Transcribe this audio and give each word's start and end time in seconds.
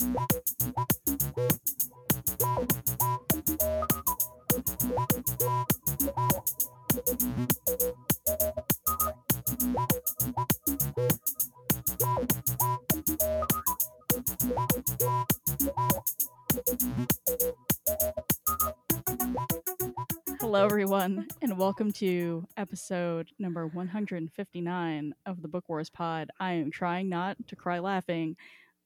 Hello, 0.00 0.16
everyone, 20.64 21.28
and 21.42 21.58
welcome 21.58 21.92
to 21.92 22.46
episode 22.56 23.28
number 23.38 23.66
159 23.66 25.14
of 25.26 25.42
the 25.42 25.48
Book 25.48 25.68
Wars 25.68 25.90
Pod. 25.90 26.30
I 26.40 26.54
am 26.54 26.70
trying 26.70 27.10
not 27.10 27.36
to 27.48 27.56
cry 27.56 27.80
laughing 27.80 28.38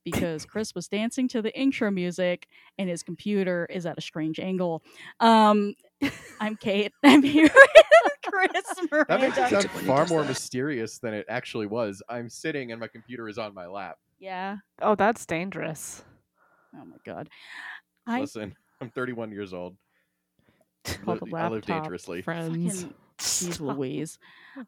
because 0.04 0.44
Chris 0.44 0.74
was 0.74 0.88
dancing 0.88 1.28
to 1.28 1.42
the 1.42 1.56
intro 1.58 1.90
music 1.90 2.46
and 2.78 2.88
his 2.88 3.02
computer 3.02 3.66
is 3.70 3.86
at 3.86 3.98
a 3.98 4.00
strange 4.00 4.38
angle. 4.38 4.82
Um, 5.20 5.74
I'm 6.40 6.56
Kate. 6.56 6.92
I'm 7.02 7.22
here 7.22 7.50
with 7.52 8.12
Chris 8.24 8.62
Miranda. 8.90 9.06
That 9.08 9.20
makes 9.20 9.38
it 9.38 9.50
sound 9.50 9.70
far 9.86 10.06
more 10.06 10.22
that. 10.22 10.28
mysterious 10.28 10.98
than 10.98 11.14
it 11.14 11.26
actually 11.28 11.66
was. 11.66 12.02
I'm 12.08 12.28
sitting 12.28 12.70
and 12.72 12.80
my 12.80 12.88
computer 12.88 13.28
is 13.28 13.38
on 13.38 13.54
my 13.54 13.66
lap. 13.66 13.96
yeah. 14.18 14.56
Oh, 14.82 14.94
that's 14.94 15.24
dangerous. 15.26 16.02
Oh 16.74 16.84
my 16.84 16.96
god. 17.04 17.28
I 18.06 18.20
Listen, 18.20 18.54
I'm 18.80 18.90
31 18.90 19.30
years 19.32 19.54
old. 19.54 19.76
Called 21.04 21.22
Li- 21.22 21.40
I 21.40 21.48
live 21.48 21.64
dangerously. 21.64 22.20
friends. 22.20 22.82
fucking 22.82 22.94
Jeez 23.18 23.60
Louise. 23.60 24.18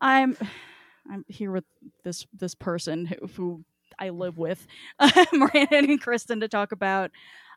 I'm 0.01 0.37
I'm 1.11 1.25
here 1.29 1.53
with 1.53 1.65
this 2.05 2.27
this 2.33 2.55
person 2.55 3.07
who, 3.07 3.27
who 3.37 3.65
I 3.99 4.11
live 4.11 4.39
with, 4.39 4.67
Miranda 5.33 5.77
and 5.77 6.01
Kristen, 6.01 6.41
to 6.41 6.49
talk 6.49 6.73
about 6.73 7.11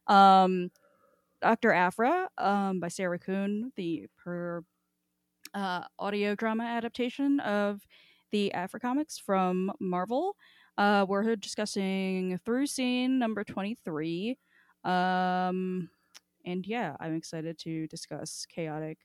um, 0.08 0.72
Dr. 1.41 1.72
Aphra 1.72 2.30
um, 2.38 2.80
by 2.80 2.88
Sarah 2.88 3.19
Kuhn, 3.19 3.72
the 3.75 4.08
per 4.17 4.64
uh, 5.53 5.83
audio 5.97 6.36
drama 6.36 6.64
adaptation 6.64 7.39
of 7.39 7.81
the 8.31 8.53
Aphra 8.53 8.80
comics 8.80 9.17
from 9.17 9.72
Marvel. 9.80 10.36
Uh, 10.77 11.05
we're 11.08 11.36
discussing 11.36 12.39
through 12.45 12.67
scene 12.67 13.19
number 13.19 13.44
23. 13.44 14.38
Um, 14.83 15.89
and 16.45 16.66
yeah, 16.66 16.95
I'm 16.99 17.16
excited 17.16 17.58
to 17.59 17.88
discuss 17.88 18.45
chaotic 18.45 18.99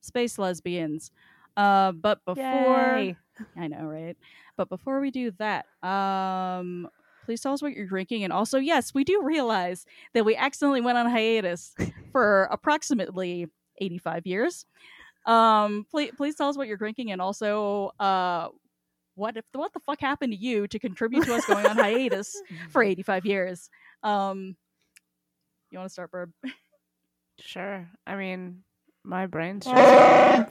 space 0.00 0.38
lesbians. 0.38 1.10
Uh, 1.56 1.92
but 1.92 2.24
before 2.24 2.96
Yay. 2.96 3.16
I 3.56 3.68
know, 3.68 3.84
right? 3.84 4.16
But 4.56 4.68
before 4.68 5.00
we 5.00 5.10
do 5.10 5.30
that, 5.38 5.66
um, 5.82 6.88
please 7.24 7.40
tell 7.40 7.52
us 7.52 7.62
what 7.62 7.72
you're 7.72 7.86
drinking. 7.86 8.24
And 8.24 8.32
also, 8.32 8.58
yes, 8.58 8.92
we 8.94 9.04
do 9.04 9.22
realize 9.22 9.86
that 10.14 10.24
we 10.24 10.36
accidentally 10.36 10.80
went 10.80 10.98
on 10.98 11.08
hiatus 11.08 11.74
for 12.12 12.44
approximately 12.50 13.46
85 13.78 14.26
years. 14.26 14.66
Um, 15.26 15.86
please, 15.90 16.12
please 16.16 16.34
tell 16.34 16.48
us 16.48 16.56
what 16.56 16.66
you're 16.66 16.76
drinking, 16.76 17.12
and 17.12 17.20
also, 17.20 17.92
uh, 18.00 18.48
what 19.14 19.36
if 19.36 19.44
what 19.52 19.72
the 19.74 19.80
fuck 19.80 20.00
happened 20.00 20.32
to 20.32 20.38
you 20.38 20.66
to 20.68 20.78
contribute 20.78 21.24
to 21.24 21.34
us 21.34 21.44
going 21.44 21.66
on 21.66 21.76
hiatus 21.76 22.40
for 22.70 22.82
85 22.84 23.26
years? 23.26 23.68
Um, 24.02 24.56
you 25.70 25.78
want 25.78 25.88
to 25.88 25.92
start, 25.92 26.10
Burb? 26.10 26.32
Sure. 27.38 27.88
I 28.06 28.16
mean, 28.16 28.62
my 29.04 29.26
brain's 29.26 29.64
just. 29.66 30.50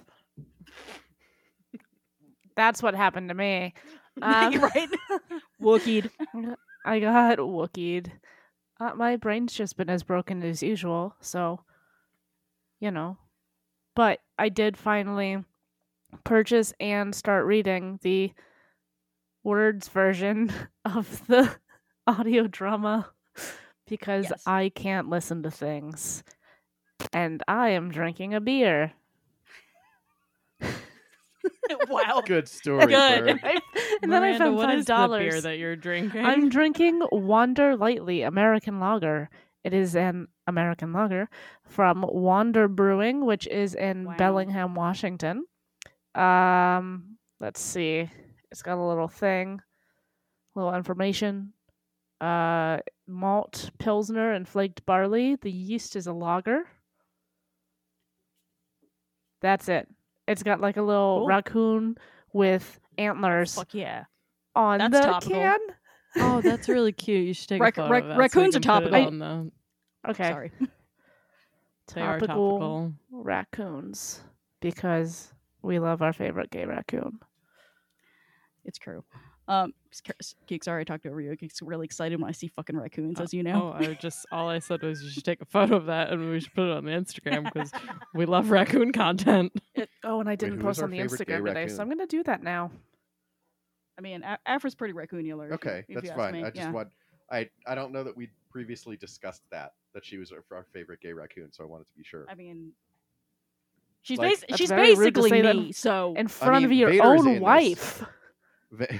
That's 2.59 2.83
what 2.83 2.93
happened 2.93 3.29
to 3.29 3.35
me. 3.35 3.73
Um, 4.21 4.59
right? 4.61 4.89
Wookieed. 5.61 6.09
I 6.83 6.99
got 6.99 7.37
Wookieed. 7.37 8.11
Uh, 8.81 8.91
my 8.95 9.15
brain's 9.15 9.53
just 9.53 9.77
been 9.77 9.89
as 9.89 10.03
broken 10.03 10.43
as 10.43 10.61
usual, 10.61 11.15
so 11.21 11.61
you 12.81 12.91
know. 12.91 13.17
But 13.95 14.19
I 14.37 14.49
did 14.49 14.75
finally 14.75 15.45
purchase 16.25 16.73
and 16.81 17.15
start 17.15 17.45
reading 17.45 17.97
the 18.01 18.33
words 19.41 19.87
version 19.87 20.51
of 20.85 21.25
the 21.27 21.55
audio 22.07 22.45
drama 22.47 23.09
because 23.87 24.25
Yes. 24.31 24.43
I 24.45 24.67
can't 24.75 25.09
listen 25.09 25.43
to 25.43 25.51
things. 25.51 26.25
And 27.13 27.41
I 27.47 27.69
am 27.69 27.89
drinking 27.89 28.33
a 28.33 28.41
beer. 28.41 28.91
wow. 31.89 32.21
Good 32.25 32.47
story. 32.47 32.87
Good. 32.87 33.25
Bird. 33.25 33.39
and 34.01 34.11
then 34.11 34.23
I 34.23 34.31
Miranda, 34.31 34.37
found 34.39 34.55
what 34.55 34.65
five 34.65 34.79
is 34.79 34.85
the 34.85 35.17
beer 35.19 35.41
that 35.41 35.57
you're 35.57 35.75
drinking? 35.75 36.25
I'm 36.25 36.49
drinking 36.57 37.01
Wander 37.11 37.75
Lightly 37.75 38.21
American 38.23 38.79
Lager. 38.79 39.29
It 39.63 39.73
is 39.73 39.95
an 39.95 40.27
American 40.47 40.93
lager 40.93 41.29
from 41.65 42.05
Wander 42.07 42.67
Brewing, 42.67 43.25
which 43.25 43.45
is 43.47 43.75
in 43.75 44.05
Wow. 44.05 44.15
Bellingham, 44.17 44.73
Washington. 44.73 45.45
Um, 46.15 47.17
let's 47.39 47.59
see. 47.61 48.09
It's 48.51 48.61
got 48.61 48.77
a 48.77 48.87
little 48.87 49.07
thing, 49.09 49.61
little 50.55 50.73
information. 50.73 51.53
Uh, 52.21 52.79
malt, 53.07 53.69
pilsner, 53.79 54.33
and 54.33 54.47
flaked 54.47 54.85
barley. 54.85 55.35
The 55.35 55.51
yeast 55.51 55.95
is 55.95 56.07
a 56.07 56.13
lager. 56.13 56.63
That's 59.41 59.69
it. 59.69 59.87
It's 60.29 60.43
got 60.43 60.61
like 60.61 60.77
a 60.77 60.81
little 60.81 61.19
Cool. 61.19 61.27
raccoon 61.27 61.97
with 62.33 62.79
antlers 62.97 63.55
Fuck 63.55 63.73
yeah. 63.73 64.05
on 64.55 64.77
That's 64.79 64.93
the 64.93 65.01
topical. 65.01 65.35
can. 65.35 65.59
oh, 66.17 66.41
that's 66.41 66.69
really 66.75 66.91
cute. 66.91 67.27
You 67.27 67.33
should 67.33 67.49
take 67.49 67.61
Rac- 67.61 67.77
a 67.77 67.81
photo 67.81 67.91
rac- 67.93 68.03
of 68.03 68.07
that 68.09 68.15
so 68.15 68.19
raccoons 68.19 68.55
are 68.55 68.59
can 68.59 68.83
put 68.83 68.89
topical. 68.91 69.07
on 69.07 69.19
the- 69.19 69.51
Okay. 70.11 70.29
Sorry. 70.29 70.51
They 71.95 72.01
are 72.01 72.19
Topical. 72.19 72.51
topical. 72.59 72.93
raccoons 73.11 74.21
because 74.59 75.33
we 75.63 75.79
love 75.79 76.03
our 76.03 76.13
favorite 76.13 76.51
gay 76.51 76.65
raccoon. 76.65 77.17
It's 78.63 78.77
true. 78.77 79.03
Um, 79.49 79.73
s- 80.21 80.35
Geek, 80.47 80.63
sorry 80.63 80.81
I 80.81 80.83
talked 80.83 81.05
over 81.07 81.19
you. 81.19 81.35
Geek's 81.35 81.61
really 81.61 81.83
excited 81.85 82.21
when 82.21 82.29
I 82.29 82.31
see 82.33 82.47
fucking 82.47 82.77
raccoons, 82.77 83.19
as 83.19 83.33
you 83.33 83.41
know. 83.43 83.73
Oh, 83.75 83.83
I 83.83 83.95
just 83.95 84.25
all 84.31 84.47
I 84.47 84.59
said 84.59 84.81
was 84.83 85.01
you 85.01 85.09
should 85.09 85.25
take 85.25 85.41
a 85.41 85.45
photo 85.45 85.75
of 85.75 85.87
that 85.87 86.11
and 86.11 86.29
we 86.29 86.39
should 86.39 86.53
put 86.53 86.69
it 86.69 86.77
on 86.77 86.85
the 86.85 86.91
Instagram 86.91 87.43
because 87.45 87.71
we 88.13 88.25
love 88.25 88.51
raccoon 88.51 88.91
content. 88.93 89.51
Oh, 90.03 90.19
and 90.19 90.29
I 90.29 90.35
didn't 90.35 90.57
who 90.59 90.63
post 90.63 90.81
on 90.83 90.91
the 90.91 90.99
Instagram 90.99 91.45
today, 91.45 91.67
so? 91.67 91.81
I'm 91.81 91.89
gonna 91.89 92.05
do 92.07 92.21
that 92.23 92.43
now. 92.43 92.71
I 93.97 94.01
mean, 94.01 94.23
A- 94.23 94.37
Aphra's 94.47 94.75
pretty 94.75 94.93
raccooniular. 94.93 95.45
if 95.45 95.49
you- 95.49 95.55
Okay, 95.55 95.83
if 95.89 95.95
that's 95.95 96.05
you 96.05 96.11
ask 96.11 96.17
fine. 96.19 96.33
me, 96.33 96.39
I 96.43 96.49
just 96.51 96.55
yeah. 96.57 96.71
want. 96.71 96.89
I 97.31 97.49
I 97.67 97.75
don't 97.75 97.91
know 97.91 98.03
that 98.03 98.15
we 98.15 98.29
previously 98.51 98.95
discussed 98.97 99.41
that 99.51 99.73
that 99.95 100.05
she 100.05 100.17
was 100.17 100.31
our, 100.31 100.43
our 100.55 100.65
favorite 100.73 101.01
gay 101.01 101.13
raccoon, 101.13 101.51
so 101.51 101.63
I 101.63 101.67
wanted 101.67 101.87
to 101.87 101.93
be 101.97 102.03
sure. 102.03 102.25
I 102.29 102.35
mean, 102.35 102.71
she's 104.03 104.19
Like- 104.19 104.37
basi- 104.47 104.57
she's 104.57 104.69
very 104.69 104.93
rude 104.95 105.15
to 105.15 105.21
basically 105.23 105.41
me. 105.41 105.71
So 105.71 106.13
In 106.15 106.27
front 106.27 106.63
of 106.65 106.69
mean, 106.69 106.79
your 106.79 106.89
Vader's 106.91 107.05
own 107.25 107.39
wife. 107.39 108.03
Va- 108.71 108.99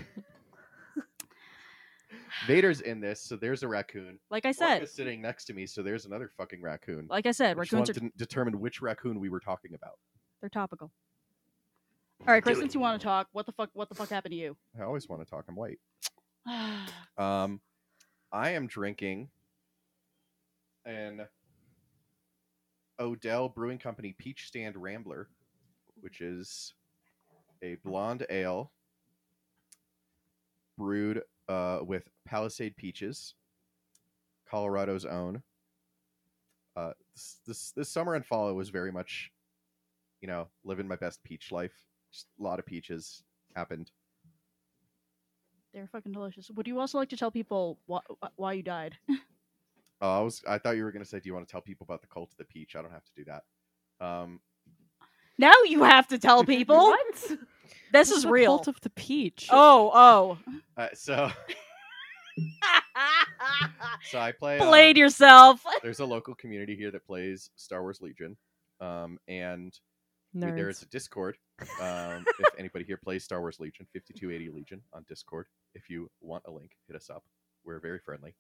Vader's 2.48 2.82
in 2.82 3.00
this, 3.00 3.22
so 3.22 3.36
there's 3.36 3.64
a 3.64 3.68
raccoon. 3.68 4.20
like 4.30 4.46
I 4.46 4.52
said, 4.52 4.82
Orca's 4.82 4.94
sitting 4.94 5.22
next 5.22 5.46
to 5.46 5.54
me, 5.54 5.66
so 5.66 5.82
there's 5.82 6.06
another 6.06 6.32
fucking 6.38 6.62
raccoon. 6.62 7.08
like 7.10 7.26
I 7.26 7.32
said, 7.32 7.58
I 7.58 7.62
just 7.62 7.72
raccoons 7.72 7.90
are 7.90 7.94
wanted 7.94 8.12
to 8.14 8.18
determine 8.18 8.60
which 8.60 8.82
raccoon 8.82 9.20
we 9.20 9.30
were 9.30 9.40
talking 9.40 9.74
about. 9.74 10.00
they're 10.42 10.50
topical. 10.50 10.92
All 12.22 12.34
right, 12.34 12.44
Chris, 12.44 12.60
since 12.60 12.74
you 12.74 12.82
want 12.82 13.00
to 13.00 13.04
talk, 13.06 13.28
what 13.32 13.46
the 13.46 13.54
fuck? 13.54 13.70
What 13.74 13.88
the 13.90 13.96
fuck 13.96 14.10
happened 14.10 14.34
to 14.34 14.38
you? 14.38 14.58
I 14.78 14.84
always 14.84 15.08
want 15.08 15.22
to 15.24 15.30
talk. 15.30 15.46
I'm 15.48 15.56
white. 15.56 15.80
Um, 17.18 17.60
I 18.32 18.52
am 18.52 18.68
drinking 18.68 19.30
an 20.86 21.28
Odell 23.00 23.50
Brewing 23.50 23.78
Company 23.78 24.16
Peach 24.18 24.48
Stand 24.48 24.78
Rambler, 24.78 25.30
which 26.00 26.22
is 26.22 26.74
a 27.62 27.76
blonde 27.84 28.26
ale 28.30 28.72
brewed 30.78 31.22
uh, 31.50 31.80
with 31.84 32.08
Palisade 32.26 32.78
peaches, 32.78 33.34
Colorado's 34.50 35.06
own. 35.06 35.44
Uh, 36.76 36.94
this, 37.14 37.40
this 37.46 37.72
this 37.72 37.90
summer 37.90 38.16
and 38.16 38.26
fall 38.26 38.50
it 38.50 38.54
was 38.54 38.70
very 38.70 38.92
much, 38.92 39.32
you 40.22 40.28
know, 40.28 40.48
living 40.64 40.88
my 40.88 40.96
best 40.96 41.22
peach 41.24 41.52
life. 41.52 41.74
Just 42.14 42.28
a 42.40 42.44
lot 42.44 42.60
of 42.60 42.66
peaches 42.66 43.24
happened. 43.56 43.92
They're 45.74 45.88
fucking 45.88 46.14
delicious. 46.14 46.50
Would 46.50 46.68
you 46.68 46.80
also 46.80 46.98
like 46.98 47.10
to 47.10 47.18
tell 47.18 47.32
people 47.32 47.80
why, 47.86 48.00
why 48.36 48.54
you 48.54 48.64
died? 48.64 48.98
Oh, 50.02 50.20
I 50.20 50.22
was. 50.22 50.42
I 50.48 50.58
thought 50.58 50.78
you 50.78 50.86
were 50.86 50.94
going 50.94 51.04
to 51.04 51.10
say, 51.10 51.20
"Do 51.20 51.28
you 51.28 51.34
want 51.34 51.46
to 51.46 51.52
tell 51.52 51.60
people 51.60 51.84
about 51.84 52.00
the 52.00 52.08
cult 52.08 52.32
of 52.32 52.38
the 52.38 52.46
peach?" 52.46 52.78
I 52.78 52.82
don't 52.82 52.92
have 52.92 53.04
to 53.04 53.12
do 53.18 53.26
that. 53.26 53.44
Um, 54.00 54.40
now 55.38 55.52
you 55.66 55.84
have 55.84 56.08
to 56.08 56.18
tell 56.18 56.46
people. 56.46 56.78
What? 56.96 57.38
This 57.92 58.10
What's 58.10 58.18
is 58.20 58.24
the 58.24 58.30
real. 58.30 58.52
Cult 58.58 58.68
of 58.68 58.82
the 58.82 58.90
peach. 58.92 59.48
Oh, 59.52 59.92
oh. 59.94 60.38
uh, 60.78 60.88
so, 60.94 61.32
so 64.12 64.20
I 64.20 64.32
play. 64.32 64.60
um, 64.60 64.68
Played 64.68 64.98
yourself. 64.98 65.62
there's 65.84 66.00
a 66.00 66.06
local 66.06 66.36
community 66.36 66.76
here 66.76 66.92
that 66.92 67.06
plays 67.06 67.50
Star 67.56 67.82
Wars 67.82 68.00
Legion, 68.02 68.38
um, 68.82 69.18
and 69.28 69.78
Nerds. 70.36 70.56
there 70.56 70.70
is 70.70 70.82
a 70.82 70.86
Discord. 70.88 71.38
Um, 71.82 72.26
if 72.40 72.48
anybody 72.58 72.86
here 72.86 72.98
plays 72.98 73.24
Star 73.24 73.40
Wars 73.42 73.60
Legion, 73.60 73.86
5280 73.94 74.50
Legion 74.56 74.82
on 74.94 75.04
Discord. 75.08 75.48
If 75.76 75.90
you 75.90 76.10
want 76.22 76.44
a 76.48 76.52
link, 76.52 76.72
hit 76.88 76.96
us 76.96 77.10
up. 77.10 77.24
We're 77.66 77.80
very 77.80 78.00
friendly. 78.00 78.34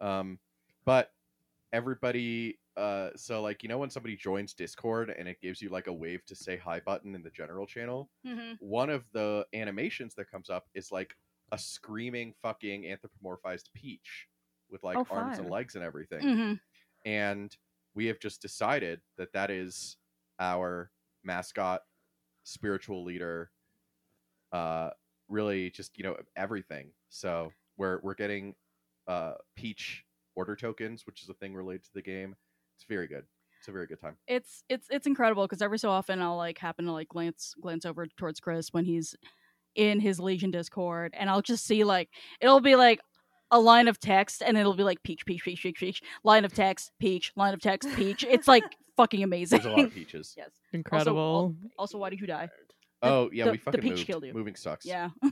Um, 0.00 0.38
but 0.84 1.10
everybody 1.72 2.58
uh 2.76 3.10
so 3.16 3.42
like 3.42 3.62
you 3.62 3.68
know 3.68 3.78
when 3.78 3.90
somebody 3.90 4.16
joins 4.16 4.54
discord 4.54 5.10
and 5.10 5.28
it 5.28 5.40
gives 5.40 5.60
you 5.60 5.68
like 5.68 5.88
a 5.88 5.92
wave 5.92 6.24
to 6.24 6.34
say 6.34 6.56
hi 6.56 6.80
button 6.80 7.14
in 7.14 7.22
the 7.22 7.30
general 7.30 7.66
channel 7.66 8.10
Mhm. 8.24 8.58
one 8.58 8.88
of 8.90 9.04
the 9.12 9.46
animations 9.54 10.14
that 10.14 10.30
comes 10.30 10.48
up 10.48 10.68
is 10.74 10.90
like 10.90 11.14
a 11.52 11.58
screaming 11.58 12.32
fucking 12.40 12.84
anthropomorphized 12.84 13.72
peach 13.74 14.28
with 14.70 14.82
like 14.84 15.00
Oh, 15.00 15.06
arms 15.10 15.38
and 15.38 15.50
legs 15.50 15.74
and 15.74 15.84
everything 15.84 16.22
Mhm. 16.26 16.60
and 17.04 17.56
we 17.94 18.06
have 18.06 18.18
just 18.20 18.42
decided 18.42 19.00
that 19.18 19.32
that 19.32 19.50
is 19.50 19.98
our 20.40 20.90
mascot 21.24 21.82
spiritual 22.44 23.04
leader 23.04 23.52
uh 24.52 24.90
really 25.28 25.70
just 25.70 25.96
you 25.96 26.04
know 26.04 26.16
everything 26.36 26.92
so 27.08 27.52
we're 27.76 28.00
we're 28.02 28.14
getting 28.14 28.54
uh 29.08 29.34
peach 29.56 30.04
order 30.34 30.54
tokens 30.56 31.06
which 31.06 31.22
is 31.22 31.28
a 31.28 31.34
thing 31.34 31.54
related 31.54 31.84
to 31.84 31.90
the 31.94 32.02
game 32.02 32.34
it's 32.76 32.84
very 32.88 33.06
good 33.06 33.24
it's 33.58 33.68
a 33.68 33.72
very 33.72 33.86
good 33.86 34.00
time 34.00 34.16
It's 34.26 34.64
it's 34.68 34.86
it's 34.90 35.06
incredible 35.06 35.44
because 35.44 35.62
every 35.62 35.78
so 35.78 35.88
often 35.90 36.20
I'll 36.20 36.36
like 36.36 36.58
happen 36.58 36.84
to 36.86 36.92
like 36.92 37.08
glance 37.08 37.54
glance 37.60 37.84
over 37.86 38.06
towards 38.16 38.40
Chris 38.40 38.68
when 38.72 38.84
he's 38.84 39.14
in 39.74 40.00
his 40.00 40.20
Legion 40.20 40.50
Discord, 40.50 41.14
and 41.16 41.30
I'll 41.30 41.40
just 41.42 41.64
see 41.64 41.84
like 41.84 42.08
it'll 42.40 42.60
be 42.60 42.76
like 42.76 43.00
a 43.50 43.60
line 43.60 43.86
of 43.88 44.00
text, 44.00 44.42
and 44.44 44.58
it'll 44.58 44.74
be 44.74 44.82
like 44.82 45.02
peach, 45.02 45.24
peach, 45.26 45.44
peach, 45.44 45.62
peach, 45.62 45.78
peach, 45.78 46.02
line 46.24 46.44
of 46.44 46.52
text, 46.52 46.90
peach, 46.98 47.32
line 47.36 47.54
of 47.54 47.60
text, 47.60 47.88
peach. 47.94 48.24
It's 48.28 48.48
like 48.48 48.64
fucking 48.96 49.22
amazing. 49.22 49.60
there's 49.60 49.72
a 49.72 49.76
lot 49.76 49.84
of 49.86 49.94
peaches 49.94 50.34
yes. 50.38 50.50
Incredible. 50.72 51.54
Also, 51.78 51.98
why 51.98 52.10
did 52.10 52.20
you 52.20 52.26
die? 52.26 52.48
oh 53.02 53.30
yeah 53.32 53.44
the- 53.46 53.50
we 53.52 53.56
the 53.58 53.62
fucking 53.62 53.80
peach 53.80 53.90
moved. 53.92 54.06
killed 54.06 54.24
you. 54.24 54.34
moving 54.34 54.54
sucks 54.56 54.84
Yeah. 54.84 55.08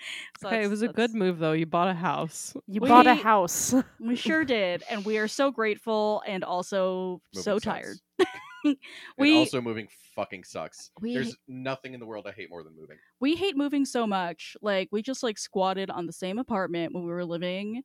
So 0.40 0.48
okay, 0.48 0.64
it 0.64 0.68
was 0.68 0.80
a 0.80 0.88
good 0.88 1.14
move 1.14 1.38
though. 1.38 1.52
You 1.52 1.66
bought 1.66 1.88
a 1.88 1.94
house. 1.94 2.54
You 2.66 2.80
bought 2.80 3.06
a 3.06 3.14
house. 3.14 3.74
We 4.00 4.16
sure 4.16 4.44
did, 4.44 4.82
and 4.88 5.04
we 5.04 5.18
are 5.18 5.28
so 5.28 5.50
grateful 5.50 6.22
and 6.26 6.42
also 6.42 7.20
Moving 7.34 7.42
so 7.44 7.58
sucks. 7.58 7.64
tired. 7.64 7.96
and 8.64 8.76
we 9.18 9.36
also 9.36 9.60
moving 9.60 9.88
fucking 10.14 10.44
sucks 10.44 10.90
we 11.00 11.14
there's 11.14 11.34
nothing 11.48 11.94
in 11.94 12.00
the 12.00 12.04
world 12.04 12.26
i 12.26 12.32
hate 12.32 12.50
more 12.50 12.62
than 12.62 12.76
moving 12.76 12.98
we 13.20 13.36
hate 13.36 13.56
moving 13.56 13.84
so 13.84 14.06
much. 14.06 14.56
Like 14.62 14.88
we 14.90 15.02
just 15.02 15.22
like 15.22 15.38
squatted 15.38 15.90
on 15.90 16.06
the 16.06 16.12
same 16.12 16.38
apartment 16.38 16.94
when 16.94 17.04
we 17.04 17.10
were 17.12 17.24
living 17.24 17.82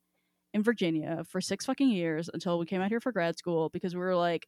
in 0.54 0.62
Virginia 0.62 1.24
for 1.28 1.40
six 1.40 1.66
fucking 1.66 1.90
years 1.90 2.30
until 2.32 2.58
we 2.58 2.66
came 2.66 2.80
out 2.80 2.88
here 2.88 3.00
for 3.00 3.12
grad 3.12 3.36
school 3.38 3.68
because 3.68 3.94
we 3.94 4.00
were 4.00 4.16
like, 4.16 4.46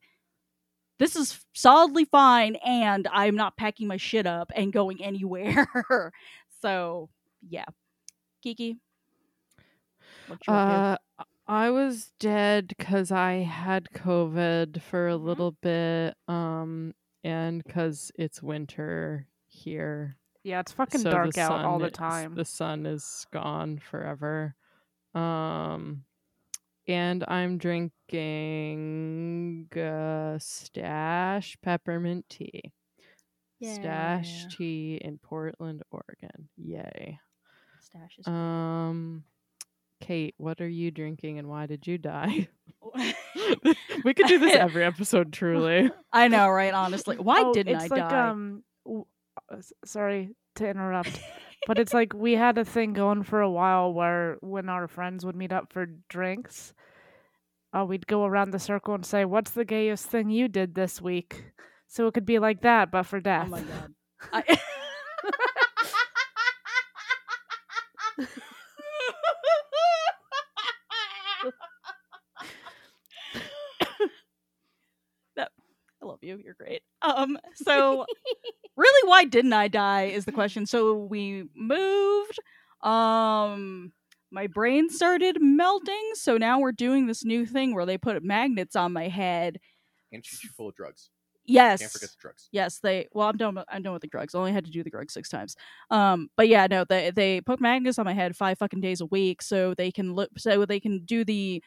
this 0.99 1.15
is 1.15 1.39
solidly 1.55 2.07
fine, 2.07 2.57
and 2.57 3.07
I'm 3.13 3.37
not 3.37 3.57
packing 3.57 3.87
my 3.87 3.99
shit 3.99 4.27
up 4.27 4.51
and 4.57 4.73
going 4.73 5.05
anywhere. 5.05 5.69
so 6.63 7.11
yeah, 7.47 7.65
Kiki. 8.43 8.79
Uh, 10.47 10.97
I 11.47 11.71
was 11.71 12.13
dead 12.19 12.69
because 12.77 13.11
I 13.11 13.35
had 13.43 13.89
COVID 13.95 14.83
for 14.83 15.09
a 15.09 15.13
Mhm. 15.15 15.25
little 15.25 15.53
bit, 15.53 16.15
um, 16.29 16.95
and 17.25 17.63
because 17.65 18.11
it's 18.17 18.43
winter 18.43 19.27
here. 19.47 20.17
yeah, 20.45 20.61
it's 20.61 20.73
fucking 20.73 21.01
so 21.01 21.11
dark 21.11 21.37
out 21.39 21.65
all 21.65 21.79
the 21.79 21.91
time. 21.91 22.35
The 22.35 22.45
sun 22.45 22.87
is 22.87 23.27
gone 23.33 23.79
forever. 23.79 24.55
Um, 25.15 26.05
and 26.87 27.25
I'm 27.29 27.59
drinking 27.59 27.93
uh, 29.77 30.39
stash 30.39 31.59
peppermint 31.61 32.29
tea. 32.31 32.73
Yeah. 33.59 33.75
Stash 33.75 34.47
tea 34.57 34.97
in 35.03 35.19
Portland, 35.19 35.83
Oregon. 35.91 36.49
Yay. 36.57 37.19
Stash 37.91 38.19
is 38.19 38.27
Um, 38.27 39.25
Kate, 40.01 40.35
what 40.39 40.61
are 40.61 40.69
you 40.69 40.91
drinking 40.91 41.39
and 41.39 41.49
why 41.49 41.67
did 41.67 41.87
you 41.87 41.99
die? 41.99 42.49
we 44.05 44.15
could 44.15 44.27
do 44.27 44.39
this 44.39 44.55
every 44.55 44.85
episode, 44.85 45.33
truly. 45.33 45.91
I 46.13 46.29
know, 46.29 46.49
right? 46.49 46.73
Honestly, 46.73 47.17
why 47.17 47.43
Oh, 47.45 47.53
didn't 47.53 47.75
it's 47.77 47.91
I 47.93 47.97
like, 47.97 48.09
die? 48.09 48.29
Um, 48.29 48.63
w- 48.85 49.05
uh, 49.53 49.57
sorry 49.85 50.31
to 50.57 50.69
interrupt, 50.69 51.21
but 51.67 51.79
it's 51.79 51.93
like 51.93 52.13
we 52.15 52.33
had 52.35 52.57
a 52.59 52.65
thing 52.65 52.93
going 52.93 53.23
for 53.25 53.41
a 53.41 53.51
while 53.51 53.93
where 53.93 54.37
when 54.41 54.69
our 54.69 54.89
friends 54.89 55.25
would 55.27 55.37
meet 55.37 55.53
up 55.53 55.73
for 55.73 55.87
drinks, 56.09 56.73
uh, 57.77 57.85
we'd 57.85 58.07
go 58.07 58.25
around 58.25 58.51
the 58.53 58.59
circle 58.59 58.95
and 58.95 59.05
say, 59.05 59.25
"What's 59.25 59.51
the 59.51 59.65
gayest 59.65 60.07
thing 60.07 60.31
you 60.31 60.49
did 60.49 60.75
this 60.75 61.01
week?" 61.03 61.53
So 61.87 62.07
it 62.07 62.15
could 62.15 62.27
be 62.27 62.39
like 62.39 62.63
that, 62.63 62.91
but 62.91 63.05
for 63.05 63.19
oh 63.19 63.21
death. 63.21 63.49
my 63.49 63.61
god. 63.61 63.95
I- 64.33 64.61
I 76.01 76.07
love 76.07 76.19
you. 76.23 76.41
You're 76.43 76.55
great. 76.55 76.83
Um 77.03 77.39
so 77.55 78.07
really 78.77 79.09
why 79.09 79.25
didn't 79.25 79.53
I 79.53 79.69
die 79.69 80.05
is 80.05 80.25
the 80.25 80.33
question. 80.33 80.67
So 80.67 80.95
we 80.95 81.45
moved 81.55 82.39
um 82.83 83.93
my 84.31 84.47
brain 84.47 84.91
started 84.91 85.39
melting, 85.41 86.11
so 86.15 86.37
now 86.37 86.61
we're 86.61 86.73
doing 86.73 87.07
this 87.07 87.25
new 87.25 87.47
thing 87.47 87.75
where 87.75 87.87
they 87.87 87.97
put 87.97 88.23
magnets 88.23 88.77
on 88.77 88.93
my 88.93 89.09
head. 89.09 89.59
and 90.13 90.25
she's 90.25 90.51
full 90.53 90.69
of 90.69 90.75
drugs 90.75 91.11
Yes. 91.49 91.81
can't 91.81 91.93
forget 91.93 92.11
the 92.11 92.17
drugs 92.21 92.49
Yes, 92.53 92.79
they. 92.81 93.09
Well, 93.13 93.29
I'm 93.29 93.37
done. 93.37 93.55
With, 93.57 93.65
I'm 93.69 93.83
done 93.83 93.95
with 93.95 94.03
the 94.03 94.09
drugs. 94.09 94.35
I 94.35 94.39
only 94.39 94.53
had 94.53 94.67
to 94.67 94.71
do 94.71 94.83
the 94.83 94.91
drugs 94.91 95.15
six 95.15 95.29
times. 95.29 95.57
Um, 95.91 96.29
but 96.37 96.47
yeah, 96.49 96.67
no, 96.69 96.85
they 96.85 97.11
they 97.11 97.41
put 97.41 97.61
magnets 97.61 97.99
on 97.99 98.05
my 98.05 98.13
head 98.13 98.37
five 98.37 98.59
fucking 98.59 98.81
days 98.83 99.01
a 99.01 99.07
week, 99.07 99.43
so 99.43 99.75
they 99.75 99.91
can 99.91 100.15
look, 100.15 100.31
so 100.39 100.65
they 100.67 100.79
can 100.79 101.05
do 101.05 101.25
the, 101.25 101.63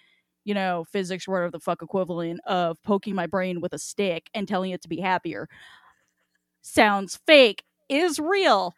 you 0.45 0.54
know, 0.54 0.86
physics 0.92 1.28
or 1.28 1.31
whatever 1.31 1.51
the 1.51 1.60
fuck 1.60 1.81
equivalent 1.81 2.39
of 2.45 2.81
poking 2.83 3.16
my 3.16 3.25
brain 3.28 3.60
with 3.60 3.74
a 3.74 3.80
stick 3.80 4.30
and 4.33 4.48
telling 4.48 4.72
it 4.72 4.81
to 4.83 4.89
be 4.89 5.00
happier. 5.01 5.48
Sounds 6.62 7.19
fake. 7.25 7.63
Is 7.89 8.19
real. 8.19 8.75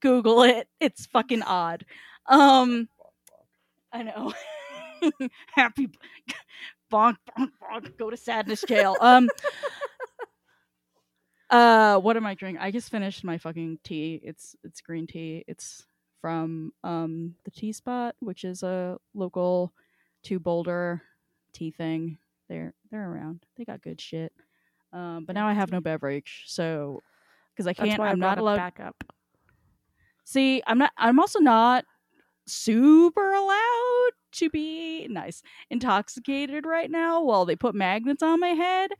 Google 0.00 0.42
it. 0.42 0.68
It's 0.80 1.06
fucking 1.06 1.42
odd. 1.42 1.84
Um, 2.26 2.88
I 3.92 4.02
know. 4.02 4.32
Happy 5.54 5.88
bonk 6.92 7.16
bonk 7.38 7.50
bonk. 7.62 7.96
Go 7.96 8.10
to 8.10 8.16
sadness 8.16 8.64
jail. 8.68 8.96
Um. 9.00 9.28
Uh, 11.52 11.98
what 11.98 12.16
am 12.16 12.24
I 12.24 12.34
drinking? 12.34 12.62
I 12.62 12.70
just 12.70 12.90
finished 12.90 13.24
my 13.24 13.36
fucking 13.36 13.78
tea. 13.84 14.20
It's 14.24 14.56
it's 14.64 14.80
green 14.80 15.06
tea. 15.06 15.44
It's 15.46 15.84
from 16.20 16.72
um 16.82 17.34
the 17.44 17.50
Tea 17.50 17.72
Spot, 17.72 18.16
which 18.20 18.42
is 18.44 18.62
a 18.62 18.96
local 19.14 19.74
to 20.24 20.40
Boulder 20.40 21.02
tea 21.52 21.70
thing. 21.70 22.16
They're 22.48 22.72
they're 22.90 23.06
around. 23.10 23.44
They 23.56 23.64
got 23.66 23.82
good 23.82 24.00
shit. 24.00 24.32
Um, 24.94 25.24
but 25.26 25.34
now 25.34 25.46
I 25.46 25.52
have 25.52 25.70
no 25.70 25.80
beverage, 25.80 26.44
so 26.46 27.02
because 27.54 27.66
I 27.66 27.74
can't, 27.74 28.00
I 28.00 28.08
I'm 28.08 28.18
brought 28.18 28.36
not 28.36 28.38
allowed. 28.38 28.56
back 28.56 28.80
up. 28.80 29.04
See, 30.24 30.62
I'm 30.66 30.78
not. 30.78 30.92
I'm 30.96 31.20
also 31.20 31.38
not 31.38 31.84
super 32.46 33.32
allowed 33.34 34.10
to 34.32 34.48
be 34.48 35.06
nice 35.08 35.42
intoxicated 35.70 36.64
right 36.64 36.90
now 36.90 37.22
while 37.22 37.44
they 37.44 37.56
put 37.56 37.74
magnets 37.74 38.22
on 38.22 38.40
my 38.40 38.48
head, 38.48 38.90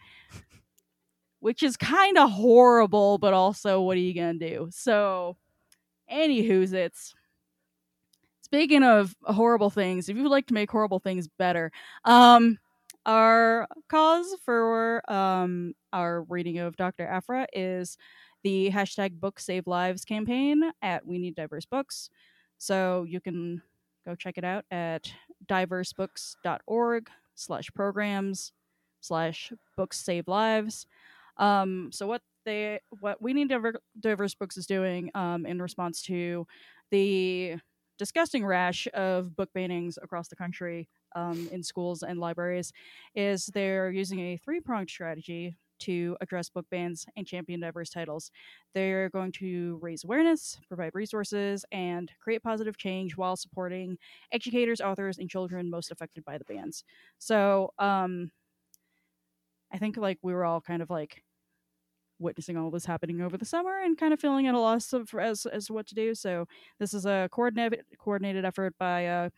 which 1.43 1.65
is 1.65 1.77
kind 1.77 2.17
of 2.17 2.31
horrible. 2.31 3.19
But 3.19 3.35
also, 3.35 3.83
what 3.83 3.97
are 3.97 4.01
you 4.01 4.15
gonna 4.15 4.35
do? 4.35 4.69
So, 4.71 5.37
anywho's 6.11 6.73
it's. 6.73 7.15
Speaking 8.43 8.85
of 8.85 9.17
horrible 9.25 9.71
things, 9.71 10.09
if 10.09 10.17
you 10.17 10.23
would 10.23 10.31
like 10.31 10.47
to 10.49 10.55
make 10.55 10.71
horrible 10.71 10.99
things 11.01 11.27
better, 11.27 11.73
um, 12.05 12.59
our 13.07 13.67
cause 13.89 14.37
for 14.45 15.03
um 15.11 15.75
our 15.93 16.23
reading 16.25 16.59
of 16.59 16.77
Dr. 16.77 17.07
Aphra 17.07 17.47
is 17.53 17.99
the 18.45 18.71
hashtag 18.71 19.19
book 19.19 19.41
save 19.41 19.67
lives 19.67 20.05
campaign 20.05 20.71
at 20.83 21.05
we 21.05 21.19
need 21.19 21.35
diverse 21.35 21.65
books 21.65 22.11
so 22.59 23.05
you 23.09 23.21
can 23.21 23.61
go 24.05 24.15
check 24.15 24.39
it 24.39 24.45
out 24.45 24.65
at 24.71 25.13
diversebooks.org 25.49 27.11
slash 27.35 27.71
programs 27.75 28.53
slash 29.01 29.53
books 29.77 29.99
save 29.99 30.29
lives 30.29 30.87
um 31.39 31.91
so 31.93 32.07
what 32.07 32.23
they 32.45 32.81
what 33.01 33.21
we 33.23 33.33
need 33.33 33.49
Diver- 33.49 33.81
diverse 33.99 34.35
books 34.35 34.57
is 34.57 34.67
doing 34.67 35.11
um 35.15 35.47
in 35.47 35.61
response 35.61 36.03
to 36.03 36.47
the 36.91 37.57
disgusting 37.99 38.45
rash 38.45 38.89
of 38.95 39.37
book 39.37 39.51
bannings 39.57 39.97
across 40.03 40.29
the 40.29 40.37
country 40.37 40.89
um, 41.15 41.49
in 41.53 41.63
schools 41.63 42.03
and 42.03 42.19
libraries 42.19 42.73
is 43.15 43.47
they're 43.47 43.91
using 43.91 44.19
a 44.21 44.37
three-pronged 44.39 44.89
strategy 44.91 45.57
to 45.79 46.17
address 46.21 46.49
book 46.49 46.67
bans 46.71 47.05
and 47.17 47.27
champion 47.27 47.61
diverse 47.61 47.91
titles. 47.91 48.31
They're 48.75 49.11
going 49.11 49.33
to 49.33 49.79
raise 49.83 50.05
awareness, 50.05 50.61
provide 50.69 50.93
resources, 50.95 51.65
and 51.73 52.11
create 52.21 52.43
positive 52.43 52.77
change 52.79 53.17
while 53.17 53.37
supporting 53.37 53.99
educators, 54.31 54.81
authors, 54.81 55.19
and 55.19 55.29
children 55.29 55.71
most 55.71 55.91
affected 55.91 56.25
by 56.25 56.39
the 56.39 56.45
bans. 56.45 56.85
So, 57.19 57.73
um, 57.79 58.31
I 59.73 59.79
think 59.79 59.97
like 59.97 60.19
we 60.23 60.35
were 60.35 60.45
all 60.45 60.61
kind 60.61 60.83
of 60.83 60.91
like 60.91 61.23
witnessing 62.19 62.57
all 62.57 62.71
this 62.71 62.85
happening 62.85 63.21
over 63.21 63.37
the 63.37 63.45
summer 63.45 63.81
and 63.81 63.99
kind 63.99 64.13
of 64.13 64.21
feeling 64.21 64.47
at 64.47 64.55
a 64.55 64.59
loss 64.59 64.93
of 64.93 65.13
as 65.15 65.47
as 65.47 65.71
what 65.71 65.87
to 65.89 65.95
do. 65.95 66.15
So 66.15 66.47
this 66.79 66.95
is 66.95 67.07
a 67.07 67.29
coordinated 67.33 67.85
coordinated 67.99 68.45
effort 68.45 68.75
by 68.79 69.01
a 69.01 69.31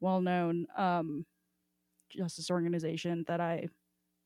well-known 0.00 0.66
um, 0.76 1.26
justice 2.10 2.50
organization 2.50 3.24
that 3.28 3.40
I 3.40 3.68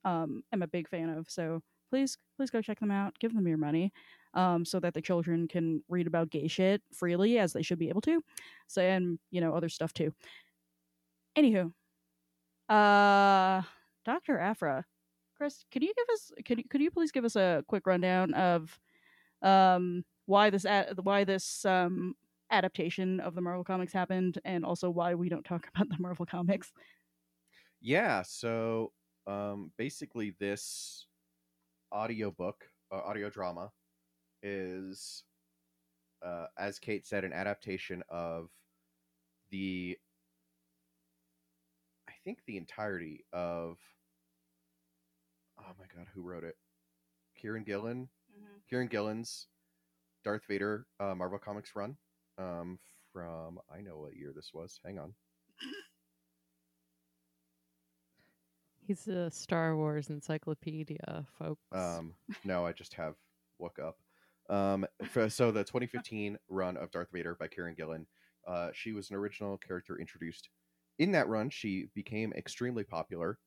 um, 0.04 0.42
am 0.52 0.62
a 0.62 0.68
big 0.68 0.88
fan 0.88 1.08
of. 1.10 1.28
So 1.28 1.60
please, 1.90 2.16
please 2.36 2.50
go 2.50 2.62
check 2.62 2.80
them 2.80 2.90
out. 2.90 3.18
Give 3.18 3.34
them 3.34 3.46
your 3.46 3.58
money, 3.58 3.92
um, 4.34 4.64
so 4.64 4.80
that 4.80 4.94
the 4.94 5.02
children 5.02 5.48
can 5.48 5.82
read 5.88 6.06
about 6.06 6.30
gay 6.30 6.48
shit 6.48 6.82
freely 6.92 7.38
as 7.38 7.52
they 7.52 7.62
should 7.62 7.78
be 7.78 7.88
able 7.88 8.00
to. 8.02 8.22
So 8.68 8.82
and 8.82 9.18
you 9.30 9.40
know 9.40 9.54
other 9.54 9.68
stuff 9.68 9.92
too. 9.92 10.12
Anywho, 11.36 11.72
uh, 12.68 13.62
Doctor 14.04 14.38
Aphra, 14.38 14.84
Chris, 15.36 15.64
could 15.72 15.82
you 15.82 15.92
give 15.94 16.14
us 16.14 16.32
could 16.44 16.58
you, 16.58 16.64
could 16.68 16.80
you 16.80 16.90
please 16.90 17.10
give 17.10 17.24
us 17.24 17.36
a 17.36 17.64
quick 17.66 17.86
rundown 17.86 18.34
of 18.34 18.78
um 19.42 20.04
why 20.26 20.50
this 20.50 20.64
ad, 20.64 20.98
why 21.02 21.24
this 21.24 21.64
um 21.64 22.14
adaptation 22.50 23.20
of 23.20 23.34
the 23.34 23.40
Marvel 23.40 23.64
comics 23.64 23.92
happened 23.92 24.38
and 24.44 24.64
also 24.64 24.88
why 24.90 25.14
we 25.14 25.28
don't 25.28 25.44
talk 25.44 25.68
about 25.74 25.88
the 25.88 25.96
Marvel 25.98 26.26
comics? 26.26 26.72
Yeah, 27.80 28.22
so 28.22 28.92
um, 29.26 29.70
basically, 29.76 30.34
this 30.38 31.06
audiobook, 31.92 32.64
uh, 32.92 32.96
audio 32.96 33.30
drama, 33.30 33.70
is, 34.42 35.24
uh, 36.24 36.46
as 36.58 36.78
Kate 36.78 37.06
said, 37.06 37.24
an 37.24 37.32
adaptation 37.32 38.02
of 38.08 38.48
the, 39.50 39.98
I 42.08 42.12
think, 42.24 42.38
the 42.46 42.56
entirety 42.56 43.24
of. 43.32 43.78
Oh 45.66 45.72
my 45.78 45.86
god, 45.94 46.06
who 46.14 46.22
wrote 46.22 46.44
it? 46.44 46.56
Kieron 47.42 47.64
Gillen. 47.64 48.08
Kieron 48.70 48.90
Gillen's 48.90 49.46
Darth 50.24 50.42
Vader 50.48 50.86
uh, 51.00 51.14
Marvel 51.14 51.38
Comics 51.38 51.70
run 51.76 51.96
um, 52.38 52.78
from 53.12 53.58
I 53.72 53.80
know 53.80 53.98
what 53.98 54.16
year 54.16 54.32
this 54.34 54.50
was. 54.52 54.80
Hang 54.84 54.98
on. 54.98 55.14
He's 58.86 59.08
a 59.08 59.30
Star 59.30 59.76
Wars 59.76 60.10
encyclopedia, 60.10 61.24
folks. 61.38 61.62
Um, 61.72 62.12
no, 62.44 62.66
I 62.66 62.72
just 62.72 62.92
have 62.94 63.14
look 63.58 63.78
up. 63.78 63.96
Um, 64.50 64.86
for, 65.08 65.30
so 65.30 65.50
the 65.50 65.64
2015 65.64 66.36
run 66.50 66.76
of 66.76 66.90
Darth 66.90 67.08
Vader 67.10 67.34
by 67.34 67.48
Kieron 67.48 67.76
Gillen, 67.76 68.06
uh, 68.46 68.68
she 68.74 68.92
was 68.92 69.08
an 69.08 69.16
original 69.16 69.56
character 69.56 69.98
introduced. 69.98 70.50
In 70.98 71.12
that 71.12 71.28
run, 71.28 71.48
she 71.48 71.86
became 71.94 72.34
extremely 72.34 72.84
popular. 72.84 73.38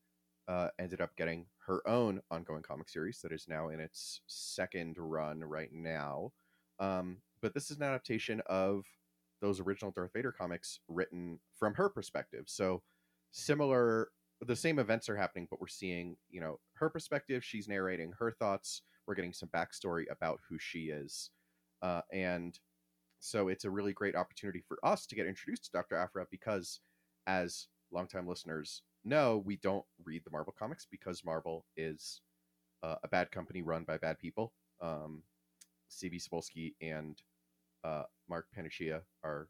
Uh, 0.47 0.69
ended 0.79 1.01
up 1.01 1.15
getting 1.17 1.45
her 1.67 1.87
own 1.87 2.21
ongoing 2.31 2.63
comic 2.63 2.89
series 2.89 3.19
that 3.21 3.31
is 3.31 3.45
now 3.47 3.69
in 3.69 3.79
its 3.79 4.21
second 4.27 4.95
run 4.97 5.41
right 5.41 5.71
now. 5.73 6.31
Um, 6.79 7.17
but 7.41 7.53
this 7.53 7.69
is 7.69 7.77
an 7.77 7.83
adaptation 7.83 8.41
of 8.47 8.85
those 9.41 9.59
original 9.59 9.91
Darth 9.91 10.13
Vader 10.13 10.31
comics 10.31 10.79
written 10.87 11.39
from 11.59 11.75
her 11.75 11.89
perspective. 11.89 12.45
So 12.47 12.81
similar 13.31 14.09
the 14.45 14.55
same 14.55 14.79
events 14.79 15.09
are 15.09 15.17
happening, 15.17 15.47
but 15.49 15.59
we're 15.59 15.67
seeing, 15.67 16.15
you 16.29 16.39
know, 16.39 16.59
her 16.75 16.89
perspective. 16.89 17.43
She's 17.43 17.67
narrating 17.67 18.13
her 18.19 18.31
thoughts. 18.31 18.83
We're 19.07 19.15
getting 19.15 19.33
some 19.33 19.49
backstory 19.49 20.03
about 20.11 20.39
who 20.47 20.57
she 20.59 20.85
is. 20.85 21.31
Uh, 21.81 22.01
and 22.13 22.57
so 23.19 23.47
it's 23.47 23.65
a 23.65 23.69
really 23.71 23.93
great 23.93 24.15
opportunity 24.15 24.63
for 24.67 24.77
us 24.83 25.07
to 25.07 25.15
get 25.15 25.25
introduced 25.25 25.65
to 25.65 25.71
Dr. 25.71 25.95
Aphra 25.95 26.27
because, 26.29 26.81
as 27.25 27.67
longtime 27.91 28.27
listeners 28.27 28.83
know, 29.07 29.41
we 29.45 29.57
don't 29.57 29.85
read 30.03 30.23
the 30.23 30.31
Marvel 30.31 30.53
comics 30.57 30.85
because 30.89 31.25
Marvel 31.25 31.65
is 31.75 32.21
uh, 32.83 32.95
a 33.03 33.07
bad 33.07 33.31
company 33.31 33.61
run 33.61 33.83
by 33.83 33.97
bad 33.97 34.19
people. 34.19 34.53
Um, 34.81 35.23
C.B. 35.89 36.19
Cebulski 36.19 36.75
and 36.81 37.21
uh, 37.83 38.03
Mark 38.29 38.47
Paniccia 38.55 39.01
are 39.23 39.47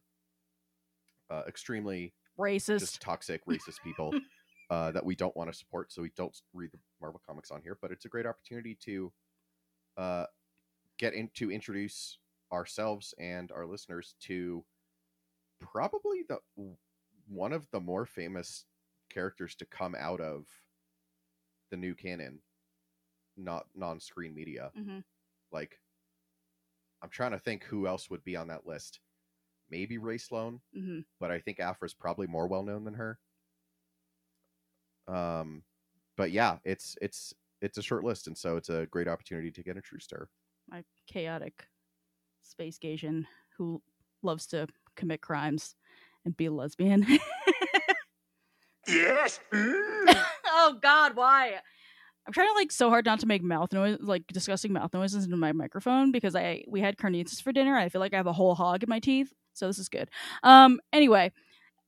uh, 1.30 1.42
extremely 1.46 2.14
Racist. 2.38 2.80
just 2.80 3.00
toxic, 3.00 3.44
racist 3.46 3.82
people 3.82 4.14
uh, 4.70 4.92
that 4.92 5.04
we 5.04 5.14
don't 5.14 5.36
want 5.36 5.50
to 5.52 5.58
support. 5.58 5.92
So 5.92 6.02
we 6.02 6.10
don't 6.16 6.36
read 6.54 6.70
the 6.72 6.78
Marvel 7.00 7.20
comics 7.26 7.50
on 7.50 7.60
here. 7.62 7.76
But 7.80 7.90
it's 7.90 8.04
a 8.04 8.08
great 8.08 8.26
opportunity 8.26 8.78
to 8.84 9.12
uh, 9.96 10.24
get 10.98 11.14
in 11.14 11.30
to 11.34 11.50
introduce 11.50 12.18
ourselves 12.52 13.14
and 13.18 13.52
our 13.52 13.66
listeners 13.66 14.14
to 14.20 14.64
probably 15.60 16.22
the 16.28 16.38
one 17.28 17.52
of 17.52 17.66
the 17.72 17.80
more 17.80 18.06
famous 18.06 18.64
characters 19.18 19.56
to 19.56 19.66
come 19.66 19.94
out 19.96 20.20
of 20.20 20.46
the 21.70 21.76
new 21.76 21.94
canon, 21.94 22.42
not 23.36 23.68
non-screen 23.74 24.34
media. 24.34 24.74
Mhm. 24.74 25.04
Like, 25.52 25.80
I'm 27.02 27.10
trying 27.10 27.32
to 27.32 27.38
think 27.38 27.64
who 27.64 27.86
else 27.86 28.08
would 28.10 28.24
be 28.24 28.36
on 28.36 28.48
that 28.48 28.66
list. 28.66 29.00
Maybe 29.70 29.98
Rae 29.98 30.18
Sloane 30.18 30.62
hmm 30.72 31.00
but 31.20 31.30
I 31.32 31.40
think 31.40 31.60
Aphra's 31.60 31.94
probably 31.94 32.26
more 32.28 32.48
well 32.48 32.64
known 32.64 32.84
than 32.84 32.94
her. 32.94 33.20
Um, 35.06 35.64
but 36.16 36.30
yeah, 36.32 36.58
it's 36.64 36.96
it's 37.00 37.32
it's 37.60 37.78
a 37.78 37.82
short 37.82 38.04
list, 38.04 38.26
and 38.26 38.36
so 38.36 38.56
it's 38.56 38.68
a 38.68 38.86
great 38.86 39.08
opportunity 39.08 39.50
to 39.52 39.62
get 39.62 39.76
introduced 39.76 40.10
to 40.10 40.16
her. 40.16 40.30
My 40.68 40.84
chaotic 41.06 41.68
space 42.42 42.78
Gasian 42.78 43.26
who 43.56 43.82
loves 44.22 44.46
to 44.48 44.68
commit 44.96 45.22
crimes 45.22 45.76
and 46.24 46.36
be 46.36 46.46
a 46.46 46.52
lesbian. 46.52 47.06
Yes. 48.88 49.40
oh 49.52 50.78
God, 50.80 51.16
why? 51.16 51.54
I'm 52.26 52.32
trying 52.34 52.48
to 52.48 52.54
like 52.54 52.72
so 52.72 52.90
hard 52.90 53.06
not 53.06 53.20
to 53.20 53.26
make 53.26 53.42
mouth 53.42 53.72
noise, 53.72 53.98
like 54.00 54.26
disgusting 54.28 54.72
mouth 54.72 54.92
noises 54.94 55.24
into 55.24 55.36
my 55.36 55.52
microphone 55.52 56.12
because 56.12 56.36
I 56.36 56.64
we 56.68 56.80
had 56.80 56.96
carnitas 56.98 57.42
for 57.42 57.52
dinner. 57.52 57.76
I 57.76 57.88
feel 57.88 58.00
like 58.00 58.14
I 58.14 58.18
have 58.18 58.26
a 58.26 58.32
whole 58.34 58.54
hog 58.54 58.82
in 58.82 58.88
my 58.88 59.00
teeth, 59.00 59.32
so 59.54 59.66
this 59.68 59.78
is 59.78 59.88
good. 59.88 60.10
Um, 60.42 60.80
anyway, 60.92 61.32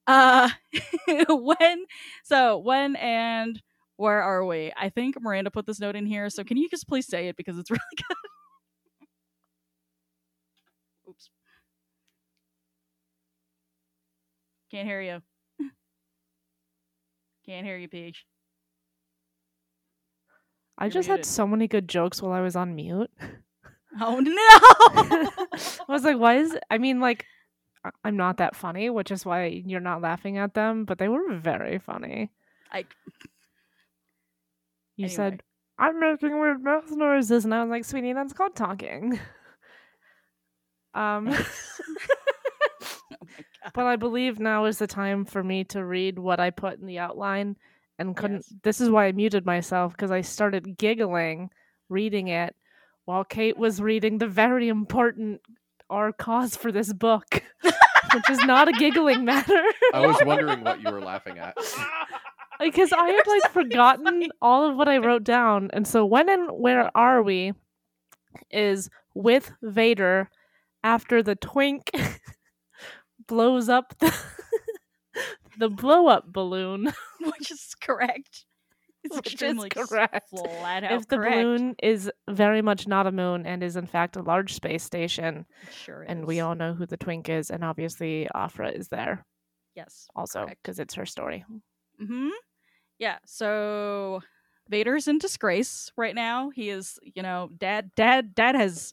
uh, 0.07 0.51
when 1.29 1.85
so 2.25 2.59
when 2.59 2.97
and 2.97 3.63
where 3.97 4.23
are 4.23 4.45
we? 4.45 4.73
I 4.77 4.91
think 4.91 5.21
Miranda 5.21 5.51
put 5.51 5.67
this 5.67 5.81
note 5.81 5.97
in 5.97 6.07
here, 6.07 6.31
so 6.31 6.45
can 6.45 6.57
you 6.57 6.69
just 6.71 6.89
please 6.89 7.07
say 7.07 7.29
it 7.29 7.37
because 7.37 7.59
it's 7.59 7.71
really 7.73 7.81
good. 7.97 8.17
Oops, 11.11 11.31
can't 14.71 14.87
hear 14.89 15.01
you. 15.01 15.23
Can't 17.51 17.67
hear 17.67 17.77
you, 17.77 17.89
Peach. 17.89 18.25
I 20.79 20.85
You're 20.85 20.93
just 20.93 21.09
muted. 21.09 21.27
had 21.27 21.33
so 21.33 21.49
many 21.49 21.67
good 21.67 21.89
jokes 21.89 22.23
while 22.23 22.31
I 22.31 22.41
was 22.43 22.55
on 22.55 22.77
mute. 22.77 23.11
Oh 24.01 24.21
no! 24.25 24.33
I 24.39 25.85
was 25.89 26.05
like, 26.05 26.17
why 26.17 26.37
is 26.37 26.57
I 26.71 26.79
mean 26.79 27.01
like 27.01 27.27
I'm 28.05 28.17
not 28.17 28.37
that 28.37 28.55
funny, 28.55 28.89
which 28.89 29.11
is 29.11 29.27
why 29.27 29.47
you're 29.47 29.81
not 29.81 30.01
laughing 30.01 30.39
at 30.39 30.55
them, 30.55 30.85
but 30.85 30.99
they 30.99 31.09
were 31.09 31.35
very 31.35 31.81
funny. 31.81 32.31
I 32.71 32.85
You 34.97 35.07
Anyway. 35.07 35.17
said 35.17 35.43
I'm 35.77 35.99
making 35.99 36.39
weird 36.39 36.63
mouth 36.63 36.89
noises 36.93 37.45
and 37.45 37.53
I 37.53 37.65
was 37.65 37.71
like, 37.71 37.85
sweetie, 37.85 38.13
that's 38.13 38.33
called 38.33 38.55
talking. 38.55 39.19
um. 40.95 41.35
but 43.75 43.87
I 43.87 43.97
believe 43.97 44.39
now 44.39 44.65
is 44.65 44.79
the 44.79 44.87
time 44.87 45.25
for 45.25 45.43
me 45.43 45.65
to 45.65 45.85
read 45.85 46.19
what 46.19 46.41
I 46.41 46.51
put 46.51 46.79
in 46.79 46.87
the 46.87 46.99
outline 46.99 47.57
and 47.99 48.17
couldn't 48.17 48.47
Yes. 48.51 48.55
this 48.63 48.81
is 48.81 48.91
why 48.91 49.07
I 49.07 49.13
muted 49.13 49.45
myself 49.45 49.93
because 49.93 50.11
I 50.11 50.23
started 50.23 50.79
giggling 50.79 51.51
reading 51.89 52.29
it 52.29 52.55
while 53.05 53.25
Kate 53.25 53.59
was 53.59 53.81
reading 53.83 54.19
the 54.19 54.29
very 54.29 54.69
important 54.69 55.41
our 55.91 56.13
cause 56.13 56.57
for 56.57 56.71
this 56.71 56.93
book, 56.93 57.43
which 57.63 58.31
is 58.31 58.39
not 58.45 58.69
a 58.69 58.73
giggling 58.73 59.25
matter. 59.25 59.61
I 59.93 60.07
was 60.07 60.17
wondering 60.25 60.63
what 60.63 60.81
you 60.81 60.91
were 60.91 61.01
laughing 61.01 61.39
at. 61.39 61.57
because 62.61 62.93
I 62.93 63.09
had 63.09 63.27
like 63.27 63.53
forgotten 63.53 64.29
all 64.41 64.71
of 64.71 64.77
what 64.77 64.89
I 64.89 64.99
wrote 64.99 65.25
down. 65.25 65.69
And 65.73 65.89
so 65.89 66.07
when 66.07 66.29
and 66.29 66.49
where 66.53 66.97
are 66.97 67.23
we 67.23 67.55
is 68.51 68.89
with 69.15 69.51
Vader 69.63 70.31
after 70.85 71.23
the 71.23 71.35
twink 71.35 71.91
blows 73.31 73.69
up 73.71 73.95
the 73.99 74.13
the 75.59 75.69
blow 75.71 76.09
up 76.09 76.33
balloon. 76.33 76.93
Which 77.21 77.51
is 77.51 77.75
correct. 77.81 78.45
It's 79.03 79.17
Which 79.17 79.29
is 79.29 79.33
extremely 79.33 79.71
s- 79.75 79.87
correct. 79.89 80.29
Flat 80.31 80.85
out 80.85 80.93
if 81.01 81.09
the 81.09 81.17
correct. 81.17 81.37
balloon 81.37 81.75
is 81.83 82.11
very 82.29 82.61
much 82.63 82.87
not 82.87 83.07
a 83.07 83.13
moon 83.13 83.47
and 83.47 83.63
is 83.63 83.77
in 83.77 83.87
fact 83.87 84.17
a 84.17 84.23
large 84.23 84.53
space 84.55 84.83
station, 84.85 85.47
It 85.63 85.73
sure 85.73 86.03
and 86.07 86.27
we 86.27 86.41
all 86.41 86.55
know 86.55 86.75
who 86.75 86.85
the 86.87 86.97
twink 86.99 87.29
is, 87.31 87.51
and 87.51 87.65
obviously 87.65 88.29
Aphra 88.35 88.71
is 88.71 88.89
there 88.89 89.25
yes 89.77 90.09
also 90.17 90.47
because 90.47 90.79
it's 90.79 90.95
her 90.95 91.07
story. 91.07 91.45
hmm 91.99 92.29
Yeah. 92.99 93.19
So 93.25 94.21
Vader's 94.69 95.09
in 95.09 95.19
disgrace 95.19 95.91
right 95.97 96.15
now. 96.15 96.51
He 96.51 96.69
is, 96.71 96.99
you 97.03 97.23
know, 97.23 97.49
dad, 97.57 97.91
dad, 97.97 98.35
dad 98.35 98.55
has 98.55 98.93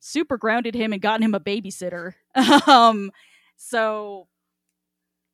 super 0.00 0.36
grounded 0.38 0.74
him 0.74 0.92
and 0.92 1.02
gotten 1.02 1.22
him 1.24 1.34
a 1.34 1.40
babysitter. 1.40 2.14
um, 2.66 3.10
so 3.56 4.28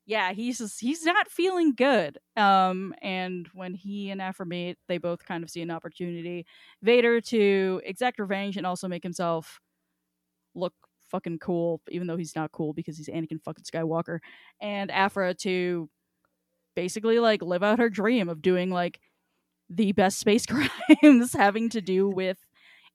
yeah, 0.04 0.32
he's 0.32 0.58
just, 0.58 0.80
he's 0.80 1.04
not 1.04 1.30
feeling 1.30 1.74
good. 1.74 2.18
Um, 2.36 2.94
and 3.00 3.48
when 3.54 3.74
he 3.74 4.10
and 4.10 4.20
Aphra 4.20 4.44
meet, 4.44 4.76
they 4.88 4.98
both 4.98 5.24
kind 5.24 5.44
of 5.44 5.50
see 5.50 5.62
an 5.62 5.70
opportunity. 5.70 6.44
Vader 6.82 7.20
to 7.20 7.80
exact 7.84 8.18
revenge 8.18 8.56
and 8.56 8.66
also 8.66 8.88
make 8.88 9.02
himself 9.04 9.60
look 10.54 10.74
fucking 11.08 11.38
cool, 11.38 11.80
even 11.90 12.06
though 12.08 12.16
he's 12.16 12.34
not 12.34 12.50
cool 12.52 12.72
because 12.72 12.96
he's 12.96 13.08
Anakin 13.08 13.42
fucking 13.42 13.64
Skywalker. 13.64 14.18
And 14.60 14.90
Aphra 14.90 15.34
to 15.34 15.88
basically 16.74 17.20
like 17.20 17.42
live 17.42 17.62
out 17.62 17.78
her 17.78 17.90
dream 17.90 18.28
of 18.28 18.42
doing 18.42 18.70
like 18.70 18.98
the 19.70 19.92
best 19.92 20.18
space 20.18 20.46
crimes 21.02 21.32
having 21.32 21.68
to 21.70 21.80
do 21.80 22.08
with 22.08 22.38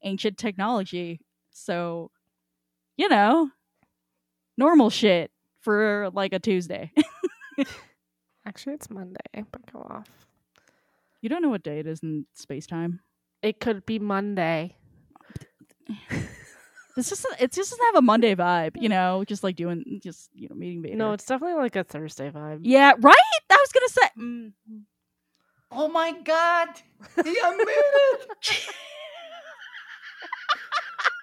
ancient 0.03 0.38
technology. 0.38 1.22
So, 1.51 2.12
you 2.98 3.07
know, 3.07 3.50
normal 4.58 4.90
shit 4.90 5.32
for 5.62 6.10
like 6.14 6.34
a 6.34 6.40
Tuesday. 6.40 6.92
Actually, 8.46 8.76
it's 8.76 8.90
Monday, 8.90 9.46
but 9.52 9.72
go 9.72 9.80
off. 9.80 10.08
you 11.22 11.30
don't 11.30 11.42
know 11.42 11.50
what 11.50 11.64
day 11.64 11.80
it 11.80 11.88
is 11.88 12.02
in 12.02 12.26
space 12.34 12.66
time. 12.68 13.02
It 13.42 13.60
could 13.60 13.86
be 13.86 14.00
Monday. 14.00 14.76
This 16.96 17.10
just 17.10 17.28
it 17.40 17.52
just 17.52 17.70
doesn't 17.70 17.86
have 17.86 17.96
a 17.96 18.02
Monday 18.02 18.34
vibe, 18.34 18.82
you 18.82 18.90
know, 18.90 19.24
just 19.28 19.44
like 19.44 19.56
doing 19.56 20.00
just 20.04 20.32
you 20.34 20.50
know 20.50 20.56
meeting 20.56 20.82
Vader. 20.82 20.96
No, 20.96 21.14
it's 21.14 21.26
definitely 21.26 21.56
like 21.62 21.76
a 21.76 21.84
Thursday 21.84 22.32
vibe. 22.32 22.62
yeah, 22.64 22.94
right. 23.00 23.16
I 23.52 23.56
was 23.56 23.72
gonna 23.72 23.90
say. 23.90 24.10
Mm. 24.20 24.52
Oh 25.72 25.88
my 25.90 26.12
god! 26.24 26.70
He 27.24 27.38
admitted! 27.38 28.28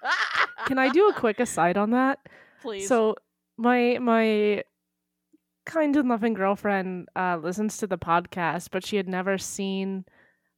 Can 0.67 0.77
I 0.77 0.89
do 0.89 1.09
a 1.09 1.13
quick 1.13 1.39
aside 1.39 1.77
on 1.77 1.91
that? 1.91 2.19
Please. 2.61 2.87
So 2.87 3.15
my 3.57 3.97
my 3.99 4.63
kind 5.65 5.95
and 5.95 6.09
loving 6.09 6.33
girlfriend 6.33 7.07
uh, 7.15 7.37
listens 7.41 7.77
to 7.77 7.87
the 7.87 7.97
podcast, 7.97 8.69
but 8.71 8.85
she 8.85 8.97
had 8.97 9.07
never 9.09 9.37
seen. 9.37 10.05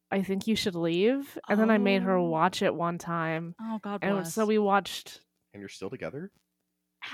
I 0.09 0.21
think 0.23 0.47
you 0.47 0.55
should 0.55 0.75
leave, 0.75 1.37
and 1.49 1.59
then 1.59 1.69
I 1.69 1.77
made 1.77 2.01
her 2.03 2.15
Oh. 2.15 2.29
watch 2.29 2.61
it 2.61 2.73
one 2.73 2.97
time, 2.97 3.55
oh 3.61 3.77
God 3.83 3.99
and 4.01 4.13
bless. 4.15 4.33
so 4.33 4.45
we 4.45 4.57
watched. 4.57 5.19
And 5.53 5.59
you're 5.61 5.67
still 5.67 5.89
together? 5.89 6.31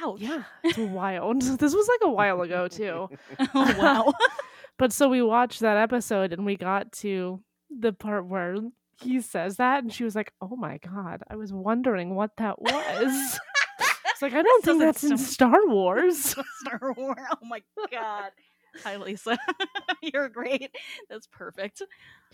Ouch. 0.02 0.20
Yeah, 0.22 0.44
it's 0.64 0.78
wild. 0.78 1.42
this 1.60 1.74
was 1.74 1.88
like 1.88 2.00
a 2.04 2.12
while 2.12 2.42
ago 2.42 2.68
too, 2.68 3.10
oh 3.56 3.76
wow. 3.80 4.14
but 4.78 4.94
so 4.94 5.10
we 5.10 5.24
watched 5.24 5.62
that 5.62 5.78
episode, 5.78 6.34
and 6.34 6.46
we 6.46 6.56
got 6.56 6.92
to 6.94 7.42
the 7.80 7.94
part 7.94 8.28
where 8.28 8.58
he 9.02 9.22
says 9.22 9.58
that, 9.58 9.82
and 9.84 9.92
she 9.92 10.04
was 10.04 10.16
like, 10.16 10.32
"Oh 10.40 10.56
my 10.56 10.78
god, 10.78 11.24
I 11.28 11.36
was 11.36 11.52
wondering 11.52 12.14
what 12.14 12.38
that 12.38 12.62
was." 12.62 13.40
It's 14.22 14.22
like 14.22 14.34
I 14.34 14.42
don't 14.42 14.64
think 14.64 14.80
that's 14.80 15.04
in 15.04 15.18
sound- 15.18 15.20
Star 15.22 15.68
Wars. 15.68 16.18
Star 16.60 16.94
Wars. 16.96 17.18
Oh 17.32 17.46
my 17.46 17.62
god. 17.92 18.32
Hi 18.84 18.96
Lisa. 18.96 19.38
You're 20.02 20.30
great. 20.30 20.72
That's 21.10 21.28
perfect. 21.28 21.82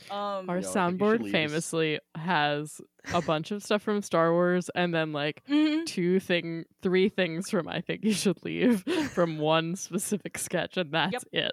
Um 0.10 0.50
Our 0.50 0.60
Yo, 0.60 0.60
I 0.60 0.62
think 0.62 0.62
you 0.62 0.62
should 0.62 0.76
soundboard 0.78 1.20
leave. 1.22 1.32
famously 1.34 2.00
has 2.16 2.80
a 3.14 3.22
bunch 3.22 3.52
of 3.52 3.62
stuff 3.64 3.82
from 3.82 4.02
Star 4.02 4.32
Wars 4.32 4.70
and 4.74 4.94
then 4.94 5.12
like 5.12 5.44
mhm. 5.50 5.86
two 5.86 6.20
thing 6.22 6.64
three 6.82 7.10
things 7.10 7.50
from 7.50 7.68
I 7.68 7.82
think 7.82 8.06
you 8.06 8.14
should 8.14 8.42
leave 8.46 8.84
from 9.12 9.38
one 9.40 9.76
specific 9.76 10.38
sketch 10.38 10.78
and 10.78 10.94
that's 10.94 11.26
it. 11.34 11.52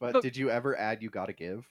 But 0.00 0.20
did 0.22 0.36
you 0.36 0.50
ever 0.50 0.78
add 0.78 1.02
You 1.02 1.08
Gotta 1.10 1.32
Give? 1.32 1.66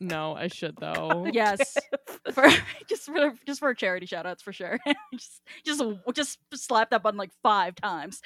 No, 0.00 0.34
I 0.34 0.48
should 0.48 0.76
though. 0.80 1.26
Yes. 1.32 1.76
For 2.32 2.48
just 2.88 3.06
for 3.06 3.34
just 3.46 3.60
for 3.60 3.74
charity 3.74 4.06
shout 4.06 4.24
outs 4.26 4.42
for 4.42 4.52
sure. 4.52 4.78
just 5.14 5.40
just 5.64 5.82
just 6.14 6.38
slap 6.66 6.90
that 6.90 7.02
button 7.02 7.18
like 7.18 7.30
five 7.42 7.74
times. 7.74 8.20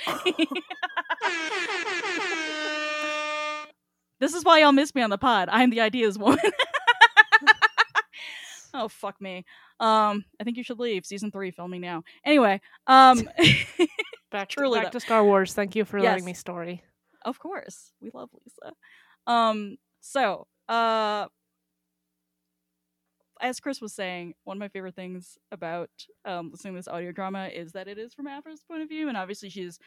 this 4.20 4.34
is 4.34 4.44
why 4.44 4.60
y'all 4.60 4.72
miss 4.72 4.94
me 4.94 5.02
on 5.02 5.10
the 5.10 5.18
pod. 5.18 5.48
I'm 5.50 5.70
the 5.70 5.80
ideas 5.80 6.18
woman. 6.18 6.38
oh 8.74 8.88
fuck 8.88 9.20
me. 9.20 9.44
Um 9.80 10.24
I 10.40 10.44
think 10.44 10.56
you 10.56 10.62
should 10.64 10.78
leave. 10.80 11.06
Season 11.06 11.30
three 11.30 11.50
filming 11.50 11.80
now. 11.80 12.02
Anyway, 12.24 12.60
um 12.86 13.28
Back, 14.30 14.48
Truly 14.48 14.80
back 14.80 14.90
to 14.92 15.00
Star 15.00 15.22
Wars. 15.24 15.54
Thank 15.54 15.76
you 15.76 15.84
for 15.84 15.98
Yes. 15.98 16.10
letting 16.10 16.24
me 16.24 16.34
story. 16.34 16.82
Of 17.24 17.38
course. 17.38 17.92
We 18.00 18.10
love 18.12 18.28
Lisa. 18.32 18.74
Um 19.26 19.76
so 20.00 20.46
uh 20.68 21.26
as 23.40 23.60
Chris 23.60 23.80
was 23.80 23.92
saying, 23.92 24.34
one 24.44 24.56
of 24.56 24.60
my 24.60 24.68
favorite 24.68 24.94
things 24.94 25.38
about 25.52 25.90
um 26.24 26.50
listening 26.50 26.74
to 26.74 26.78
this 26.78 26.88
audio 26.88 27.12
drama 27.12 27.48
is 27.48 27.72
that 27.72 27.88
it 27.88 27.98
is 27.98 28.14
from 28.14 28.26
Aphra's 28.26 28.62
point 28.62 28.82
of 28.82 28.88
view, 28.88 29.08
and 29.08 29.16
obviously 29.16 29.48
she's 29.48 29.78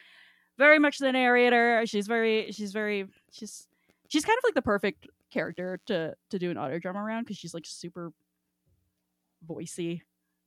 very 0.58 0.78
much 0.78 0.98
the 0.98 1.12
narrator. 1.12 1.84
She's 1.86 2.06
very 2.06 2.52
she's 2.52 2.72
very 2.72 3.06
she's 3.32 3.66
she's 4.08 4.24
kind 4.24 4.38
of 4.38 4.44
like 4.44 4.54
the 4.54 4.62
perfect 4.62 5.06
character 5.30 5.80
to 5.86 6.14
to 6.30 6.38
do 6.38 6.50
an 6.50 6.56
audio 6.56 6.78
drama 6.78 7.02
around 7.02 7.24
because 7.24 7.36
she's 7.36 7.54
like 7.54 7.64
super 7.66 8.12
voicey 9.48 10.00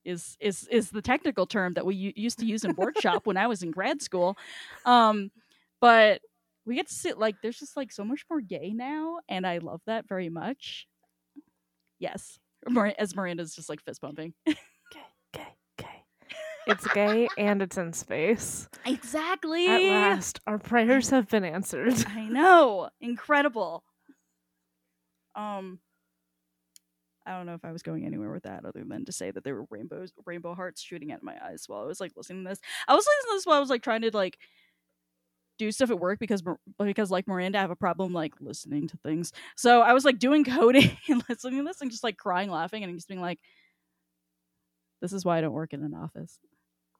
is 0.03 0.35
is 0.39 0.67
is 0.69 0.89
the 0.89 1.01
technical 1.01 1.45
term 1.45 1.73
that 1.73 1.85
we 1.85 1.95
u- 1.95 2.13
used 2.15 2.39
to 2.39 2.45
use 2.45 2.63
in 2.65 2.75
workshop 2.75 3.25
when 3.25 3.37
I 3.37 3.47
was 3.47 3.63
in 3.63 3.71
grad 3.71 4.01
school. 4.01 4.37
Um 4.85 5.31
but 5.79 6.21
we 6.65 6.75
get 6.75 6.87
to 6.87 6.93
sit 6.93 7.17
like 7.17 7.35
there's 7.41 7.59
just 7.59 7.75
like 7.75 7.91
so 7.91 8.03
much 8.03 8.23
more 8.29 8.41
gay 8.41 8.71
now 8.73 9.19
and 9.27 9.45
i 9.45 9.57
love 9.57 9.81
that 9.85 10.07
very 10.07 10.29
much 10.29 10.87
yes 11.99 12.39
as 12.97 13.15
miranda's 13.15 13.55
just 13.55 13.69
like 13.69 13.81
fist 13.83 14.01
bumping 14.01 14.33
Gay, 14.45 14.55
gay, 15.33 15.47
gay. 15.77 16.03
It's 16.67 16.85
gay 16.89 17.27
and 17.37 17.61
it's 17.61 17.77
in 17.77 17.93
space. 17.93 18.67
exactly 18.85 19.67
At 19.67 19.81
last, 19.81 20.39
our 20.45 20.57
prayers 20.59 21.09
have 21.09 21.27
been 21.29 21.45
answered. 21.45 21.93
i 22.07 22.25
know 22.25 22.89
incredible 22.99 23.83
um 25.35 25.79
i 27.25 27.31
don't 27.31 27.45
know 27.45 27.53
if 27.53 27.63
i 27.63 27.71
was 27.71 27.81
going 27.83 28.05
anywhere 28.05 28.31
with 28.31 28.43
that 28.43 28.65
other 28.65 28.83
than 28.85 29.05
to 29.05 29.11
say 29.13 29.31
that 29.31 29.43
there 29.45 29.55
were 29.55 29.65
rainbows 29.69 30.11
rainbow 30.25 30.53
hearts 30.53 30.81
shooting 30.81 31.11
at 31.11 31.23
my 31.23 31.35
eyes 31.43 31.63
while 31.67 31.81
i 31.81 31.85
was 31.85 32.01
like 32.01 32.11
listening 32.17 32.43
to 32.43 32.49
this 32.49 32.59
i 32.87 32.93
was 32.93 33.05
listening 33.05 33.31
to 33.31 33.37
this 33.37 33.45
while 33.45 33.57
i 33.57 33.61
was 33.61 33.69
like 33.69 33.81
trying 33.83 34.01
to 34.01 34.11
like 34.13 34.37
do 35.57 35.71
stuff 35.71 35.91
at 35.91 35.99
work 35.99 36.19
because 36.19 36.43
because 36.79 37.11
like 37.11 37.27
Miranda 37.27 37.57
I 37.57 37.61
have 37.61 37.71
a 37.71 37.75
problem 37.75 38.13
like 38.13 38.33
listening 38.39 38.87
to 38.89 38.97
things. 38.97 39.31
So 39.55 39.81
I 39.81 39.93
was 39.93 40.05
like 40.05 40.19
doing 40.19 40.43
coding 40.45 40.97
and 41.09 41.23
listening 41.29 41.59
to 41.59 41.65
this 41.65 41.81
and 41.81 41.91
just 41.91 42.03
like 42.03 42.17
crying 42.17 42.49
laughing 42.49 42.83
and 42.83 42.95
just 42.95 43.07
being 43.07 43.21
like 43.21 43.39
this 45.01 45.13
is 45.13 45.25
why 45.25 45.37
I 45.37 45.41
don't 45.41 45.53
work 45.53 45.73
in 45.73 45.83
an 45.83 45.93
office. 45.93 46.39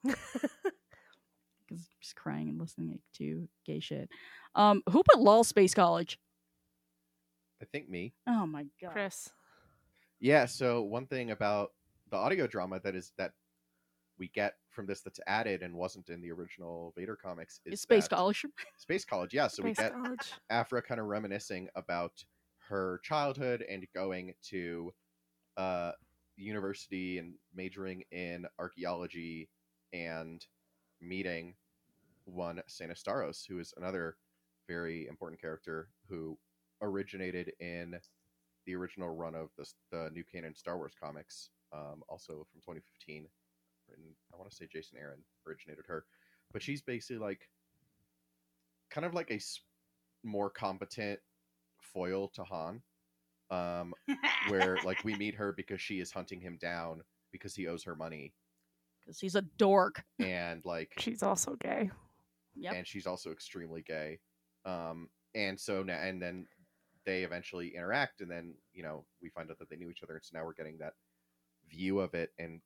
Cuz 0.06 1.88
just 2.02 2.16
crying 2.16 2.50
and 2.50 2.60
listening 2.60 3.00
to 3.18 3.48
gay 3.66 3.80
shit. 3.80 4.10
Um 4.56 4.84
who 4.90 5.04
put 5.04 5.20
lol 5.20 5.44
space 5.44 5.74
college? 5.74 6.20
I 7.62 7.66
think 7.66 7.90
me. 7.90 8.14
Oh 8.28 8.46
my 8.46 8.66
god. 8.82 8.92
Chris. 8.92 9.30
Yeah, 10.20 10.46
so 10.46 10.84
one 10.84 11.08
thing 11.08 11.32
about 11.32 11.74
the 12.12 12.18
audio 12.18 12.46
drama 12.46 12.80
that 12.84 12.96
is 12.96 13.12
that 13.18 13.34
we 14.20 14.28
get 14.28 14.56
from 14.72 14.86
this 14.86 15.02
that's 15.02 15.20
added 15.28 15.62
and 15.62 15.74
wasn't 15.76 16.10
in 16.10 16.22
the 16.22 16.32
original 16.32 16.94
Vader 16.98 17.16
comics 17.16 17.60
is 17.66 17.74
Is 17.74 17.82
space 17.82 18.08
that- 18.08 18.16
college. 18.16 18.46
Space 18.78 19.06
College, 19.06 19.34
yeah. 19.34 19.48
So 19.48 19.64
we 19.64 19.74
get 19.74 19.94
college. 19.94 20.34
Aphra 20.50 20.82
kind 20.82 21.00
of 21.00 21.08
reminiscing 21.08 21.68
about 21.76 22.24
her 22.70 23.00
childhood 23.04 23.64
and 23.70 23.86
going 23.94 24.34
to 24.50 24.94
uh, 25.58 25.92
university 26.38 27.18
and 27.20 27.34
majoring 27.54 28.04
in 28.12 28.46
archaeology 28.58 29.50
and 29.94 30.46
meeting 31.02 31.54
one 32.26 32.62
Sana 32.68 32.94
Starros, 32.94 33.46
who 33.48 33.60
is 33.60 33.74
another 33.78 34.16
very 34.68 35.08
important 35.08 35.42
character 35.42 35.90
who 36.08 36.38
originated 36.82 37.52
in 37.60 37.96
the 38.66 38.76
original 38.76 39.10
run 39.10 39.36
of 39.36 39.50
the, 39.58 39.66
the 39.92 40.10
New 40.14 40.24
Canon 40.24 40.56
Star 40.56 40.78
Wars 40.78 40.94
comics, 41.00 41.50
um, 41.74 42.04
also 42.08 42.46
from 42.52 42.62
2015. 42.62 43.28
Written, 43.92 44.16
I 44.34 44.38
want 44.38 44.50
to 44.50 44.56
say 44.56 44.68
Jason 44.72 44.98
Aaron 45.00 45.20
originated 45.48 45.86
her, 45.88 46.06
but 46.52 46.62
she's 46.64 46.82
basically 46.82 47.18
like 47.18 47.50
kind 48.90 49.06
of 49.06 49.14
like 49.14 49.30
a 49.32 49.40
more 50.24 50.50
competent 50.50 51.20
foil 51.82 52.30
to 52.30 52.44
Han. 52.44 52.82
Um, 53.50 53.94
where 54.48 54.78
like 54.86 55.04
we 55.04 55.14
meet 55.16 55.36
her 55.36 55.52
because 55.52 55.82
she 55.82 56.00
is 56.00 56.10
hunting 56.12 56.40
him 56.40 56.58
down 56.62 57.02
because 57.34 57.54
he 57.54 57.68
owes 57.68 57.84
her 57.84 57.96
money, 57.96 58.34
Cuz 59.06 59.20
he's 59.20 59.36
a 59.36 59.42
dork. 59.42 60.04
and 60.20 60.64
like, 60.64 60.94
She's 60.98 61.22
also 61.22 61.56
gay. 61.58 61.92
Yep. 62.56 62.74
and 62.76 62.88
she's 62.88 63.06
also 63.08 63.32
extremely 63.32 63.82
gay. 63.82 64.20
Um, 64.66 65.10
and 65.36 65.60
so 65.60 65.84
now 65.84 65.98
and 65.98 66.22
then 66.22 66.48
they 67.06 67.24
eventually 67.24 67.76
interact, 67.76 68.22
and 68.22 68.32
then 68.32 68.54
you 68.74 68.84
know 68.84 69.06
we 69.22 69.30
find 69.30 69.50
out 69.52 69.60
that 69.60 69.70
they 69.70 69.76
knew 69.76 69.90
each 69.90 70.04
other, 70.04 70.14
and 70.16 70.24
so 70.24 70.38
now 70.38 70.46
we're 70.46 70.54
getting 70.54 70.78
that 70.78 70.94
view 71.70 72.00
of 72.00 72.14
it, 72.14 72.32
and 72.40 72.62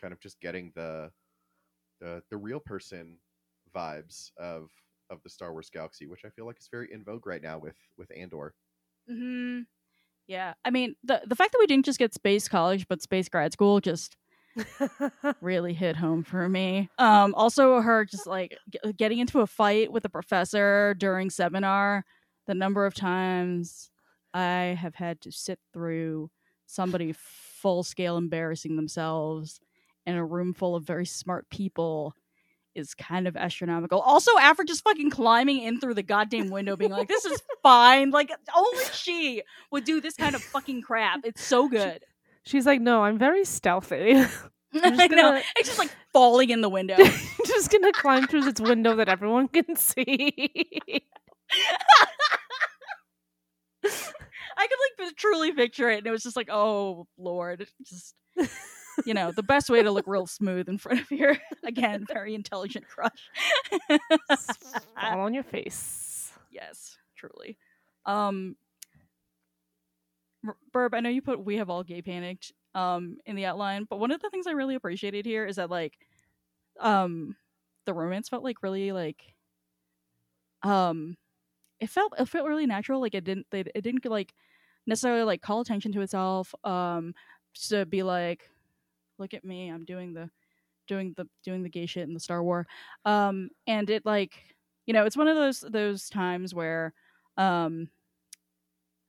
kind 0.00 0.12
of 0.12 0.20
just 0.20 0.40
getting 0.40 0.72
the 0.74 1.12
the 2.00 2.22
the 2.30 2.36
real 2.36 2.60
person 2.60 3.18
vibes 3.74 4.30
of 4.38 4.70
of 5.10 5.22
the 5.22 5.30
Star 5.30 5.52
Wars 5.52 5.70
galaxy, 5.70 6.06
which 6.06 6.24
I 6.24 6.30
feel 6.30 6.46
like 6.46 6.58
is 6.60 6.68
very 6.70 6.92
in 6.92 7.04
vogue 7.04 7.26
right 7.26 7.42
now 7.42 7.58
with 7.58 7.76
with 7.98 8.10
Andor. 8.16 8.54
Mhm. 9.10 9.66
Yeah. 10.28 10.54
I 10.64 10.70
mean, 10.70 10.96
the 11.04 11.22
the 11.26 11.36
fact 11.36 11.52
that 11.52 11.58
we 11.60 11.66
didn't 11.66 11.86
just 11.86 11.98
get 11.98 12.14
space 12.14 12.48
college 12.48 12.88
but 12.88 13.02
space 13.02 13.28
grad 13.28 13.52
school 13.54 13.80
just 13.80 14.16
really 15.40 15.74
hit 15.74 15.96
home 15.96 16.24
for 16.24 16.48
me. 16.48 16.88
Um, 16.98 17.34
also, 17.34 17.80
her 17.80 18.04
just 18.04 18.26
like 18.26 18.58
g- 18.70 18.92
getting 18.96 19.18
into 19.18 19.40
a 19.40 19.46
fight 19.46 19.92
with 19.92 20.04
a 20.04 20.08
professor 20.08 20.94
during 20.98 21.30
seminar. 21.30 22.04
The 22.46 22.54
number 22.54 22.86
of 22.86 22.94
times 22.94 23.90
I 24.34 24.76
have 24.80 24.94
had 24.96 25.20
to 25.22 25.32
sit 25.32 25.60
through 25.72 26.30
somebody 26.66 27.12
full 27.14 27.82
scale 27.82 28.16
embarrassing 28.16 28.76
themselves 28.76 29.60
in 30.08 30.16
a 30.16 30.24
room 30.24 30.54
full 30.54 30.74
of 30.74 30.84
very 30.84 31.06
smart 31.06 31.48
people 31.50 32.14
is 32.74 32.94
kind 32.94 33.26
of 33.28 33.36
astronomical. 33.36 34.00
Also, 34.00 34.30
Aphra 34.38 34.64
just 34.64 34.84
fucking 34.84 35.10
climbing 35.10 35.58
in 35.62 35.80
through 35.80 35.94
the 35.94 36.02
goddamn 36.02 36.48
window, 36.50 36.76
being 36.76 36.90
like, 36.92 37.08
"This 37.08 37.24
is 37.24 37.42
fine." 37.62 38.10
Like 38.10 38.30
only 38.56 38.84
she 38.92 39.42
would 39.70 39.84
do 39.84 40.00
this 40.00 40.14
kind 40.14 40.34
of 40.34 40.42
fucking 40.42 40.82
crap. 40.82 41.20
It's 41.24 41.42
so 41.42 41.68
good. 41.68 42.04
She's 42.44 42.64
like, 42.66 42.80
no, 42.80 43.02
I'm 43.02 43.18
very 43.18 43.44
stealthy. 43.44 44.12
I'm 44.16 44.28
I 45.00 45.06
know. 45.06 45.16
gonna- 45.16 45.42
It's 45.56 45.68
just 45.68 45.78
like 45.78 45.90
falling 46.12 46.50
in 46.50 46.60
the 46.62 46.68
window. 46.68 46.96
just 47.46 47.70
gonna 47.70 47.92
climb 47.92 48.26
through 48.26 48.42
this 48.50 48.60
window 48.60 48.96
that 48.96 49.08
everyone 49.08 49.48
can 49.48 49.76
see. 49.76 50.32
I 53.84 54.66
could 54.66 55.02
like 55.02 55.16
truly 55.16 55.52
picture 55.52 55.88
it, 55.90 55.98
and 55.98 56.06
it 56.06 56.10
was 56.10 56.22
just 56.22 56.36
like, 56.36 56.48
oh 56.50 57.06
lord, 57.16 57.66
just 57.82 58.14
you 59.04 59.14
know, 59.14 59.32
the 59.32 59.42
best 59.42 59.70
way 59.70 59.82
to 59.82 59.90
look 59.90 60.06
real 60.06 60.26
smooth 60.26 60.68
in 60.68 60.78
front 60.78 61.00
of 61.00 61.10
your 61.10 61.36
again 61.64 62.04
very 62.06 62.34
intelligent 62.34 62.86
crush. 62.88 63.30
Fall 65.00 65.20
on 65.20 65.34
your 65.34 65.42
face. 65.44 66.32
yes, 66.50 66.98
truly. 67.16 67.56
Um, 68.06 68.56
Burb, 70.72 70.94
I 70.94 71.00
know 71.00 71.10
you 71.10 71.22
put 71.22 71.44
"We 71.44 71.56
Have 71.56 71.70
All 71.70 71.82
Gay 71.82 72.02
Panicked" 72.02 72.52
um 72.74 73.16
in 73.26 73.36
the 73.36 73.46
outline, 73.46 73.84
but 73.88 73.98
one 73.98 74.10
of 74.10 74.20
the 74.20 74.30
things 74.30 74.46
I 74.46 74.52
really 74.52 74.74
appreciated 74.74 75.26
here 75.26 75.46
is 75.46 75.56
that 75.56 75.70
like, 75.70 75.98
um, 76.80 77.36
the 77.86 77.94
romance 77.94 78.28
felt 78.28 78.44
like 78.44 78.62
really 78.62 78.92
like, 78.92 79.34
um, 80.62 81.16
it 81.80 81.90
felt 81.90 82.14
it 82.18 82.28
felt 82.28 82.46
really 82.48 82.66
natural. 82.66 83.00
Like 83.00 83.14
it 83.14 83.24
didn't 83.24 83.46
they, 83.50 83.60
it 83.74 83.82
didn't 83.82 84.04
like 84.06 84.34
necessarily 84.86 85.24
like 85.24 85.42
call 85.42 85.60
attention 85.60 85.92
to 85.92 86.00
itself. 86.02 86.54
Um, 86.64 87.14
to 87.68 87.86
be 87.86 88.02
like, 88.02 88.50
look 89.18 89.34
at 89.34 89.44
me, 89.44 89.68
I'm 89.68 89.84
doing 89.84 90.12
the 90.14 90.30
doing 90.86 91.14
the 91.16 91.28
doing 91.44 91.62
the 91.62 91.68
gay 91.68 91.86
shit 91.86 92.08
in 92.08 92.14
the 92.14 92.20
Star 92.20 92.42
War. 92.42 92.66
Um, 93.04 93.50
and 93.66 93.88
it 93.90 94.04
like 94.06 94.32
you 94.86 94.94
know 94.94 95.04
it's 95.04 95.16
one 95.16 95.28
of 95.28 95.36
those 95.36 95.60
those 95.60 96.08
times 96.08 96.54
where 96.54 96.92
um 97.36 97.88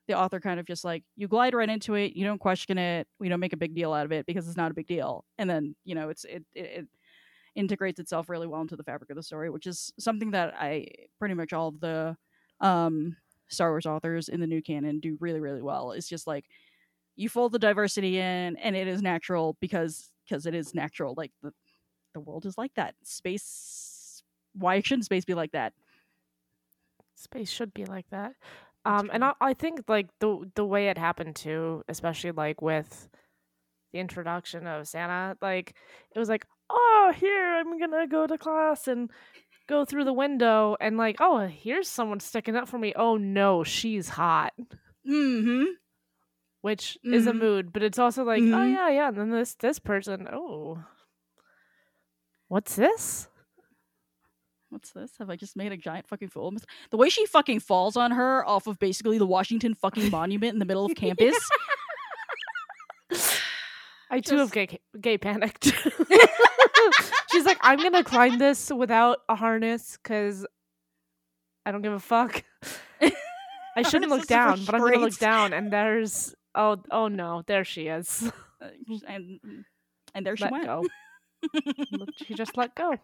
the 0.08 0.18
author 0.18 0.40
kind 0.40 0.60
of 0.60 0.66
just 0.66 0.84
like 0.84 1.04
you 1.16 1.28
glide 1.28 1.54
right 1.54 1.70
into 1.70 1.94
it 1.94 2.14
you 2.16 2.26
don't 2.26 2.40
question 2.40 2.80
it 2.80 3.08
we 3.20 3.30
don't 3.30 3.40
make 3.40 3.54
a 3.54 3.58
big 3.58 3.76
deal 3.76 3.94
out 3.94 4.06
of 4.06 4.12
it 4.12 4.26
because 4.26 4.48
it's 4.48 4.58
not 4.58 4.72
a 4.72 4.74
big 4.74 4.88
deal 4.88 5.24
and 5.38 5.48
then 5.48 5.76
you 5.86 5.94
know 5.94 6.10
it's 6.10 6.26
it 6.26 6.44
it, 6.56 6.66
it 6.66 6.88
integrates 7.56 8.00
itself 8.00 8.28
really 8.28 8.48
well 8.48 8.62
into 8.62 8.76
the 8.76 8.84
fabric 8.84 9.10
of 9.12 9.16
the 9.16 9.22
story 9.22 9.52
which 9.52 9.68
is 9.68 9.94
something 10.00 10.32
that 10.32 10.54
i 10.60 10.86
pretty 11.20 11.36
much 11.36 11.54
all 11.54 11.68
of 11.68 11.80
the 11.80 12.18
um 12.60 13.16
star 13.50 13.70
wars 13.70 13.86
authors 13.86 14.30
in 14.30 14.40
the 14.40 14.48
new 14.48 14.64
canon 14.64 15.00
do 15.00 15.16
really 15.20 15.40
really 15.40 15.62
well 15.62 15.92
it's 15.92 16.10
just 16.10 16.26
like 16.26 16.46
you 17.20 17.30
fold 17.30 17.52
the 17.52 17.60
diversity 17.60 18.18
in 18.18 18.58
and 18.58 18.76
it 18.76 18.88
is 18.88 19.02
natural 19.02 19.58
because 19.60 20.12
because 20.28 20.46
it 20.46 20.56
is 20.56 20.74
natural 20.74 21.14
like 21.18 21.32
the 21.44 21.52
the 22.14 22.20
world 22.20 22.46
is 22.46 22.58
like 22.58 22.74
that 22.76 22.96
space 23.04 24.24
why 24.56 24.82
shouldn't 24.82 25.06
space 25.06 25.26
be 25.26 25.36
like 25.36 25.52
that 25.52 25.74
Space 27.16 27.50
should 27.50 27.74
be 27.74 27.86
like 27.86 28.10
that. 28.12 28.34
Um, 28.86 29.10
and. 29.14 29.26
I, 29.26 29.34
I 29.42 29.54
think 29.54 29.84
like 29.90 30.08
the 30.20 30.50
the 30.56 30.66
way 30.66 30.88
it 30.88 30.98
happened 30.98 31.36
too, 31.36 31.84
especially 31.90 32.32
like 32.32 32.62
with 32.62 33.10
the 33.94 34.00
introduction 34.00 34.68
of 34.68 34.88
Sana, 34.88 35.36
like 35.42 35.76
it 36.16 36.20
was 36.20 36.30
like, 36.30 36.46
oh, 36.70 37.14
here 37.18 37.58
I'm 37.58 37.78
gonna 37.80 38.08
go 38.08 38.26
to 38.28 38.38
class 38.38 38.88
and 38.88 39.12
go 39.68 39.86
through 39.86 40.06
the 40.06 40.14
window, 40.14 40.78
and 40.80 40.98
like, 40.98 41.18
oh, 41.20 41.48
here's 41.48 41.90
someone 41.90 42.22
sticking 42.22 42.56
up 42.56 42.70
for 42.70 42.78
me. 42.80 42.94
Oh 42.96 43.18
no, 43.18 43.64
she's 43.66 44.10
hot, 44.10 44.54
mm-hmm 45.08 45.66
which 46.62 46.98
is 47.04 47.26
a 47.28 47.32
Mhm. 47.32 47.40
mood, 47.40 47.74
but 47.74 47.84
it's 47.84 48.00
also 48.00 48.24
like, 48.24 48.42
oh 48.42 48.46
Mhm. 48.46 48.74
yeah, 48.74 48.90
yeah. 48.90 49.08
And 49.10 49.18
then 49.18 49.30
this 49.32 49.56
this 49.56 49.80
person, 49.80 50.28
oh, 50.32 50.84
what's 52.48 52.76
this? 52.76 53.28
What's 54.70 54.92
this? 54.92 55.18
Have 55.18 55.30
I 55.32 55.36
just 55.36 55.56
made 55.56 55.72
a 55.72 55.78
giant 55.78 56.08
fucking 56.08 56.30
fool? 56.30 56.54
The 56.92 56.98
way 56.98 57.10
she 57.10 57.26
fucking 57.26 57.62
falls 57.62 57.98
on 57.98 58.12
her 58.12 58.46
off 58.46 58.68
of 58.68 58.78
basically 58.78 59.18
the 59.18 59.26
Washington 59.26 59.74
fucking 59.74 60.12
monument 60.12 60.54
in 60.54 60.60
the 60.60 60.66
middle 60.66 60.86
of 60.86 60.94
campus. 60.96 61.36
I 64.12 64.20
too 64.22 64.38
have 64.38 64.52
gay 64.52 64.80
gay 65.00 65.18
panicked. 65.18 65.66
She's 67.32 67.46
like, 67.46 67.60
I'm 67.62 67.78
gonna 67.80 68.04
climb 68.04 68.38
this 68.40 68.72
without 68.72 69.20
a 69.30 69.36
harness 69.36 69.98
because 70.02 70.46
I 71.66 71.72
don't 71.72 71.82
give 71.84 71.94
a 71.94 72.00
fuck. 72.00 72.44
I 73.76 73.84
shouldn't 73.84 74.12
look 74.12 74.26
down, 74.28 74.66
but 74.66 74.74
I'm 74.76 74.82
gonna 74.82 74.98
look 74.98 75.18
down, 75.20 75.54
and 75.54 75.72
there's 75.72 76.34
oh 76.56 76.78
oh 76.92 77.08
no, 77.08 77.44
there 77.48 77.64
she 77.66 77.88
is. 77.88 78.32
Uh, 78.62 78.68
and 79.08 79.40
and 80.14 80.26
there 80.26 80.36
she 80.36 80.44
let 80.44 80.52
went. 80.52 80.66
go. 80.66 80.86
She 82.18 82.34
just 82.34 82.58
let 82.58 82.76
go. 82.76 82.94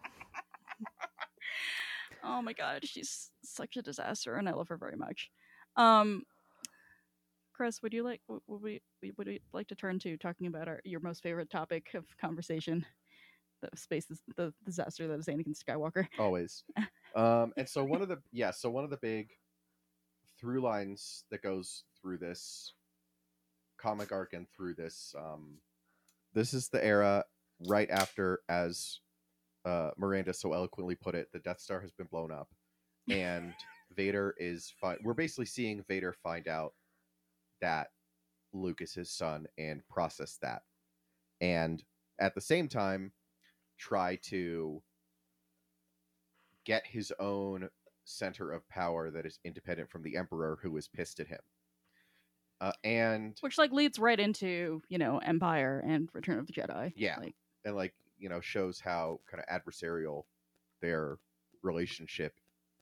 oh 2.22 2.42
my 2.42 2.52
god, 2.52 2.84
she's 2.84 3.30
such 3.42 3.78
a 3.78 3.82
disaster, 3.82 4.34
and 4.34 4.50
I 4.50 4.52
love 4.52 4.68
her 4.68 4.76
very 4.76 4.96
much. 4.96 5.30
Um, 5.76 6.24
Chris, 7.54 7.82
would 7.82 7.94
you 7.94 8.02
like 8.02 8.20
would 8.28 8.42
we 8.60 8.82
we- 9.02 9.12
would 9.16 9.28
we 9.28 9.40
like 9.54 9.66
to 9.68 9.74
turn 9.74 9.98
to 10.00 10.18
talking 10.18 10.46
about 10.46 10.68
our 10.68 10.80
your 10.84 11.00
most 11.00 11.22
favorite 11.22 11.48
topic 11.48 11.86
of 11.94 12.04
conversation, 12.18 12.84
the 13.62 13.70
space 13.76 14.04
dis- 14.04 14.20
the 14.36 14.52
disaster 14.64 15.08
that 15.08 15.18
is 15.18 15.26
Anakin 15.26 15.56
Skywalker? 15.56 16.06
always. 16.18 16.64
Um, 17.14 17.54
and 17.56 17.66
so 17.66 17.82
one 17.82 18.02
of 18.02 18.08
the 18.08 18.18
yeah, 18.30 18.50
so 18.50 18.68
one 18.68 18.84
of 18.84 18.90
the 18.90 18.98
big 18.98 19.30
through 20.38 20.60
lines 20.60 21.24
that 21.30 21.40
goes 21.40 21.84
through 21.98 22.18
this 22.18 22.74
comic 23.78 24.12
arc 24.12 24.32
and 24.32 24.46
through 24.50 24.74
this 24.74 25.14
um, 25.18 25.58
this 26.36 26.52
is 26.52 26.68
the 26.68 26.84
era 26.84 27.24
right 27.66 27.88
after, 27.90 28.40
as 28.48 29.00
uh, 29.64 29.90
Miranda 29.96 30.34
so 30.34 30.52
eloquently 30.52 30.94
put 30.94 31.14
it, 31.14 31.28
the 31.32 31.38
Death 31.38 31.60
Star 31.60 31.80
has 31.80 31.92
been 31.92 32.08
blown 32.10 32.30
up, 32.30 32.48
and 33.08 33.54
Vader 33.96 34.34
is 34.38 34.72
fi- 34.78 34.98
we're 35.02 35.14
basically 35.14 35.46
seeing 35.46 35.82
Vader 35.88 36.12
find 36.12 36.46
out 36.46 36.74
that 37.62 37.88
Luke 38.52 38.82
is 38.82 38.92
his 38.92 39.10
son 39.10 39.46
and 39.58 39.86
process 39.88 40.38
that, 40.42 40.62
and 41.40 41.82
at 42.20 42.34
the 42.34 42.40
same 42.40 42.68
time 42.68 43.12
try 43.78 44.18
to 44.24 44.82
get 46.64 46.86
his 46.86 47.12
own 47.18 47.68
center 48.04 48.52
of 48.52 48.68
power 48.68 49.10
that 49.10 49.26
is 49.26 49.38
independent 49.44 49.90
from 49.90 50.02
the 50.02 50.16
emperor 50.16 50.58
who 50.62 50.76
is 50.76 50.88
pissed 50.88 51.18
at 51.20 51.26
him 51.26 51.40
uh, 52.60 52.72
and 52.84 53.36
Which 53.40 53.58
like 53.58 53.72
leads 53.72 53.98
right 53.98 54.18
into 54.18 54.82
you 54.88 54.98
know 54.98 55.18
Empire 55.18 55.82
and 55.86 56.08
Return 56.12 56.38
of 56.38 56.46
the 56.46 56.52
Jedi. 56.52 56.92
Yeah. 56.96 57.16
like 57.18 57.34
and 57.64 57.76
like 57.76 57.94
you 58.18 58.28
know 58.28 58.40
shows 58.40 58.80
how 58.80 59.20
kind 59.30 59.42
of 59.46 59.62
adversarial 59.62 60.24
their 60.80 61.18
relationship 61.62 62.34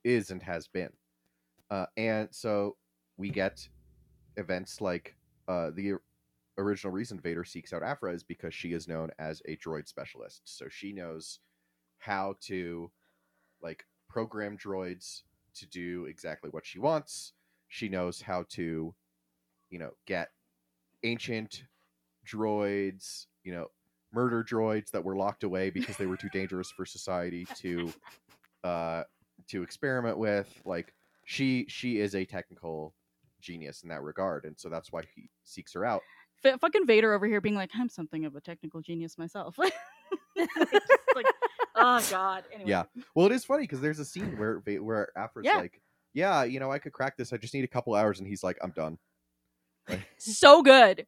is 0.04 0.30
and 0.30 0.42
has 0.42 0.68
been 0.68 0.90
uh, 1.70 1.86
and 1.96 2.28
so 2.30 2.76
we 3.16 3.30
get 3.30 3.66
events 4.36 4.80
like 4.80 5.16
uh, 5.48 5.70
the 5.74 5.94
original 6.58 6.92
reason 6.92 7.18
vader 7.18 7.44
seeks 7.44 7.72
out 7.72 7.82
aphra 7.82 8.12
is 8.12 8.22
because 8.22 8.54
she 8.54 8.72
is 8.72 8.86
known 8.86 9.10
as 9.18 9.42
a 9.46 9.56
droid 9.56 9.88
specialist 9.88 10.42
so 10.44 10.66
she 10.68 10.92
knows 10.92 11.40
how 11.98 12.36
to 12.40 12.90
like 13.62 13.84
program 14.08 14.56
droids 14.56 15.22
to 15.54 15.66
do 15.66 16.04
exactly 16.04 16.50
what 16.50 16.66
she 16.66 16.78
wants 16.78 17.32
she 17.68 17.88
knows 17.88 18.20
how 18.20 18.44
to 18.48 18.94
you 19.74 19.80
know 19.80 19.90
get 20.06 20.28
ancient 21.02 21.64
droids 22.24 23.26
you 23.42 23.52
know 23.52 23.66
murder 24.12 24.44
droids 24.44 24.88
that 24.92 25.02
were 25.02 25.16
locked 25.16 25.42
away 25.42 25.68
because 25.68 25.96
they 25.96 26.06
were 26.06 26.16
too 26.16 26.28
dangerous 26.32 26.70
for 26.70 26.86
society 26.86 27.44
to 27.56 27.92
uh 28.64 29.02
to 29.48 29.64
experiment 29.64 30.16
with 30.16 30.62
like 30.64 30.94
she 31.24 31.66
she 31.68 31.98
is 31.98 32.14
a 32.14 32.24
technical 32.24 32.94
genius 33.40 33.82
in 33.82 33.88
that 33.88 34.00
regard 34.02 34.44
and 34.44 34.54
so 34.56 34.68
that's 34.68 34.92
why 34.92 35.02
he 35.16 35.28
seeks 35.42 35.72
her 35.72 35.84
out 35.84 36.02
F- 36.44 36.60
fucking 36.60 36.86
Vader 36.86 37.14
over 37.14 37.26
here 37.26 37.40
being 37.40 37.54
like, 37.54 37.70
I'm 37.74 37.88
something 37.88 38.26
of 38.26 38.36
a 38.36 38.40
technical 38.40 38.82
genius 38.82 39.16
myself. 39.16 39.58
like, 39.58 39.72
like, 41.16 41.26
oh 41.74 42.06
god. 42.10 42.44
Anyway. 42.52 42.68
Yeah. 42.70 42.84
well 43.16 43.26
it 43.26 43.32
is 43.32 43.44
funny 43.44 43.62
because 43.64 43.80
there's 43.80 43.98
a 43.98 44.04
scene 44.04 44.36
where 44.38 44.62
where 44.80 45.08
Aphra's 45.18 45.46
Yeah. 45.46 45.56
like 45.56 45.80
yeah 46.12 46.44
you 46.44 46.60
know 46.60 46.70
i 46.70 46.78
could 46.78 46.92
crack 46.92 47.16
this 47.16 47.32
i 47.32 47.36
just 47.36 47.52
need 47.54 47.64
a 47.64 47.68
couple 47.68 47.92
hours 47.94 48.20
and 48.20 48.28
he's 48.28 48.44
like 48.44 48.56
i'm 48.62 48.70
done 48.70 48.96
So 50.18 50.62
good. 50.62 51.06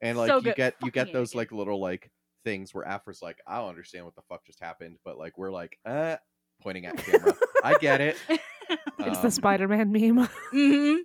and 0.00 0.16
like 0.18 0.28
So 0.30 0.36
you 0.36 0.42
good. 0.42 0.56
get 0.56 0.74
you 0.82 0.90
get 0.90 1.12
those 1.12 1.34
like 1.34 1.52
little 1.52 1.80
like 1.80 2.10
things 2.44 2.72
where 2.72 2.86
Aphra's 2.86 3.20
like 3.22 3.38
i 3.46 3.58
don't 3.58 3.68
understand 3.70 4.04
what 4.04 4.14
the 4.14 4.22
fuck 4.28 4.44
just 4.46 4.60
happened 4.60 4.98
but 5.04 5.18
like 5.18 5.36
we're 5.36 5.50
like 5.50 5.78
uh 5.84 6.14
pointing 6.62 6.86
at 6.86 6.96
camera 6.96 7.36
i 7.64 7.76
get 7.78 8.00
it 8.00 8.16
It's 8.98 9.18
Um, 9.18 9.22
the 9.22 9.30
Spider-Man 9.30 9.90
meme. 9.92 10.28
hmm 10.52 10.96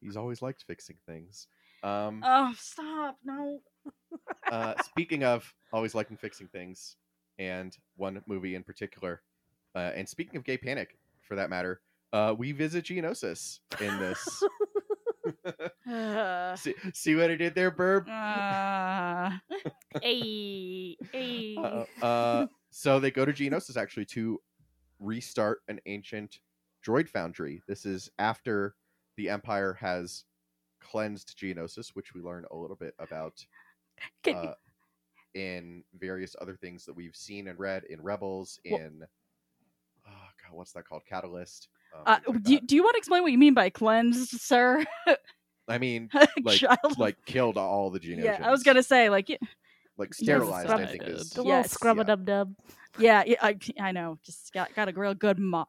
he's 0.00 0.16
always 0.16 0.42
liked 0.42 0.64
fixing 0.66 0.96
things 1.06 1.46
um 1.82 2.22
Oh, 2.24 2.52
stop. 2.58 3.16
No. 3.24 3.60
uh, 4.50 4.74
speaking 4.82 5.22
of 5.24 5.52
always 5.72 5.94
liking 5.94 6.16
fixing 6.16 6.48
things, 6.48 6.96
and 7.38 7.76
one 7.96 8.22
movie 8.26 8.54
in 8.54 8.62
particular, 8.62 9.22
uh, 9.74 9.90
and 9.94 10.08
speaking 10.08 10.36
of 10.36 10.44
gay 10.44 10.56
panic 10.56 10.96
for 11.22 11.34
that 11.36 11.50
matter, 11.50 11.80
uh, 12.12 12.34
we 12.36 12.52
visit 12.52 12.84
Geonosis 12.86 13.58
in 13.80 13.98
this. 13.98 14.42
Uh, 15.44 16.56
see, 16.56 16.74
see 16.92 17.14
what 17.14 17.30
I 17.30 17.36
did 17.36 17.54
there, 17.54 17.70
Burb? 17.70 18.08
uh, 18.08 19.30
hey, 20.02 20.96
hey. 21.12 21.56
Uh, 21.56 21.84
uh, 22.04 22.46
so 22.70 22.98
they 23.00 23.10
go 23.10 23.24
to 23.24 23.32
Geonosis 23.32 23.76
actually 23.76 24.06
to 24.06 24.40
restart 25.00 25.60
an 25.68 25.80
ancient 25.86 26.38
droid 26.86 27.08
foundry. 27.08 27.62
This 27.68 27.86
is 27.86 28.10
after 28.18 28.74
the 29.16 29.28
Empire 29.28 29.74
has 29.74 30.24
cleansed 30.80 31.36
Geonosis, 31.38 31.90
which 31.94 32.14
we 32.14 32.20
learn 32.20 32.44
a 32.50 32.56
little 32.56 32.76
bit 32.76 32.94
about 32.98 33.44
uh, 34.26 34.52
in 35.34 35.82
various 35.98 36.34
other 36.40 36.56
things 36.56 36.84
that 36.84 36.94
we've 36.94 37.16
seen 37.16 37.48
and 37.48 37.58
read 37.58 37.84
in 37.84 38.00
Rebels, 38.02 38.58
Well- 38.70 38.80
in 38.80 39.02
oh 40.06 40.10
god, 40.42 40.56
what's 40.56 40.72
that 40.72 40.86
called? 40.86 41.02
Catalyst. 41.08 41.68
um, 41.94 42.02
uh, 42.06 42.18
like 42.26 42.42
do, 42.42 42.54
that. 42.54 42.66
do 42.66 42.76
you 42.76 42.82
want 42.82 42.94
to 42.94 42.98
explain 42.98 43.22
what 43.22 43.32
you 43.32 43.38
mean 43.38 43.54
by 43.54 43.70
cleansed, 43.70 44.40
sir? 44.40 44.84
I 45.68 45.78
mean, 45.78 46.10
like 46.42 46.58
Child. 46.58 46.98
like 46.98 47.16
killed 47.26 47.56
all 47.56 47.90
the 47.90 48.00
Geonosians. 48.00 48.24
yeah, 48.24 48.38
I 48.42 48.50
was 48.50 48.62
gonna 48.62 48.82
say 48.82 49.08
like 49.10 49.28
y- 49.28 49.38
like 49.96 50.08
Yes, 50.10 50.16
sterilized. 50.18 50.68
I 50.70 50.86
think 50.86 51.04
is 51.04 51.30
The 51.30 51.44
Yes. 51.44 51.64
little 51.64 51.68
scrub 51.68 51.96
a 51.98 52.00
Yeah. 52.00 52.04
dub 52.04 52.24
dub. 52.26 52.54
yeah, 52.98 53.22
yeah 53.26 53.36
I, 53.40 53.56
I 53.80 53.92
know. 53.92 54.18
Just 54.24 54.52
got 54.52 54.74
got 54.74 54.88
a 54.88 54.92
real 54.98 55.14
good 55.14 55.38
mop. 55.38 55.68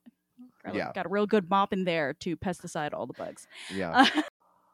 Got, 0.65 0.75
Yeah. 0.75 0.91
got 0.93 1.05
a 1.05 1.09
real 1.09 1.25
good 1.27 1.49
mop 1.49 1.71
in 1.73 1.83
there 1.85 2.13
to 2.21 2.35
pesticide 2.37 2.93
all 2.93 3.05
the 3.07 3.13
bugs. 3.13 3.47
yeah. 3.73 4.07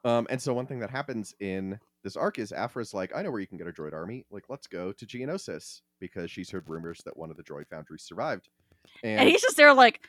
Um, 0.04 0.26
and 0.30 0.42
so 0.42 0.52
one 0.52 0.66
thing 0.66 0.80
that 0.80 0.90
happens 0.90 1.32
in 1.38 1.78
this 2.02 2.16
arc 2.16 2.40
is 2.40 2.50
Aphra's 2.50 2.92
like, 2.92 3.14
I 3.14 3.22
know 3.22 3.30
where 3.30 3.38
you 3.38 3.46
can 3.46 3.56
get 3.58 3.68
a 3.68 3.70
droid 3.72 3.92
army. 3.92 4.26
Like, 4.32 4.46
let's 4.48 4.66
go 4.66 4.90
to 4.90 5.06
Geonosis 5.06 5.82
because 6.00 6.28
she's 6.28 6.50
heard 6.50 6.68
rumors 6.68 7.00
that 7.04 7.16
one 7.16 7.30
of 7.30 7.36
the 7.36 7.44
droid 7.44 7.68
foundries 7.70 8.02
survived. 8.02 8.48
And, 9.04 9.20
and 9.20 9.28
he's 9.28 9.40
just 9.42 9.56
there 9.56 9.72
like, 9.72 10.00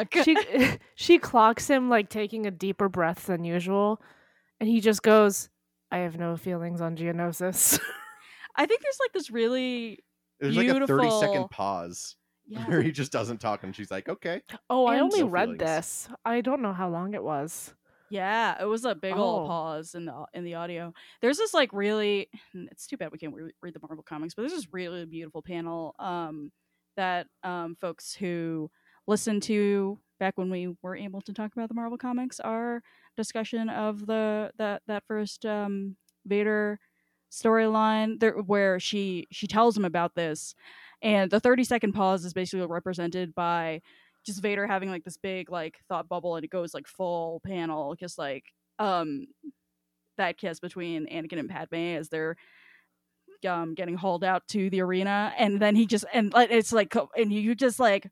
fuck. 0.00 0.14
she 0.24 0.36
she 0.94 1.18
clocks 1.18 1.68
him 1.68 1.88
like 1.88 2.08
taking 2.08 2.46
a 2.46 2.50
deeper 2.50 2.88
breath 2.88 3.26
than 3.26 3.44
usual, 3.44 4.00
and 4.58 4.68
he 4.68 4.80
just 4.80 5.02
goes, 5.02 5.48
"I 5.90 5.98
have 5.98 6.18
no 6.18 6.36
feelings 6.36 6.80
on 6.80 6.96
Geonosis." 6.96 7.78
I 8.56 8.66
think 8.66 8.80
there's 8.82 8.98
like 9.00 9.12
this 9.12 9.30
really 9.30 9.98
there's 10.40 10.56
like 10.56 10.66
a 10.68 10.72
30 10.72 10.86
beautiful- 10.86 11.20
second 11.20 11.50
pause 11.50 12.16
yeah. 12.46 12.66
where 12.66 12.82
he 12.82 12.90
just 12.90 13.12
doesn't 13.12 13.38
talk 13.40 13.62
and 13.62 13.74
she's 13.76 13.90
like, 13.90 14.08
okay. 14.08 14.42
oh, 14.68 14.86
I 14.86 14.94
And- 14.94 15.04
only 15.04 15.20
No 15.20 15.28
read 15.28 15.44
feelings. 15.50 15.58
this. 15.60 16.08
I 16.24 16.40
don't 16.40 16.60
know 16.62 16.72
how 16.72 16.88
long 16.88 17.14
it 17.14 17.22
was. 17.22 17.72
Yeah, 18.10 18.60
it 18.60 18.64
was 18.64 18.84
a 18.84 18.94
big 18.96 19.14
old 19.14 19.44
Oh. 19.44 19.46
pause 19.46 19.94
in 19.94 20.04
the 20.06 20.24
in 20.34 20.42
the 20.44 20.54
audio. 20.56 20.92
There's 21.22 21.38
this 21.38 21.54
like 21.54 21.72
really 21.72 22.28
it's 22.54 22.88
too 22.88 22.96
bad 22.96 23.12
we 23.12 23.18
can't 23.18 23.32
re- 23.34 23.52
read 23.62 23.72
the 23.74 23.78
Marvel 23.80 24.02
comics, 24.02 24.34
but 24.34 24.42
there's 24.42 24.52
this 24.54 24.72
really 24.72 25.04
beautiful 25.06 25.42
panel 25.42 25.94
um 26.00 26.50
that 27.00 27.26
um 27.42 27.74
folks 27.80 28.14
who 28.14 28.70
listened 29.06 29.42
to 29.42 29.98
back 30.18 30.36
when 30.36 30.50
we 30.50 30.76
were 30.82 30.94
able 30.94 31.22
to 31.22 31.32
talk 31.32 31.50
about 31.54 31.68
the 31.68 31.74
Marvel 31.74 31.96
comics 31.96 32.38
our 32.40 32.82
discussion 33.16 33.70
of 33.70 34.06
the 34.06 34.52
that 34.58 34.82
that 34.86 35.02
first 35.08 35.46
um 35.46 35.96
Vader 36.26 36.78
storyline 37.32 38.20
there 38.20 38.34
where 38.34 38.78
she 38.78 39.26
she 39.32 39.46
tells 39.46 39.76
him 39.76 39.84
about 39.86 40.14
this. 40.14 40.54
And 41.02 41.30
the 41.30 41.40
30 41.40 41.64
second 41.64 41.92
pause 41.92 42.24
is 42.26 42.34
basically 42.34 42.66
represented 42.66 43.34
by 43.34 43.80
just 44.26 44.42
Vader 44.42 44.66
having 44.66 44.90
like 44.90 45.04
this 45.04 45.16
big 45.16 45.50
like 45.50 45.78
thought 45.88 46.06
bubble 46.06 46.36
and 46.36 46.44
it 46.44 46.50
goes 46.50 46.74
like 46.74 46.86
full 46.86 47.40
panel, 47.46 47.94
just 47.94 48.18
like 48.18 48.44
um 48.78 49.26
that 50.18 50.36
kiss 50.36 50.60
between 50.60 51.06
Anakin 51.06 51.38
and 51.38 51.48
Padme 51.48 51.96
as 51.96 52.10
they're 52.10 52.36
um 53.46 53.74
getting 53.74 53.96
hauled 53.96 54.24
out 54.24 54.46
to 54.48 54.70
the 54.70 54.80
arena 54.80 55.32
and 55.38 55.60
then 55.60 55.74
he 55.74 55.86
just 55.86 56.04
and 56.12 56.32
it's 56.36 56.72
like 56.72 56.94
and 57.16 57.32
you 57.32 57.54
just 57.54 57.80
like 57.80 58.10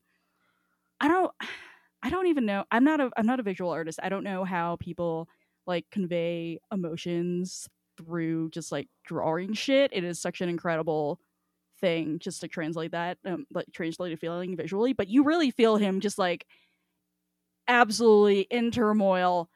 I 1.01 1.09
don't 1.09 1.33
I 2.03 2.11
don't 2.11 2.29
even 2.29 2.47
know 2.47 2.65
I'm 2.71 2.85
not 2.85 3.01
a 3.01 3.11
I'm 3.17 3.27
not 3.27 3.41
a 3.41 3.43
visual 3.43 3.71
artist. 3.71 3.99
I 4.03 4.09
don't 4.09 4.25
know 4.25 4.45
how 4.45 4.77
people 4.77 5.29
like 5.67 5.85
convey 5.91 6.61
emotions 6.73 7.69
through 7.97 8.51
just 8.51 8.71
like 8.71 8.89
drawing 9.05 9.53
shit. 9.53 9.91
It 9.93 10.05
is 10.05 10.21
such 10.21 10.41
an 10.41 10.49
incredible 10.49 11.19
thing 11.81 12.19
just 12.19 12.41
to 12.41 12.49
translate 12.49 12.93
that 12.93 13.19
um, 13.25 13.47
like 13.53 13.67
translate 13.73 14.13
a 14.13 14.17
feeling 14.17 14.57
visually 14.57 14.93
but 14.93 15.09
you 15.09 15.25
really 15.25 15.51
feel 15.51 15.77
him 15.77 16.01
just 16.01 16.19
like 16.19 16.47
absolutely 17.69 18.41
in 18.51 18.71
turmoil 18.71 19.49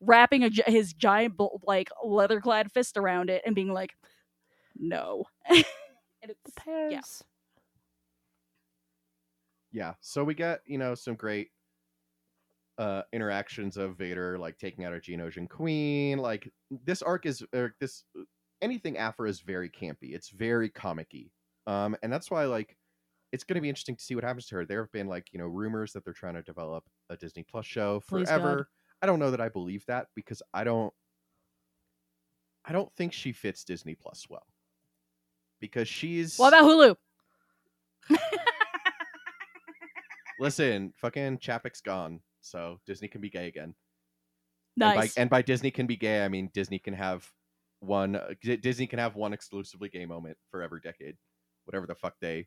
wrapping 0.00 0.44
a, 0.44 0.50
his 0.66 0.92
giant 0.92 1.34
like 1.64 1.90
leather 2.04 2.40
clad 2.40 2.70
fist 2.72 2.96
around 2.96 3.30
it 3.30 3.42
and 3.44 3.54
being 3.54 3.72
like 3.72 3.92
no 4.78 5.24
and 5.48 5.64
The 6.22 6.34
it's 6.44 6.54
pairs. 6.56 7.24
Yeah. 9.70 9.94
So 10.00 10.24
we 10.24 10.34
get, 10.34 10.60
you 10.66 10.78
know, 10.78 10.94
some 10.94 11.14
great 11.14 11.48
uh 12.78 13.02
interactions 13.12 13.76
of 13.76 13.96
Vader 13.96 14.38
like 14.38 14.56
taking 14.56 14.84
out 14.84 14.94
a 14.94 14.98
Geonosian 14.98 15.48
queen. 15.48 16.18
Like 16.18 16.50
this 16.84 17.02
arc 17.02 17.26
is 17.26 17.42
or 17.54 17.74
this 17.80 18.04
anything 18.62 18.96
Aphra 18.96 19.28
is 19.28 19.40
very 19.40 19.68
campy. 19.68 20.14
It's 20.14 20.30
very 20.30 20.68
comic-y. 20.68 21.30
Um 21.66 21.96
and 22.02 22.12
that's 22.12 22.30
why 22.30 22.44
like 22.44 22.76
it's 23.32 23.44
going 23.44 23.56
to 23.56 23.60
be 23.60 23.68
interesting 23.68 23.96
to 23.96 24.02
see 24.02 24.14
what 24.14 24.24
happens 24.24 24.46
to 24.46 24.54
her. 24.54 24.64
There 24.64 24.80
have 24.80 24.92
been 24.92 25.06
like, 25.06 25.26
you 25.32 25.38
know, 25.38 25.44
rumors 25.46 25.92
that 25.92 26.02
they're 26.02 26.14
trying 26.14 26.34
to 26.34 26.42
develop 26.42 26.84
a 27.10 27.16
Disney 27.16 27.44
Plus 27.48 27.66
show 27.66 28.00
forever. 28.00 28.70
I 29.02 29.06
don't 29.06 29.18
know 29.18 29.30
that 29.30 29.40
I 29.40 29.50
believe 29.50 29.84
that 29.86 30.06
because 30.14 30.42
I 30.54 30.64
don't 30.64 30.92
I 32.64 32.72
don't 32.72 32.92
think 32.96 33.12
she 33.12 33.32
fits 33.32 33.64
Disney 33.64 33.94
Plus 33.94 34.26
well. 34.28 34.46
Because 35.60 35.88
she's 35.88 36.36
what 36.36 36.48
about 36.48 36.64
hulu 36.64 36.96
Listen, 40.40 40.92
fucking 40.96 41.38
Chapek's 41.38 41.80
gone, 41.80 42.20
so 42.40 42.78
Disney 42.86 43.08
can 43.08 43.20
be 43.20 43.28
gay 43.28 43.48
again. 43.48 43.74
nice 44.76 44.94
And 44.94 45.00
by, 45.00 45.20
and 45.22 45.30
by 45.30 45.42
Disney 45.42 45.70
can 45.70 45.86
be 45.86 45.96
gay, 45.96 46.24
I 46.24 46.28
mean 46.28 46.50
Disney 46.54 46.78
can 46.78 46.94
have 46.94 47.28
one. 47.80 48.16
uh, 48.16 48.34
Disney 48.42 48.86
can 48.86 48.98
have 49.00 49.16
one 49.16 49.32
exclusively 49.32 49.88
gay 49.88 50.06
moment 50.06 50.36
for 50.50 50.62
every 50.62 50.80
decade, 50.80 51.16
whatever 51.64 51.86
the 51.86 51.94
fuck 51.96 52.14
they. 52.20 52.46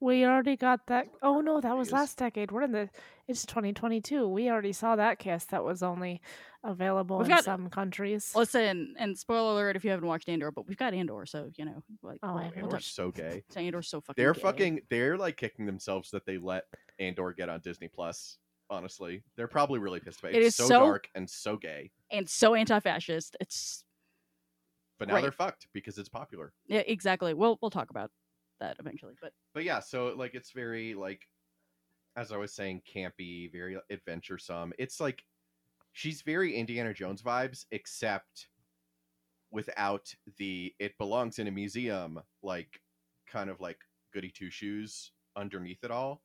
We 0.00 0.24
already 0.26 0.56
got 0.56 0.86
that. 0.88 1.06
Oh 1.22 1.40
no, 1.40 1.60
that 1.60 1.76
was 1.76 1.90
last 1.90 2.18
decade. 2.18 2.50
We're 2.52 2.62
in 2.62 2.72
the. 2.72 2.90
It's 3.28 3.46
2022. 3.46 4.28
We 4.28 4.50
already 4.50 4.72
saw 4.72 4.94
that 4.96 5.18
cast 5.18 5.50
that 5.50 5.64
was 5.64 5.82
only 5.82 6.20
available 6.62 7.18
We've 7.18 7.26
in 7.28 7.34
got- 7.34 7.44
some 7.44 7.70
countries. 7.70 8.32
listen 8.34 8.94
and 8.98 9.16
spoiler 9.18 9.52
alert 9.52 9.76
if 9.76 9.84
you 9.84 9.90
haven't 9.90 10.06
watched 10.08 10.28
andor 10.28 10.50
but 10.50 10.66
we've 10.66 10.76
got 10.76 10.94
andor 10.94 11.24
so 11.24 11.48
you 11.56 11.64
know 11.64 11.80
like 12.02 12.18
Oh, 12.24 12.30
I 12.30 12.32
we'll- 12.32 12.42
haven't 12.42 12.62
Andor's 12.64 12.86
so 12.86 13.10
gay. 13.12 13.44
andor's 13.56 13.88
so 13.88 14.00
fucking 14.00 14.20
They're 14.22 14.34
gay. 14.34 14.40
fucking. 14.40 14.80
They're 14.90 15.16
like 15.16 15.36
kicking 15.36 15.64
themselves 15.66 16.10
that 16.10 16.26
they 16.26 16.38
let 16.38 16.64
Andor 16.98 17.32
get 17.32 17.48
on 17.48 17.60
Disney 17.60 17.88
Plus. 17.88 18.38
Honestly, 18.68 19.22
they're 19.36 19.46
probably 19.46 19.78
really 19.78 20.00
pissed 20.00 20.18
about 20.18 20.32
it. 20.32 20.42
It 20.42 20.46
It's 20.46 20.56
so, 20.56 20.66
so- 20.66 20.80
dark 20.80 21.08
and 21.14 21.30
so 21.30 21.56
gay, 21.56 21.92
and 22.10 22.28
so 22.28 22.54
anti-fascist 22.54 23.36
it's 23.40 23.84
but 24.98 25.06
now 25.08 25.14
Right. 25.14 25.20
they're 25.22 25.30
fucked 25.32 25.68
because 25.72 25.98
it's 25.98 26.08
popular. 26.08 26.52
yeah 26.66 26.82
exactly 26.86 27.32
we'll 27.32 27.58
we'll 27.62 27.70
talk 27.70 27.90
about 27.90 28.10
that 28.60 28.76
eventually 28.78 29.14
but 29.20 29.32
but 29.54 29.64
yeah, 29.64 29.80
so 29.80 30.14
like 30.16 30.34
it's 30.34 30.50
very 30.52 30.94
like 30.94 31.22
as 32.16 32.32
I 32.32 32.38
was 32.38 32.54
saying, 32.54 32.80
campy, 32.92 33.52
very 33.52 33.76
adventuresome. 33.90 34.72
It's 34.78 35.00
like 35.00 35.22
she's 35.92 36.22
very 36.22 36.54
Indiana 36.56 36.94
Jones 36.94 37.22
vibes, 37.22 37.66
except 37.70 38.48
without 39.50 40.12
the 40.38 40.74
it 40.78 40.96
belongs 40.98 41.38
in 41.38 41.46
a 41.46 41.50
museum, 41.50 42.20
like 42.42 42.80
kind 43.30 43.50
of 43.50 43.60
like 43.60 43.78
goody 44.12 44.30
two 44.30 44.50
shoes 44.50 45.12
underneath 45.36 45.84
it 45.84 45.90
all 45.90 46.22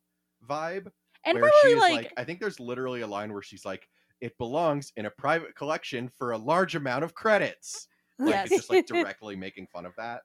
vibe. 0.47 0.87
and 1.25 1.39
where 1.39 1.51
she's 1.61 1.77
like, 1.77 1.93
like 1.93 2.13
I 2.17 2.23
think 2.23 2.39
there's 2.39 2.59
literally 2.59 3.01
a 3.01 3.07
line 3.07 3.31
where 3.33 3.41
she's 3.43 3.65
like, 3.65 3.87
It 4.21 4.37
belongs 4.37 4.91
in 4.95 5.05
a 5.05 5.11
private 5.11 5.55
collection 5.55 6.09
for 6.17 6.31
a 6.31 6.37
large 6.37 6.75
amount 6.75 7.03
of 7.03 7.13
credits. 7.13 7.87
Like 8.17 8.29
Yes. 8.29 8.45
it's 8.51 8.55
just 8.55 8.69
like 8.69 8.85
directly 8.87 9.35
making 9.35 9.67
fun 9.67 9.85
of 9.85 9.93
that. 9.97 10.21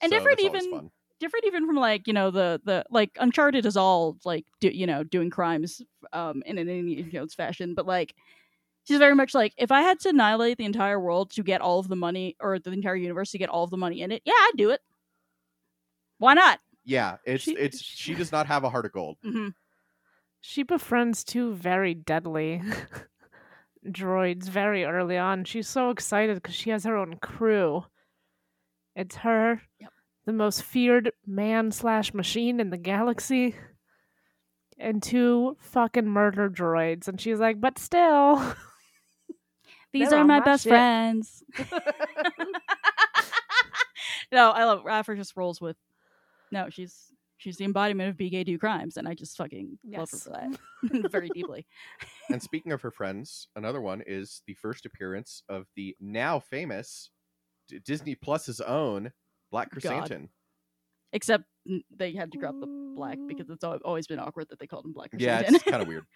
And 0.00 0.10
So 0.10 0.16
different 0.18 0.40
even-. 0.40 0.90
Different 1.24 1.46
even 1.46 1.66
from 1.66 1.76
like 1.76 2.06
you 2.06 2.12
know 2.12 2.30
the 2.30 2.60
the 2.64 2.84
like 2.90 3.10
uncharted 3.20 3.66
is 3.66 3.76
all 3.76 4.16
like 4.24 4.44
do, 4.60 4.68
you 4.68 4.86
know 4.86 5.02
doing 5.02 5.30
crimes 5.30 5.82
um 6.12 6.42
in 6.46 6.58
an 6.58 6.68
indiana 6.68 7.10
jones 7.10 7.34
fashion 7.34 7.74
but 7.74 7.86
like 7.86 8.14
she's 8.84 8.98
very 8.98 9.14
much 9.14 9.34
like 9.34 9.54
if 9.56 9.72
i 9.72 9.80
had 9.80 9.98
to 10.00 10.10
annihilate 10.10 10.58
the 10.58 10.64
entire 10.64 11.00
world 11.00 11.30
to 11.30 11.42
get 11.42 11.60
all 11.60 11.78
of 11.78 11.88
the 11.88 11.96
money 11.96 12.36
or 12.40 12.58
the 12.58 12.70
entire 12.70 12.96
universe 12.96 13.30
to 13.30 13.38
get 13.38 13.48
all 13.48 13.64
of 13.64 13.70
the 13.70 13.76
money 13.76 14.02
in 14.02 14.12
it 14.12 14.22
yeah 14.24 14.32
i'd 14.34 14.56
do 14.56 14.70
it 14.70 14.80
why 16.18 16.34
not 16.34 16.60
Yeah, 16.84 17.16
it's 17.24 17.44
She- 17.44 17.56
it's 17.56 17.80
she 17.80 18.14
does 18.14 18.30
not 18.30 18.46
have 18.46 18.64
a 18.64 18.70
heart 18.70 18.84
of 18.86 18.92
gold. 18.92 19.16
hmm 19.22 19.48
She 20.40 20.62
befriends 20.62 21.24
two 21.24 21.54
very 21.54 21.94
deadly 21.94 22.62
droids 23.86 24.48
very 24.48 24.84
early 24.84 25.16
on. 25.18 25.44
She's 25.44 25.68
so 25.68 25.90
excited 25.90 26.36
because 26.36 26.54
she 26.54 26.70
has 26.70 26.84
her 26.84 26.96
own 26.96 27.16
crew. 27.18 27.84
It's 28.94 29.16
her, 29.16 29.62
Yep. 29.80 29.92
The 30.26 30.32
most 30.32 30.62
feared 30.62 31.12
man 31.26 31.70
slash 31.70 32.14
machine 32.14 32.60
in 32.60 32.70
the 32.70 32.78
galaxy, 32.78 33.54
and 34.78 35.02
two 35.02 35.56
fucking 35.60 36.08
murder 36.08 36.48
droids. 36.50 37.08
And 37.08 37.20
she's 37.20 37.38
like, 37.38 37.60
but 37.60 37.78
still. 37.78 38.54
these 39.92 40.10
They're 40.10 40.24
my 40.24 40.40
my 40.40 40.44
best 40.44 40.64
ship. 40.64 40.70
friends 40.70 41.44
no 44.32 44.50
i 44.50 44.64
love 44.64 44.84
Raffer 44.84 45.14
just 45.14 45.36
rolls 45.36 45.60
with 45.60 45.76
no 46.50 46.68
she's 46.68 47.12
she's 47.36 47.58
the 47.58 47.64
embodiment 47.64 48.10
of 48.10 48.16
be 48.16 48.28
gay 48.28 48.42
do 48.42 48.58
crimes 48.58 48.96
and 48.96 49.06
i 49.06 49.14
just 49.14 49.36
fucking 49.36 49.78
love 49.86 50.10
her 50.10 50.18
for 50.18 50.30
that 50.30 51.12
very 51.12 51.28
deeply 51.28 51.64
and 52.30 52.42
speaking 52.42 52.72
of 52.72 52.80
her 52.82 52.90
friends, 52.90 53.48
another 53.54 53.80
one 53.80 54.02
is 54.06 54.42
the 54.46 54.54
first 54.54 54.86
appearance 54.86 55.42
of 55.48 55.66
the 55.76 55.94
now 56.00 56.40
famous 56.40 57.10
D- 57.68 57.80
Disney 57.84 58.14
Plus's 58.14 58.60
own 58.60 59.12
Black 59.54 59.68
oh, 59.76 59.78
God. 59.80 60.10
Krrsantan. 60.10 60.28
Except 61.12 61.44
they 61.96 62.12
had 62.12 62.32
to 62.32 62.38
drop 62.38 62.58
the 62.58 62.66
black 62.96 63.18
because 63.28 63.48
it's 63.48 63.62
always 63.62 64.08
been 64.08 64.18
awkward 64.18 64.48
that 64.48 64.58
they 64.58 64.66
called 64.66 64.84
him 64.84 64.92
Black 64.92 65.10
Yeah, 65.16 65.44
it's 65.46 65.62
kind 65.62 65.80
of 65.80 65.86
weird. 65.88 66.04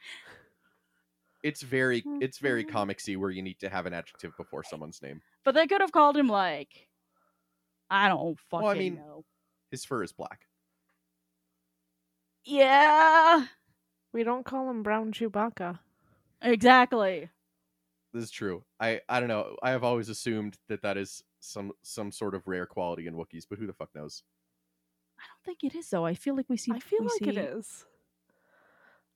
It's 1.44 1.62
very 1.62 2.03
it's 2.20 2.38
very 2.38 2.64
mm-hmm. 2.64 2.77
comicsy 2.77 3.16
where 3.16 3.31
you 3.31 3.42
need 3.42 3.61
to 3.61 3.68
have 3.68 3.87
an 3.87 3.94
adjective 3.94 4.37
before 4.37 4.64
someone's 4.64 5.01
name. 5.01 5.20
but 5.44 5.55
they 5.55 5.68
could 5.68 5.81
have 5.81 5.92
called 5.92 6.16
him 6.16 6.29
like, 6.29 6.88
I 7.88 8.09
don't 8.09 8.37
fucking 8.51 8.64
Well, 8.66 8.74
I 8.74 8.79
mean- 8.79 8.96
know. 8.96 9.24
His 9.70 9.85
fur 9.85 10.03
is 10.03 10.11
black. 10.11 10.46
Yeah, 12.44 13.46
We 14.12 14.24
don't 14.24 14.44
call 14.44 14.68
him 14.68 14.83
Brown 14.83 15.12
Chewbacca. 15.12 15.79
exactly. 16.42 17.31
This 18.12 18.24
is 18.24 18.31
true. 18.33 18.64
I 18.81 19.01
I 19.09 19.20
don't 19.20 19.29
know. 19.29 19.55
I 19.62 19.70
have 19.70 19.85
always 19.85 20.09
assumed 20.09 20.59
that 20.68 20.83
that 20.83 20.96
is 20.96 21.22
some 21.40 21.72
some 21.83 22.11
sort 22.12 22.35
of 22.35 22.42
rare 22.46 22.66
quality 22.66 23.07
in 23.07 23.14
Wookiees, 23.14 23.44
but 23.48 23.59
who 23.59 23.66
the 23.66 23.72
fuck 23.72 23.90
knows? 23.94 24.22
I 25.18 25.22
don't 25.29 25.44
think 25.44 25.72
it 25.72 25.77
is 25.77 25.88
though. 25.90 26.05
I 26.07 26.14
feel 26.14 26.37
like 26.37 26.46
we 26.48 26.57
see. 26.57 26.72
I 26.72 26.79
feel 26.81 27.03
like 27.03 27.22
it 27.29 27.35
see- 27.35 27.40
is. 27.40 27.85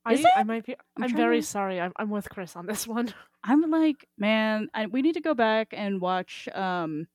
I, 0.04 0.14
Is 0.14 0.26
I 0.34 0.42
might 0.42 0.66
be. 0.66 0.74
I'm 0.96 1.04
I'm, 1.04 1.16
very 1.16 1.40
to- 1.40 1.46
sorry. 1.46 1.80
I'm, 1.80 1.92
I'm 1.94 2.10
with 2.10 2.28
Chris 2.28 2.56
on 2.56 2.66
this 2.66 2.88
one. 2.88 3.14
I'm 3.44 3.70
like, 3.70 4.08
man, 4.18 4.68
I, 4.74 4.86
we 4.86 5.00
need 5.00 5.14
to 5.14 5.20
go 5.20 5.32
back 5.32 5.68
and 5.72 6.00
watch 6.00 6.48
um 6.54 7.06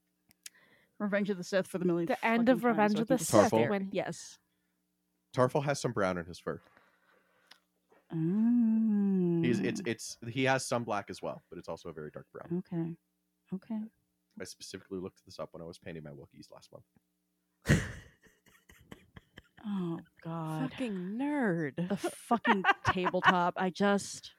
Revenge 1.00 1.30
of 1.30 1.38
the 1.38 1.44
Sith 1.44 1.68
for 1.68 1.80
the 1.80 1.86
millionth. 1.86 2.08
The 2.08 2.26
end 2.26 2.48
fucking 2.48 2.50
of 2.54 2.62
time 2.62 2.68
Revenge 2.72 2.96
so 2.96 3.02
of 3.02 3.08
can 3.08 3.16
the 3.16 3.18
just 3.20 3.30
Sith, 3.32 3.50
sit 3.50 3.70
when- 3.70 3.90
yes. 3.92 4.40
Tarful 5.34 5.62
has 5.66 5.82
some 5.82 5.92
brown 5.92 6.18
in 6.18 6.26
his 6.26 6.40
fur. 6.40 6.62
He's 8.10 9.60
it's 9.60 9.82
Mm, 9.82 9.88
it's 9.88 10.18
he 10.30 10.46
has 10.46 10.66
some 10.66 10.84
black 10.86 11.10
as 11.10 11.22
well, 11.22 11.44
but 11.50 11.60
it's 11.60 11.68
also 11.68 11.90
a 11.90 11.94
very 11.94 12.10
dark 12.10 12.26
brown. 12.32 12.64
okay. 12.72 12.96
Okay. 13.54 13.82
I 14.40 14.44
specifically 14.46 15.00
looked 15.00 15.26
this 15.26 15.40
up 15.40 15.50
when 15.52 15.62
I 15.62 15.66
was 15.66 15.78
painting 15.78 16.04
my 16.04 16.12
Wookiees 16.12 16.52
last 16.54 16.70
month. 16.72 17.82
Oh 19.70 20.00
God. 20.24 20.72
Fucking 20.72 21.18
nerd. 21.20 21.90
the 21.90 21.98
fucking 21.98 22.64
tabletop. 22.92 23.56
I 23.58 23.70
just. 23.70 24.32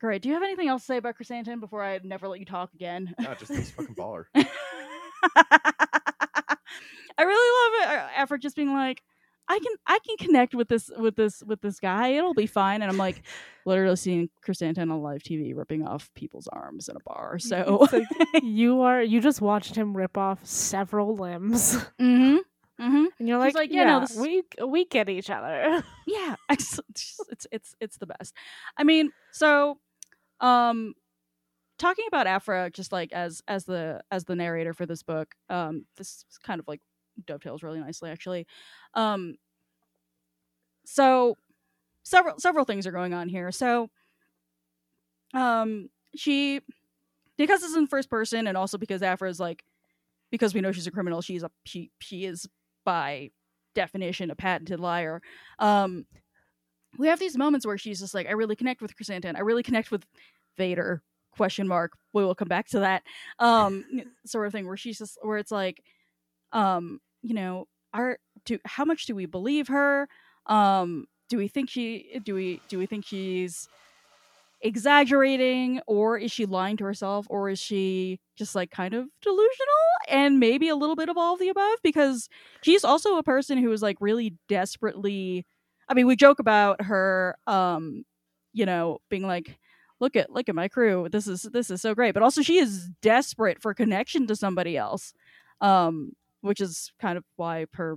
Great. 0.00 0.20
Do 0.22 0.28
you 0.28 0.34
have 0.34 0.42
anything 0.42 0.68
else 0.68 0.82
to 0.82 0.86
say 0.86 0.96
about 0.98 1.14
Krrsantan 1.16 1.60
before 1.60 1.82
I 1.82 2.00
never 2.02 2.26
let 2.28 2.38
you 2.40 2.46
talk 2.46 2.72
again? 2.74 3.14
Not 3.18 3.38
just 3.38 3.50
this 3.52 3.70
fucking 3.70 3.94
baller. 3.94 4.24
I 4.34 4.42
really 7.18 7.82
love 7.86 7.94
it. 7.94 7.98
uh, 7.98 8.08
After 8.16 8.36
just 8.38 8.56
being 8.56 8.72
like, 8.72 9.02
I 9.50 9.58
can 9.58 9.72
I 9.84 9.98
can 10.06 10.16
connect 10.16 10.54
with 10.54 10.68
this 10.68 10.90
with 10.96 11.16
this 11.16 11.42
with 11.44 11.60
this 11.60 11.80
guy. 11.80 12.10
It'll 12.10 12.34
be 12.34 12.46
fine. 12.46 12.82
And 12.82 12.90
I'm 12.90 12.96
like, 12.96 13.22
literally 13.66 13.96
seeing 13.96 14.30
Krrsantan 14.46 14.92
on 14.92 15.02
live 15.02 15.24
TV 15.24 15.56
ripping 15.56 15.84
off 15.84 16.08
people's 16.14 16.46
arms 16.52 16.88
in 16.88 16.94
a 16.96 17.00
bar. 17.00 17.40
So. 17.40 17.88
Like, 17.92 18.06
you 18.44 18.82
are. 18.82 19.02
You 19.02 19.20
just 19.20 19.40
watched 19.40 19.74
him 19.74 19.96
rip 19.96 20.16
off 20.16 20.46
several 20.46 21.16
limbs, 21.16 21.74
mm-hmm. 22.00 22.36
Mm-hmm. 22.80 23.04
and 23.18 23.28
you're 23.28 23.38
like, 23.38 23.56
like, 23.56 23.72
yeah, 23.72 23.82
"Yeah, 23.82 23.98
no, 23.98 24.00
this- 24.00 24.16
we 24.16 24.42
we 24.64 24.84
get 24.84 25.08
each 25.08 25.30
other. 25.30 25.82
yeah 26.06 26.36
it's 26.48 26.78
it's 26.88 27.20
it's 27.30 27.46
it's, 27.52 27.74
it's 27.80 27.96
the 27.98 28.06
best 28.06 28.34
i 28.78 28.84
mean 28.84 29.12
so 29.32 29.78
um 30.40 30.94
talking 31.78 32.06
about 32.08 32.26
aphra 32.26 32.70
just 32.70 32.90
like 32.90 33.12
as 33.12 33.42
as 33.46 33.64
the 33.66 34.00
as 34.10 34.24
the 34.24 34.34
narrator 34.34 34.72
for 34.72 34.86
this 34.86 35.02
book 35.02 35.34
um 35.50 35.84
this 35.98 36.24
is 36.30 36.38
kind 36.38 36.58
of 36.58 36.66
like 36.66 36.80
dovetails 37.26 37.62
really 37.62 37.80
nicely 37.80 38.10
actually. 38.10 38.46
Um 38.94 39.36
so 40.84 41.36
several 42.02 42.38
several 42.38 42.64
things 42.64 42.86
are 42.86 42.92
going 42.92 43.14
on 43.14 43.28
here. 43.28 43.52
So 43.52 43.90
um 45.34 45.88
she 46.16 46.60
because 47.36 47.62
it's 47.62 47.76
in 47.76 47.86
first 47.86 48.10
person 48.10 48.46
and 48.46 48.56
also 48.56 48.76
because 48.76 49.02
aphra 49.02 49.28
is 49.30 49.38
like 49.38 49.64
because 50.30 50.54
we 50.54 50.60
know 50.60 50.72
she's 50.72 50.86
a 50.86 50.90
criminal 50.90 51.20
she's 51.22 51.42
a 51.42 51.50
she 51.64 51.90
she 52.00 52.24
is 52.24 52.48
by 52.84 53.30
definition 53.74 54.30
a 54.30 54.34
patented 54.34 54.80
liar. 54.80 55.22
Um 55.58 56.06
we 56.98 57.06
have 57.06 57.20
these 57.20 57.38
moments 57.38 57.64
where 57.64 57.78
she's 57.78 58.00
just 58.00 58.14
like 58.14 58.26
i 58.26 58.32
really 58.32 58.56
connect 58.56 58.82
with 58.82 58.96
krrsantan 58.96 59.36
i 59.36 59.40
really 59.40 59.62
connect 59.62 59.90
with 59.90 60.04
vader? 60.56 61.02
Question 61.36 61.68
mark. 61.68 61.92
We 62.12 62.24
will 62.24 62.34
come 62.34 62.48
back 62.48 62.66
to 62.68 62.80
that. 62.80 63.02
Um 63.38 63.84
sort 64.26 64.46
of 64.46 64.52
thing 64.52 64.66
where 64.66 64.76
she's 64.76 64.98
just 64.98 65.16
where 65.22 65.38
it's 65.38 65.52
like 65.52 65.82
um 66.52 67.00
you 67.22 67.34
know 67.34 67.66
are 67.92 68.18
do 68.44 68.58
how 68.64 68.84
much 68.84 69.06
do 69.06 69.14
we 69.14 69.26
believe 69.26 69.68
her 69.68 70.08
um 70.46 71.06
do 71.28 71.36
we 71.38 71.48
think 71.48 71.70
she 71.70 72.20
do 72.24 72.34
we 72.34 72.60
do 72.68 72.78
we 72.78 72.86
think 72.86 73.04
she's 73.06 73.68
exaggerating 74.62 75.80
or 75.86 76.18
is 76.18 76.30
she 76.30 76.44
lying 76.44 76.76
to 76.76 76.84
herself 76.84 77.26
or 77.30 77.48
is 77.48 77.58
she 77.58 78.20
just 78.36 78.54
like 78.54 78.70
kind 78.70 78.92
of 78.92 79.06
delusional 79.22 79.48
and 80.08 80.38
maybe 80.38 80.68
a 80.68 80.76
little 80.76 80.96
bit 80.96 81.08
of 81.08 81.16
all 81.16 81.32
of 81.34 81.40
the 81.40 81.48
above 81.48 81.78
because 81.82 82.28
she's 82.62 82.84
also 82.84 83.16
a 83.16 83.22
person 83.22 83.56
who 83.56 83.72
is 83.72 83.80
like 83.82 83.96
really 84.00 84.34
desperately 84.48 85.46
I 85.88 85.94
mean, 85.94 86.06
we 86.06 86.14
joke 86.14 86.38
about 86.38 86.82
her, 86.84 87.36
um, 87.48 88.04
you 88.52 88.64
know, 88.64 88.98
being 89.10 89.26
like, 89.26 89.58
"Look 89.98 90.14
at 90.14 90.30
look 90.30 90.48
at 90.48 90.54
my 90.54 90.68
crew. 90.68 91.08
This 91.10 91.26
is 91.26 91.42
this 91.52 91.68
is 91.68 91.82
so 91.82 91.96
great." 91.96 92.14
But 92.14 92.22
also, 92.22 92.42
she 92.42 92.58
is 92.58 92.88
desperate 93.02 93.60
for 93.60 93.74
connection 93.74 94.28
to 94.28 94.36
somebody 94.36 94.76
else, 94.76 95.12
um, 95.60 96.12
which 96.40 96.60
is 96.60 96.92
kind 97.00 97.18
of 97.18 97.24
why 97.36 97.66
her 97.74 97.96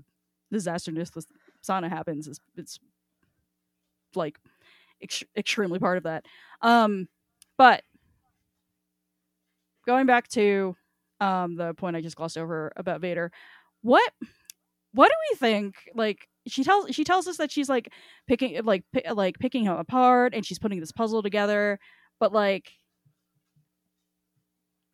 disasterness 0.52 1.12
with 1.16 1.28
Sana 1.62 1.90
happens. 1.90 2.28
Is 2.28 2.40
it's 2.56 2.80
like 4.16 4.38
ex- 5.02 5.24
extremely 5.36 5.80
part 5.80 5.98
of 5.98 6.04
that. 6.04 6.26
Um, 6.62 7.08
but 7.58 7.84
going 9.86 10.06
back 10.06 10.28
to 10.30 10.76
um 11.20 11.56
the 11.56 11.74
point 11.74 11.96
I 11.96 12.02
just 12.02 12.16
glossed 12.16 12.38
over 12.38 12.72
about 12.76 13.02
Vader, 13.02 13.32
what 13.82 14.12
what 14.94 15.10
do 15.10 15.16
we 15.32 15.38
think? 15.38 15.76
Like 15.96 16.28
she 16.48 16.64
tells 16.64 16.94
she 16.94 17.04
tells 17.04 17.28
us 17.28 17.38
that 17.38 17.52
she's 17.52 17.70
like 17.70 17.92
picking 18.28 18.64
like 18.64 18.84
pi- 18.94 19.12
like 19.12 19.40
picking 19.40 19.64
him 19.64 19.78
apart 19.78 20.34
and 20.34 20.46
she's 20.46 20.60
putting 20.60 20.80
this 20.80 20.92
puzzle 20.92 21.24
together, 21.24 21.80
but 22.20 22.32
like 22.34 22.72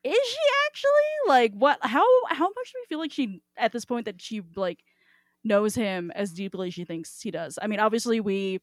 is 0.03 0.13
she 0.13 0.37
actually 0.67 1.27
like 1.27 1.53
what 1.53 1.77
how 1.81 2.05
how 2.29 2.45
much 2.45 2.71
do 2.71 2.79
we 2.81 2.85
feel 2.87 2.99
like 2.99 3.11
she 3.11 3.41
at 3.57 3.71
this 3.71 3.85
point 3.85 4.05
that 4.05 4.21
she 4.21 4.41
like 4.55 4.79
knows 5.43 5.75
him 5.75 6.11
as 6.15 6.31
deeply 6.31 6.67
as 6.67 6.73
she 6.73 6.85
thinks 6.85 7.21
he 7.21 7.31
does? 7.31 7.59
I 7.61 7.67
mean, 7.67 7.79
obviously 7.79 8.19
we 8.19 8.59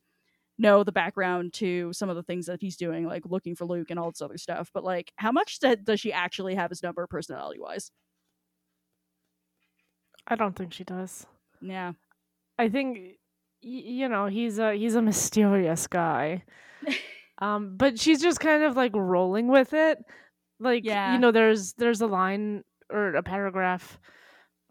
know 0.59 0.83
the 0.85 0.93
background 0.93 1.53
to 1.55 1.93
some 1.93 2.09
of 2.09 2.17
the 2.17 2.23
things 2.23 2.47
that 2.47 2.61
he's 2.61 2.77
doing, 2.77 3.07
like 3.07 3.25
looking 3.27 3.55
for 3.55 3.67
Luke 3.67 3.91
and 3.91 3.99
all 3.99 4.11
this 4.11 4.23
other 4.23 4.39
stuff. 4.39 4.71
But 4.73 4.85
like, 4.85 5.13
how 5.17 5.33
much 5.33 5.61
da- 5.61 5.77
does 5.77 6.01
she 6.01 6.13
actually 6.13 6.55
have 6.55 6.71
his 6.71 6.83
number, 6.83 7.07
personality 7.07 7.61
wise? 7.61 7.91
I 10.27 10.35
don't 10.35 10.57
think 10.57 10.73
she 10.73 10.85
does. 10.85 11.27
Yeah, 11.61 11.93
I 12.59 12.69
think 12.69 13.19
you 13.61 14.09
know 14.09 14.27
he's 14.27 14.59
a 14.59 14.75
he's 14.75 14.95
a 14.95 15.03
mysterious 15.03 15.87
guy. 15.87 16.45
um, 17.39 17.77
but 17.77 17.99
she's 17.99 18.23
just 18.23 18.41
kind 18.41 18.63
of 18.63 18.77
like 18.77 18.93
rolling 18.95 19.49
with 19.49 19.73
it. 19.73 19.99
Like 20.61 20.85
Yeah. 20.85 21.13
you 21.15 21.19
know, 21.19 21.31
there's 21.33 21.73
there's 21.75 22.01
a 22.01 22.07
line 22.07 22.65
or 22.91 23.15
a 23.15 23.23
paragraph 23.23 23.99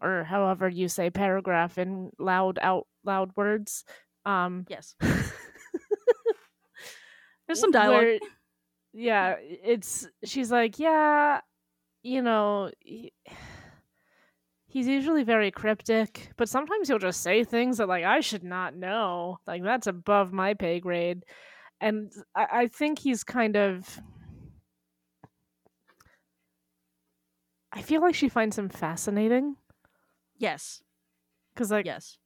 or 0.00 0.24
however 0.24 0.68
you 0.68 0.88
say 0.88 1.10
paragraph 1.10 1.78
in 1.78 2.10
loud 2.18 2.58
out 2.60 2.86
loud 3.04 3.30
words. 3.36 3.84
Um, 4.24 4.66
yes. 4.68 4.94
There's 7.46 7.60
some 7.60 7.70
dialogue. 7.70 8.02
where- 8.02 8.18
yeah, 8.92 9.36
it's 9.40 10.06
she's 10.24 10.50
like, 10.50 10.78
yeah, 10.78 11.40
you 12.02 12.22
know, 12.22 12.70
he- 12.80 13.12
he's 14.66 14.88
usually 14.88 15.22
very 15.22 15.50
cryptic, 15.50 16.32
but 16.36 16.48
sometimes 16.48 16.88
he'll 16.88 16.98
just 16.98 17.22
say 17.22 17.44
things 17.44 17.78
that 17.78 17.88
like 17.88 18.04
I 18.04 18.20
should 18.20 18.42
not 18.44 18.74
know. 18.74 19.38
Like 19.46 19.62
that's 19.62 19.86
above 19.86 20.32
my 20.32 20.54
pay 20.54 20.80
grade. 20.80 21.24
And 21.80 22.10
I, 22.34 22.46
I 22.52 22.66
think 22.68 22.98
he's 22.98 23.22
kind 23.22 23.56
of 23.56 24.00
I 27.76 27.82
feel 27.82 28.00
like 28.00 28.14
she 28.14 28.28
finds 28.28 28.58
him 28.58 28.68
fascinating 28.68 29.56
Yes, 30.38 30.82
because 31.54 31.70
like 31.70 31.86
yes, 31.86 32.18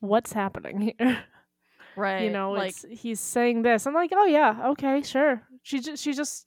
what's 0.00 0.32
happening 0.32 0.94
here? 0.98 1.24
right. 1.96 2.22
you 2.24 2.30
know 2.30 2.50
like 2.52 2.74
it's 2.84 3.00
he's 3.02 3.20
saying 3.20 3.62
this 3.62 3.86
i'm 3.86 3.94
like 3.94 4.10
oh 4.14 4.26
yeah 4.26 4.68
okay 4.70 5.02
sure 5.02 5.42
she 5.62 5.78
just 5.80 6.02
she 6.02 6.12
just 6.12 6.46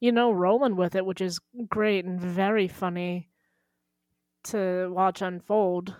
you 0.00 0.10
know 0.12 0.30
rolling 0.32 0.74
with 0.76 0.94
it 0.94 1.04
which 1.04 1.20
is 1.20 1.38
great 1.68 2.04
and 2.04 2.20
very 2.20 2.66
funny 2.68 3.28
to 4.44 4.88
watch 4.92 5.20
unfold 5.22 5.94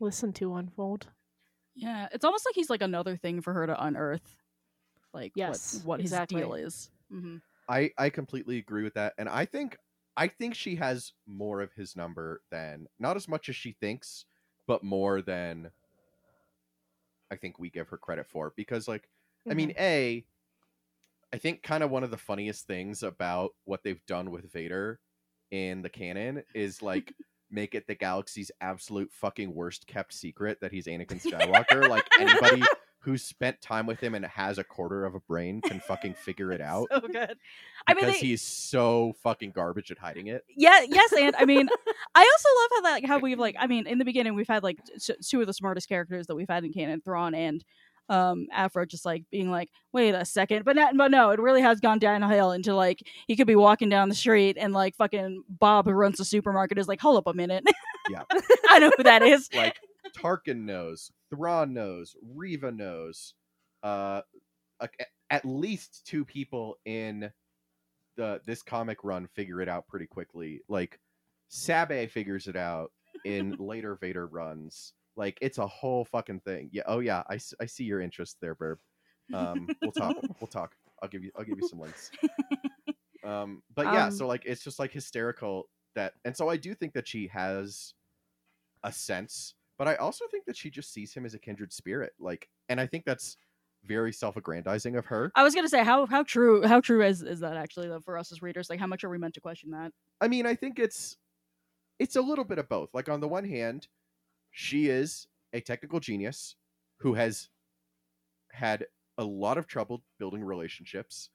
listen 0.00 0.32
to 0.32 0.54
unfold 0.54 1.06
Yeah, 1.74 2.08
it's 2.12 2.24
almost 2.24 2.46
like 2.46 2.54
he's 2.54 2.70
like 2.70 2.82
another 2.82 3.16
thing 3.16 3.40
for 3.40 3.52
her 3.52 3.66
to 3.66 3.84
unearth, 3.84 4.36
like 5.12 5.32
Yes, 5.34 5.74
what, 5.74 5.86
what 5.86 6.00
exactly. 6.00 6.40
his 6.40 6.46
deal 6.46 6.54
is. 6.54 6.90
hmm 7.10 7.36
I 7.68 7.90
I 7.98 8.10
completely 8.10 8.58
agree 8.58 8.84
with 8.84 8.94
that, 8.94 9.14
and 9.18 9.28
I 9.28 9.44
think 9.44 9.76
I 10.16 10.28
think 10.28 10.54
she 10.54 10.76
has 10.76 11.12
more 11.26 11.60
of 11.60 11.72
his 11.72 11.96
number 11.96 12.42
than 12.50 12.86
not 12.98 13.16
as 13.16 13.28
much 13.28 13.48
as 13.48 13.56
she 13.56 13.76
thinks, 13.80 14.26
but 14.66 14.82
more 14.82 15.22
than 15.22 15.70
I 17.30 17.36
think 17.36 17.58
we 17.58 17.70
give 17.70 17.88
her 17.88 17.98
credit 17.98 18.26
for. 18.26 18.52
Because 18.56 18.86
like 18.86 19.08
I 19.50 19.54
mean, 19.54 19.70
mm-hmm. 19.70 19.82
a 19.82 20.24
I 21.32 21.38
think 21.38 21.62
kind 21.62 21.82
of 21.82 21.90
one 21.90 22.04
of 22.04 22.10
the 22.10 22.16
funniest 22.16 22.66
things 22.66 23.02
about 23.02 23.50
what 23.64 23.82
they've 23.82 24.04
done 24.06 24.30
with 24.30 24.52
Vader 24.52 25.00
in 25.50 25.82
the 25.82 25.88
canon 25.88 26.42
is 26.54 26.82
like 26.82 27.12
make 27.50 27.74
it 27.74 27.86
the 27.86 27.94
galaxy's 27.94 28.50
absolute 28.60 29.10
fucking 29.12 29.54
worst 29.54 29.86
kept 29.86 30.12
secret 30.12 30.58
that 30.60 30.72
he's 30.72 30.86
Anakin 30.86 31.22
Skywalker. 31.22 31.88
like 31.88 32.06
anybody 32.18 32.62
who's 33.04 33.22
spent 33.22 33.60
time 33.60 33.86
with 33.86 34.00
him 34.00 34.14
and 34.14 34.24
has 34.24 34.58
a 34.58 34.64
quarter 34.64 35.04
of 35.04 35.14
a 35.14 35.20
brain 35.20 35.60
can 35.60 35.78
fucking 35.80 36.14
figure 36.14 36.50
it 36.52 36.60
out. 36.62 36.88
so 36.90 37.00
good. 37.00 37.36
I 37.86 37.94
mean, 37.94 38.04
because 38.06 38.20
they, 38.20 38.26
he's 38.26 38.42
so 38.42 39.14
fucking 39.22 39.50
garbage 39.52 39.90
at 39.90 39.98
hiding 39.98 40.28
it. 40.28 40.42
yeah, 40.56 40.80
yes, 40.88 41.12
and 41.12 41.36
I 41.36 41.44
mean, 41.44 41.68
I 42.14 42.20
also 42.20 42.48
love 42.60 42.70
how 42.72 42.80
that 42.82 42.92
like, 42.92 43.06
how 43.06 43.18
we've 43.18 43.38
like, 43.38 43.56
I 43.58 43.66
mean, 43.66 43.86
in 43.86 43.98
the 43.98 44.04
beginning 44.04 44.34
we've 44.34 44.48
had 44.48 44.62
like 44.62 44.78
two 45.22 45.40
of 45.40 45.46
the 45.46 45.52
smartest 45.52 45.88
characters 45.88 46.26
that 46.28 46.34
we've 46.34 46.48
had 46.48 46.64
in 46.64 46.72
canon, 46.72 47.00
Thrawn 47.02 47.34
and 47.34 47.64
um 48.10 48.46
Aphra, 48.52 48.86
just 48.86 49.04
like 49.06 49.24
being 49.30 49.50
like, 49.50 49.70
wait 49.92 50.14
a 50.14 50.24
second, 50.24 50.64
but 50.64 50.76
not, 50.76 50.96
but 50.96 51.10
no, 51.10 51.30
it 51.30 51.40
really 51.40 51.62
has 51.62 51.80
gone 51.80 51.98
downhill 51.98 52.52
into 52.52 52.74
like 52.74 53.02
he 53.26 53.34
could 53.36 53.46
be 53.46 53.56
walking 53.56 53.88
down 53.88 54.08
the 54.10 54.14
street 54.14 54.56
and 54.58 54.72
like 54.74 54.94
fucking 54.96 55.42
Bob 55.48 55.86
who 55.86 55.92
runs 55.92 56.18
the 56.18 56.24
supermarket 56.24 56.78
is 56.78 56.86
like, 56.88 57.00
hold 57.00 57.16
up 57.16 57.26
a 57.26 57.34
minute, 57.34 57.64
Yeah. 58.10 58.22
I 58.68 58.78
know 58.78 58.90
who 58.96 59.02
that 59.04 59.22
is. 59.22 59.48
Like 59.54 59.78
Tarkin 60.18 60.64
knows, 60.66 61.10
Thrawn 61.34 61.72
knows, 61.74 62.16
Reva 62.34 62.70
knows, 62.70 63.34
uh, 63.82 64.22
a- 64.80 64.88
at 65.30 65.44
least 65.44 66.06
two 66.06 66.24
people 66.24 66.76
in 66.84 67.30
the 68.16 68.40
this 68.46 68.62
comic 68.62 68.98
run 69.02 69.26
figure 69.34 69.60
it 69.60 69.68
out 69.68 69.88
pretty 69.88 70.06
quickly. 70.06 70.60
Like 70.68 71.00
Sabe 71.48 72.08
figures 72.10 72.46
it 72.46 72.56
out 72.56 72.92
in 73.24 73.56
later 73.58 73.96
Vader 73.96 74.26
runs. 74.26 74.92
Like 75.16 75.38
it's 75.40 75.58
a 75.58 75.66
whole 75.66 76.04
fucking 76.04 76.40
thing. 76.40 76.70
Yeah. 76.72 76.82
Oh 76.86 77.00
yeah. 77.00 77.22
I, 77.28 77.38
I 77.60 77.66
see 77.66 77.84
your 77.84 78.00
interest 78.00 78.36
there, 78.40 78.54
Burb. 78.54 78.76
Um, 79.32 79.68
we'll 79.82 79.92
talk. 79.92 80.16
We'll 80.40 80.48
talk. 80.48 80.74
I'll 81.02 81.08
give 81.08 81.24
you. 81.24 81.30
I'll 81.36 81.44
give 81.44 81.58
you 81.60 81.68
some 81.68 81.80
links. 81.80 82.10
Um, 83.24 83.62
but 83.74 83.86
yeah. 83.86 84.06
Um, 84.06 84.10
so 84.12 84.26
like 84.26 84.42
it's 84.44 84.62
just 84.62 84.78
like 84.78 84.92
hysterical 84.92 85.70
that, 85.94 86.12
and 86.26 86.36
so 86.36 86.50
I 86.50 86.58
do 86.58 86.74
think 86.74 86.92
that 86.92 87.08
she 87.08 87.28
has 87.28 87.94
a 88.82 88.92
sense, 88.92 89.54
but 89.78 89.88
I 89.88 89.96
also 89.96 90.24
think 90.30 90.44
that 90.46 90.56
she 90.56 90.70
just 90.70 90.92
sees 90.92 91.12
him 91.12 91.24
as 91.24 91.34
a 91.34 91.38
kindred 91.38 91.72
spirit. 91.72 92.12
Like, 92.18 92.48
and 92.68 92.80
I 92.80 92.86
think 92.86 93.04
that's 93.04 93.36
very 93.84 94.12
self-aggrandizing 94.12 94.96
of 94.96 95.06
her. 95.06 95.30
I 95.34 95.42
was 95.42 95.54
gonna 95.54 95.68
say 95.68 95.84
how 95.84 96.06
how 96.06 96.22
true 96.22 96.66
how 96.66 96.80
true 96.80 97.04
is 97.04 97.22
is 97.22 97.40
that 97.40 97.56
actually 97.56 97.88
though 97.88 98.00
for 98.00 98.16
us 98.16 98.32
as 98.32 98.42
readers? 98.42 98.70
Like 98.70 98.80
how 98.80 98.86
much 98.86 99.04
are 99.04 99.10
we 99.10 99.18
meant 99.18 99.34
to 99.34 99.40
question 99.40 99.70
that? 99.72 99.92
I 100.20 100.28
mean, 100.28 100.46
I 100.46 100.54
think 100.54 100.78
it's 100.78 101.16
it's 101.98 102.16
a 102.16 102.22
little 102.22 102.44
bit 102.44 102.58
of 102.58 102.68
both. 102.68 102.90
Like 102.94 103.08
on 103.08 103.20
the 103.20 103.28
one 103.28 103.44
hand, 103.44 103.88
she 104.50 104.88
is 104.88 105.26
a 105.52 105.60
technical 105.60 106.00
genius 106.00 106.56
who 106.98 107.14
has 107.14 107.48
had 108.52 108.86
a 109.18 109.24
lot 109.24 109.58
of 109.58 109.66
trouble 109.66 110.02
building 110.18 110.42
relationships, 110.42 111.30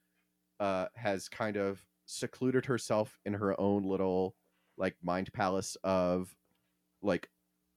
uh, 0.59 0.87
has 0.95 1.29
kind 1.29 1.55
of 1.55 1.85
secluded 2.05 2.65
herself 2.65 3.19
in 3.25 3.33
her 3.33 3.59
own 3.59 3.83
little 3.83 4.35
like 4.77 4.95
mind 5.03 5.31
palace 5.33 5.77
of 5.83 6.35
like 7.01 7.29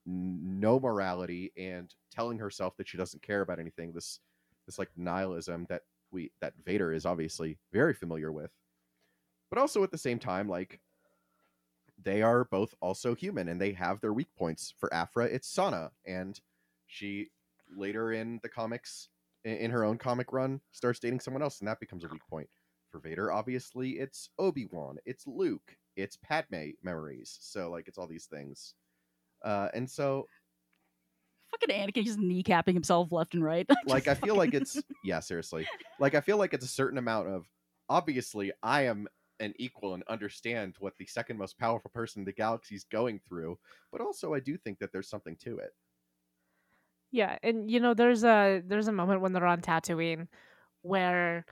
no 0.05 0.81
morality 0.81 1.53
and 1.57 1.95
telling 2.11 2.39
herself 2.39 2.77
that 2.77 2.89
she 2.89 2.97
doesn't 2.97 3.23
care 3.23 3.41
about 3.41 3.59
anything. 3.59 3.93
This 3.93 4.21
this 4.67 4.79
like 4.79 4.91
nihilism 4.97 5.67
that 5.69 5.83
we 6.11 6.33
that 6.41 6.55
Vader 6.65 6.93
is 6.93 7.07
obviously 7.07 7.59
very 7.73 7.95
familiar 7.95 8.33
with. 8.33 8.51
But 9.51 9.59
also 9.59 9.83
at 9.83 9.91
the 9.91 9.99
same 9.99 10.19
time, 10.19 10.49
like 10.49 10.81
they 12.03 12.23
are 12.23 12.45
both 12.45 12.75
also 12.81 13.15
human 13.15 13.49
and 13.49 13.61
they 13.61 13.73
have 13.73 14.01
their 14.01 14.13
weak 14.13 14.35
points. 14.37 14.75
For 14.79 14.93
Aphra, 14.93 15.27
it's 15.27 15.49
Sana, 15.49 15.91
and 16.07 16.41
she 16.87 17.29
later 17.77 18.13
in 18.13 18.41
the 18.43 18.49
comics, 18.49 19.09
in, 19.45 19.71
her 19.71 19.85
own 19.85 19.99
comic 19.99 20.33
run, 20.33 20.61
starts 20.73 20.99
dating 20.99 21.21
someone 21.21 21.43
else, 21.43 21.61
and 21.61 21.69
that 21.69 21.81
becomes 21.81 22.05
a 22.05 22.09
weak 22.09 22.27
point. 22.29 22.49
For 22.91 22.99
Vader, 22.99 23.33
obviously, 23.33 23.93
it's 23.93 24.29
Obi 24.39 24.67
Wan, 24.71 24.99
it's 25.07 25.27
Luke, 25.27 25.77
it's 25.97 26.17
Padme 26.17 26.71
memories. 26.83 27.39
So 27.41 27.71
like, 27.71 27.89
it's 27.89 27.99
all 27.99 28.07
these 28.07 28.27
things, 28.27 28.75
uh, 29.45 29.69
and 29.75 29.89
so 29.89 30.27
Fucking 31.53 31.75
Anakin 31.75 32.05
just 32.05 32.19
kneecapping 32.19 32.73
himself 32.73 33.13
left 33.13 33.35
and 33.35 33.45
right. 33.45 33.69
like 33.87 34.09
I 34.09 34.15
feel 34.15 34.37
like 34.37 34.55
it's 34.55 34.83
yeah, 35.05 35.21
seriously. 35.21 35.67
Like 36.01 36.15
I 36.15 36.21
feel 36.21 36.39
like 36.39 36.55
it's 36.55 36.65
a 36.65 36.69
certain 36.69 36.99
amount 36.99 37.29
of 37.29 37.47
obviously 37.89 38.53
I 38.63 38.83
am 38.87 39.07
an 39.39 39.53
equal 39.59 39.95
and 39.95 40.03
understand 40.09 40.77
what 40.79 40.95
the 40.99 41.07
second 41.07 41.37
most 41.37 41.59
powerful 41.59 41.91
person 41.93 42.21
in 42.21 42.25
the 42.25 42.33
galaxy 42.33 42.75
is 42.75 42.85
going 42.85 43.21
through, 43.29 43.59
but 43.91 44.01
also 44.01 44.33
I 44.33 44.41
do 44.41 44.57
think 44.57 44.79
that 44.79 44.93
there's 44.93 45.11
something 45.11 45.37
to 45.45 45.59
it. 45.59 45.75
Yeah, 47.11 47.37
and 47.43 47.71
you 47.71 47.81
know, 47.81 47.93
there's 47.93 48.25
a 48.25 48.63
there's 48.67 48.89
a 48.89 48.93
moment 48.93 49.21
when 49.21 49.33
they're 49.35 49.47
on 49.47 49.61
Tatooine 49.61 50.29
where 50.81 51.45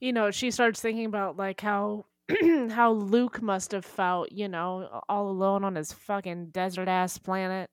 you 0.00 0.12
know, 0.12 0.30
she 0.30 0.50
starts 0.50 0.80
thinking 0.80 1.06
about 1.06 1.36
like 1.36 1.60
how 1.60 2.04
how 2.70 2.92
Luke 2.92 3.42
must 3.42 3.72
have 3.72 3.84
felt, 3.84 4.32
you 4.32 4.48
know, 4.48 5.02
all 5.08 5.28
alone 5.28 5.64
on 5.64 5.74
his 5.74 5.92
fucking 5.92 6.50
desert 6.50 6.88
ass 6.88 7.18
planet. 7.18 7.70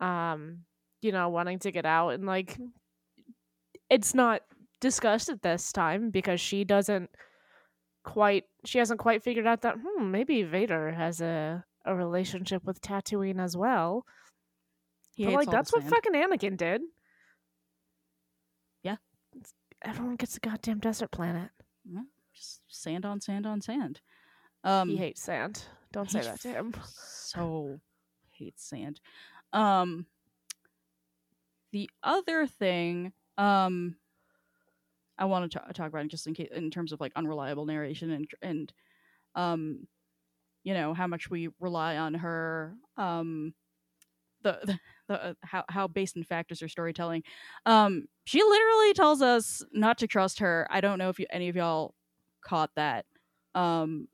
Um, 0.00 0.60
you 1.00 1.12
know, 1.12 1.28
wanting 1.28 1.58
to 1.60 1.72
get 1.72 1.84
out 1.84 2.10
and 2.10 2.26
like 2.26 2.58
it's 3.90 4.14
not 4.14 4.42
discussed 4.80 5.28
at 5.28 5.42
this 5.42 5.72
time 5.72 6.10
because 6.10 6.40
she 6.40 6.64
doesn't 6.64 7.10
quite 8.04 8.44
she 8.64 8.78
hasn't 8.78 9.00
quite 9.00 9.22
figured 9.22 9.46
out 9.46 9.62
that 9.62 9.76
hmm, 9.82 10.10
maybe 10.10 10.42
Vader 10.42 10.92
has 10.92 11.20
a 11.20 11.64
a 11.84 11.94
relationship 11.94 12.64
with 12.64 12.80
Tatooine 12.80 13.40
as 13.40 13.56
well. 13.56 14.04
He 15.14 15.26
But 15.26 15.34
like 15.34 15.50
that's 15.50 15.72
what 15.72 15.84
fucking 15.84 16.14
Anakin 16.14 16.56
did. 16.56 16.82
Yeah. 18.82 18.96
Everyone 19.82 20.16
gets 20.16 20.36
a 20.36 20.40
goddamn 20.40 20.80
desert 20.80 21.10
planet. 21.10 21.50
Just 22.34 22.60
sand 22.68 23.04
on 23.04 23.20
sand 23.20 23.46
on 23.46 23.60
sand. 23.60 24.00
Um, 24.62 24.88
he 24.88 24.96
hates 24.96 25.22
sand. 25.22 25.64
Don't 25.92 26.10
say 26.10 26.20
that 26.22 26.40
to 26.40 26.48
him. 26.48 26.74
So 26.92 27.80
hates 28.30 28.68
sand. 28.68 29.00
Um, 29.52 30.06
the 31.72 31.88
other 32.02 32.46
thing, 32.46 33.12
um, 33.38 33.96
I 35.18 35.26
want 35.26 35.50
to 35.52 35.60
talk 35.72 35.88
about 35.88 36.08
just 36.08 36.26
in 36.26 36.34
case, 36.34 36.50
in 36.54 36.70
terms 36.70 36.92
of 36.92 37.00
like 37.00 37.12
unreliable 37.16 37.66
narration 37.66 38.10
and 38.10 38.28
and 38.42 38.72
um, 39.34 39.86
you 40.64 40.74
know 40.74 40.94
how 40.94 41.06
much 41.06 41.30
we 41.30 41.48
rely 41.60 41.96
on 41.96 42.14
her 42.14 42.74
um 42.96 43.54
the, 44.42 44.58
the, 44.64 44.78
the 45.08 45.22
uh, 45.22 45.34
how 45.42 45.64
how 45.68 45.86
based 45.86 46.16
in 46.16 46.24
fact 46.24 46.50
is 46.50 46.60
her 46.60 46.68
storytelling 46.68 47.22
um 47.66 48.06
she 48.24 48.42
literally 48.42 48.92
tells 48.94 49.22
us 49.22 49.62
not 49.72 49.98
to 49.98 50.06
trust 50.06 50.40
her 50.40 50.66
i 50.70 50.80
don't 50.80 50.98
know 50.98 51.08
if 51.10 51.18
you, 51.18 51.26
any 51.30 51.48
of 51.48 51.56
y'all 51.56 51.94
caught 52.44 52.70
that 52.76 53.06
um 53.54 54.08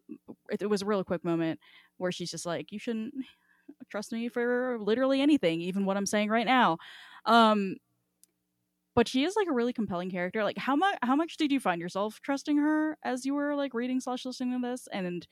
it, 0.50 0.62
it 0.62 0.66
was 0.70 0.82
a 0.82 0.86
real 0.86 1.04
quick 1.04 1.24
moment 1.24 1.60
where 1.98 2.12
she's 2.12 2.30
just 2.30 2.46
like 2.46 2.72
you 2.72 2.78
shouldn't 2.78 3.14
trust 3.90 4.12
me 4.12 4.28
for 4.28 4.78
literally 4.80 5.20
anything 5.20 5.60
even 5.60 5.84
what 5.84 5.96
i'm 5.96 6.06
saying 6.06 6.28
right 6.30 6.46
now. 6.46 6.78
Um 7.26 7.76
but 8.94 9.08
she 9.08 9.24
is 9.24 9.36
like 9.36 9.48
a 9.48 9.52
really 9.52 9.72
compelling 9.72 10.10
character 10.10 10.44
like 10.44 10.58
how 10.58 10.76
much 10.76 10.96
how 11.02 11.16
much 11.16 11.36
did 11.36 11.52
you 11.52 11.60
find 11.60 11.80
yourself 11.80 12.20
trusting 12.22 12.56
her 12.56 12.96
as 13.04 13.24
you 13.24 13.34
were 13.34 13.54
like 13.54 13.74
reading 13.74 14.00
slash 14.00 14.24
listening 14.24 14.60
to 14.60 14.68
this? 14.68 14.88
And 14.92 15.26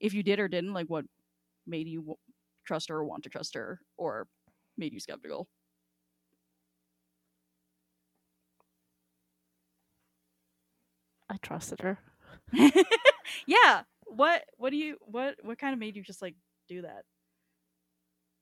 if 0.00 0.14
you 0.14 0.22
did 0.22 0.40
or 0.40 0.48
didn't 0.48 0.74
like 0.74 0.88
what 0.88 1.04
made 1.66 1.88
you 1.88 2.00
w- 2.00 2.16
trust 2.66 2.90
her 2.90 2.96
or 2.98 3.04
want 3.04 3.24
to 3.24 3.30
trust 3.30 3.54
her 3.54 3.80
or 3.98 4.28
made 4.78 4.92
you 4.92 5.00
skeptical? 5.00 5.48
I 11.30 11.38
trusted 11.38 11.80
her. 11.80 11.98
yeah 13.46 13.82
what 14.06 14.44
what 14.56 14.70
do 14.70 14.76
you 14.76 14.96
what 15.00 15.36
what 15.42 15.58
kind 15.58 15.72
of 15.72 15.78
made 15.78 15.96
you 15.96 16.02
just 16.02 16.22
like 16.22 16.34
do 16.68 16.82
that 16.82 17.04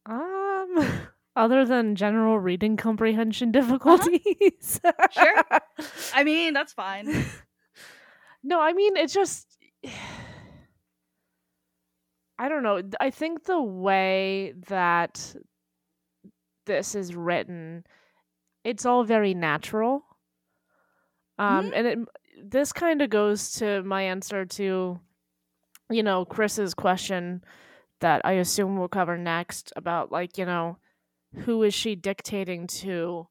Um, 0.07 1.09
other 1.37 1.65
than 1.65 1.95
general 1.95 2.39
reading 2.39 2.77
comprehension 2.77 3.53
difficulties. 3.59 4.81
Sure. 5.11 5.45
i 6.15 6.25
mean 6.25 6.53
that's 6.55 6.73
fine 6.73 7.25
no, 8.43 8.61
I 8.61 8.73
mean 8.73 8.97
it's 8.97 9.13
just 9.13 9.59
I 12.41 12.49
don't 12.49 12.63
know. 12.63 12.81
I 13.01 13.11
think 13.11 13.45
the 13.45 13.61
way 13.61 14.55
that 14.69 15.35
this 16.67 16.95
is 16.95 17.17
written, 17.17 17.85
it's 18.63 18.87
all 18.87 19.03
very 19.03 19.35
natural. 19.35 20.05
Um, 21.37 21.73
and 21.75 21.87
it 21.87 21.99
this 22.43 22.73
kind 22.73 23.03
of 23.03 23.11
goes 23.11 23.53
to 23.53 23.83
my 23.83 24.03
answer 24.03 24.45
to, 24.45 25.01
you 25.91 26.03
know, 26.03 26.25
Chris's 26.25 26.75
question 26.75 27.43
that 28.01 28.23
I 28.25 28.33
assume 28.33 28.79
we'll 28.79 28.89
cover 28.89 29.19
next 29.19 29.73
about 29.77 30.13
like 30.13 30.39
you 30.39 30.45
know, 30.45 30.79
who 31.35 31.63
is 31.63 31.75
she 31.75 31.95
dictating 31.95 32.67
to? 32.67 33.29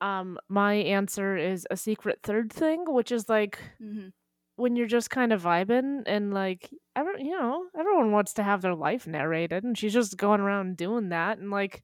Um, 0.00 0.38
my 0.48 0.74
answer 0.74 1.36
is 1.36 1.66
a 1.70 1.76
secret 1.76 2.20
third 2.22 2.52
thing, 2.52 2.84
which 2.88 3.12
is 3.12 3.28
like 3.28 3.58
mm-hmm. 3.80 4.08
when 4.56 4.74
you're 4.74 4.86
just 4.86 5.10
kind 5.10 5.32
of 5.32 5.42
vibing 5.42 6.02
and 6.06 6.34
like 6.34 6.70
every, 6.96 7.22
you 7.24 7.38
know 7.38 7.64
everyone 7.78 8.10
wants 8.10 8.34
to 8.34 8.42
have 8.42 8.62
their 8.62 8.74
life 8.74 9.06
narrated 9.06 9.64
and 9.64 9.78
she's 9.78 9.92
just 9.92 10.16
going 10.16 10.40
around 10.40 10.76
doing 10.76 11.10
that 11.10 11.38
and 11.38 11.50
like 11.50 11.82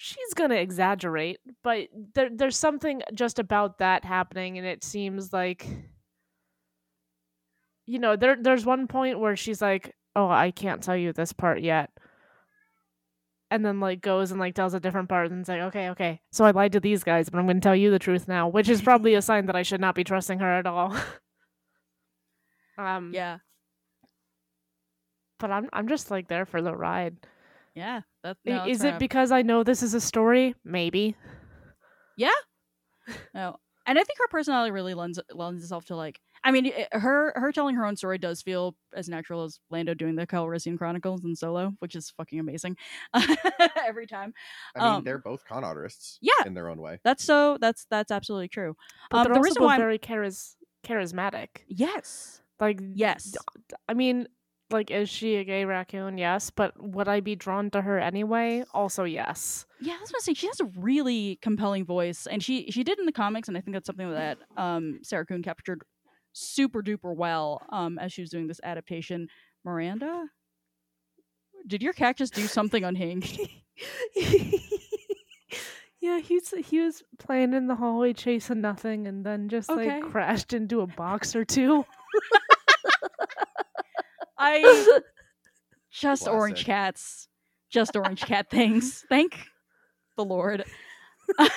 she's 0.00 0.32
gonna 0.34 0.54
exaggerate 0.54 1.38
but 1.64 1.88
there, 2.14 2.30
there's 2.32 2.56
something 2.56 3.02
just 3.12 3.38
about 3.40 3.78
that 3.78 4.04
happening 4.04 4.56
and 4.56 4.66
it 4.66 4.84
seems 4.84 5.32
like 5.32 5.66
you 7.86 7.98
know, 7.98 8.16
there 8.16 8.36
there's 8.38 8.66
one 8.66 8.86
point 8.86 9.18
where 9.18 9.34
she's 9.34 9.62
like, 9.62 9.94
"Oh, 10.14 10.28
I 10.28 10.50
can't 10.50 10.82
tell 10.82 10.96
you 10.96 11.14
this 11.14 11.32
part 11.32 11.62
yet." 11.62 11.90
And 13.50 13.64
then 13.64 13.80
like 13.80 14.02
goes 14.02 14.30
and 14.30 14.38
like 14.38 14.54
tells 14.54 14.74
a 14.74 14.80
different 14.80 15.08
part 15.08 15.30
and 15.30 15.40
it's 15.40 15.48
like, 15.48 15.62
"Okay, 15.62 15.88
okay. 15.88 16.20
So 16.30 16.44
I 16.44 16.50
lied 16.50 16.72
to 16.72 16.80
these 16.80 17.02
guys, 17.02 17.30
but 17.30 17.38
I'm 17.38 17.46
going 17.46 17.56
to 17.56 17.62
tell 17.62 17.74
you 17.74 17.90
the 17.90 17.98
truth 17.98 18.28
now," 18.28 18.46
which 18.46 18.68
is 18.68 18.82
probably 18.82 19.14
a 19.14 19.22
sign 19.22 19.46
that 19.46 19.56
I 19.56 19.62
should 19.62 19.80
not 19.80 19.94
be 19.94 20.04
trusting 20.04 20.38
her 20.40 20.52
at 20.58 20.66
all. 20.66 20.94
um 22.78 23.12
Yeah. 23.14 23.38
but 25.38 25.50
I'm 25.50 25.70
I'm 25.72 25.88
just 25.88 26.10
like 26.10 26.28
there 26.28 26.44
for 26.44 26.60
the 26.60 26.76
ride. 26.76 27.16
Yeah. 27.78 28.00
That, 28.24 28.36
no, 28.44 28.66
is 28.66 28.82
it 28.84 28.98
because 28.98 29.30
I 29.32 29.42
know 29.42 29.62
this 29.62 29.82
is 29.82 29.94
a 29.94 30.00
story? 30.00 30.54
Maybe. 30.64 31.14
Yeah. 32.16 32.30
no, 33.34 33.56
and 33.86 33.98
I 33.98 34.02
think 34.04 34.18
her 34.18 34.28
personality 34.28 34.70
really 34.72 34.94
lends 34.94 35.18
lends 35.32 35.62
itself 35.62 35.84
to 35.86 35.96
like. 35.96 36.20
I 36.44 36.50
mean, 36.50 36.66
it- 36.66 36.88
her 36.92 37.32
her 37.36 37.52
telling 37.52 37.74
her 37.76 37.86
own 37.86 37.96
story 37.96 38.18
does 38.18 38.42
feel 38.42 38.76
as 38.94 39.08
natural 39.08 39.44
as 39.44 39.58
Lando 39.70 39.94
doing 39.94 40.16
the 40.16 40.26
Calrissian 40.26 40.76
Chronicles 40.76 41.24
in 41.24 41.34
Solo, 41.36 41.72
which 41.78 41.94
is 41.96 42.10
fucking 42.16 42.38
amazing 42.40 42.76
every 43.86 44.06
time. 44.06 44.34
I 44.76 44.78
mean, 44.80 44.88
Um, 44.96 45.04
they're 45.04 45.18
both 45.18 45.44
con 45.46 45.64
artists. 45.64 46.18
yeah. 46.20 46.46
in 46.46 46.54
their 46.54 46.68
own 46.68 46.80
way. 46.80 46.98
That's 47.04 47.24
so. 47.24 47.56
That's 47.60 47.86
that's 47.90 48.10
absolutely 48.10 48.48
true. 48.48 48.74
But 49.10 49.18
Um, 49.18 49.24
they're 49.24 49.32
the 49.34 49.38
also 49.38 49.44
reason 49.48 49.60
both 49.60 49.66
why 49.66 49.72
I'm- 49.74 49.80
very 49.80 49.98
charis- 49.98 50.56
charismatic. 50.84 51.48
Yes. 51.68 52.42
Like 52.60 52.80
Yes. 52.94 53.36
I 53.88 53.94
mean, 53.94 54.26
like, 54.70 54.90
is 54.90 55.08
she 55.08 55.36
a 55.36 55.44
gay 55.44 55.64
raccoon? 55.64 56.18
Yes, 56.18 56.50
but 56.50 56.72
would 56.82 57.08
I 57.08 57.20
be 57.20 57.34
drawn 57.36 57.70
to 57.70 57.80
her 57.82 57.98
anyway? 57.98 58.64
Also, 58.74 59.04
yes. 59.04 59.66
Yeah, 59.80 59.94
that's 59.98 60.10
what 60.12 60.18
I'm 60.18 60.20
saying. 60.22 60.36
she 60.36 60.46
has 60.48 60.60
a 60.60 60.66
really 60.78 61.38
compelling 61.42 61.84
voice, 61.84 62.26
and 62.26 62.42
she 62.42 62.70
she 62.70 62.84
did 62.84 62.98
in 62.98 63.06
the 63.06 63.12
comics, 63.12 63.48
and 63.48 63.56
I 63.56 63.60
think 63.60 63.74
that's 63.74 63.86
something 63.86 64.10
that 64.10 64.38
um, 64.56 65.00
Sarah 65.02 65.24
Kuhn 65.26 65.42
captured 65.42 65.82
super 66.32 66.82
duper 66.82 67.14
well 67.16 67.62
um, 67.70 67.98
as 67.98 68.12
she 68.12 68.20
was 68.20 68.30
doing 68.30 68.46
this 68.46 68.60
adaptation. 68.62 69.28
Miranda, 69.64 70.24
did 71.66 71.82
your 71.82 71.92
cat 71.92 72.16
just 72.16 72.34
do 72.34 72.46
something 72.46 72.84
unhinged? 72.84 73.40
yeah, 76.00 76.20
he's 76.20 76.52
he 76.66 76.80
was 76.80 77.02
playing 77.18 77.54
in 77.54 77.66
the 77.66 77.74
hallway 77.74 78.12
chasing 78.12 78.60
nothing, 78.60 79.06
and 79.06 79.24
then 79.24 79.48
just 79.48 79.70
Okay. 79.70 80.00
like 80.00 80.10
crashed 80.10 80.52
into 80.52 80.80
a 80.80 80.86
box 80.86 81.34
or 81.34 81.44
two. 81.44 81.84
I 84.38 85.00
just 85.90 86.28
orange 86.28 86.64
cats, 86.64 87.28
just 87.70 87.96
orange 87.96 88.22
cat 88.22 88.50
things. 88.50 89.04
Thank 89.08 89.38
the 90.16 90.24
Lord, 90.24 90.64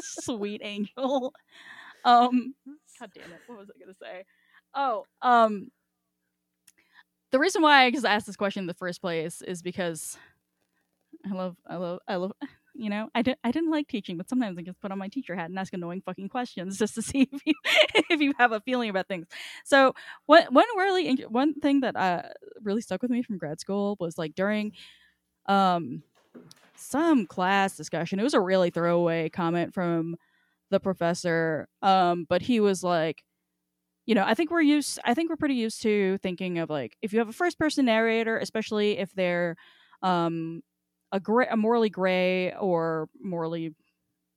sweet 0.00 0.60
angel. 0.64 1.32
Um, 2.04 2.54
God 2.98 3.10
damn 3.14 3.32
it, 3.32 3.40
what 3.46 3.58
was 3.58 3.70
I 3.70 3.78
gonna 3.78 3.94
say? 3.94 4.24
Oh, 4.74 5.04
um, 5.22 5.70
the 7.30 7.38
reason 7.38 7.62
why 7.62 7.84
I 7.84 7.90
just 7.90 8.06
asked 8.06 8.26
this 8.26 8.36
question 8.36 8.62
in 8.62 8.66
the 8.66 8.74
first 8.74 9.00
place 9.00 9.42
is 9.42 9.62
because 9.62 10.16
I 11.28 11.34
love, 11.34 11.56
I 11.66 11.76
love, 11.76 12.00
I 12.06 12.16
love. 12.16 12.32
You 12.74 12.88
know, 12.88 13.10
I 13.14 13.22
didn't, 13.22 13.38
I 13.44 13.50
didn't 13.50 13.70
like 13.70 13.88
teaching, 13.88 14.16
but 14.16 14.28
sometimes 14.28 14.58
I 14.58 14.62
just 14.62 14.80
put 14.80 14.92
on 14.92 14.98
my 14.98 15.08
teacher 15.08 15.34
hat 15.36 15.50
and 15.50 15.58
ask 15.58 15.72
annoying 15.74 16.02
fucking 16.04 16.30
questions 16.30 16.78
just 16.80 16.94
to 16.94 17.02
see 17.02 17.28
if 17.30 17.42
you, 17.44 17.54
if 18.10 18.20
you 18.20 18.32
have 18.38 18.52
a 18.52 18.60
feeling 18.60 18.88
about 18.90 19.08
things. 19.08 19.26
So 19.64 19.94
one 20.26 20.44
one 20.50 20.66
really 20.76 21.12
one 21.28 21.54
thing 21.54 21.80
that 21.80 21.96
uh 21.96 22.22
really 22.62 22.80
stuck 22.80 23.02
with 23.02 23.10
me 23.10 23.22
from 23.22 23.38
grad 23.38 23.60
school 23.60 23.96
was 24.00 24.16
like 24.16 24.34
during 24.34 24.72
um 25.46 26.02
some 26.76 27.26
class 27.26 27.76
discussion. 27.76 28.18
It 28.20 28.24
was 28.24 28.34
a 28.34 28.40
really 28.40 28.70
throwaway 28.70 29.28
comment 29.28 29.74
from 29.74 30.16
the 30.70 30.80
professor, 30.80 31.68
um, 31.82 32.26
but 32.28 32.42
he 32.42 32.60
was 32.60 32.82
like, 32.82 33.22
you 34.06 34.14
know, 34.14 34.24
I 34.26 34.34
think 34.34 34.50
we're 34.50 34.62
used. 34.62 34.98
I 35.04 35.14
think 35.14 35.30
we're 35.30 35.36
pretty 35.36 35.54
used 35.54 35.82
to 35.82 36.18
thinking 36.18 36.58
of 36.58 36.70
like 36.70 36.96
if 37.02 37.12
you 37.12 37.20
have 37.20 37.28
a 37.28 37.32
first 37.32 37.58
person 37.58 37.84
narrator, 37.86 38.38
especially 38.38 38.98
if 38.98 39.12
they're 39.14 39.56
um 40.02 40.62
a 41.12 41.20
gray, 41.20 41.46
a 41.50 41.56
morally 41.56 41.90
gray 41.90 42.52
or 42.54 43.08
morally 43.20 43.74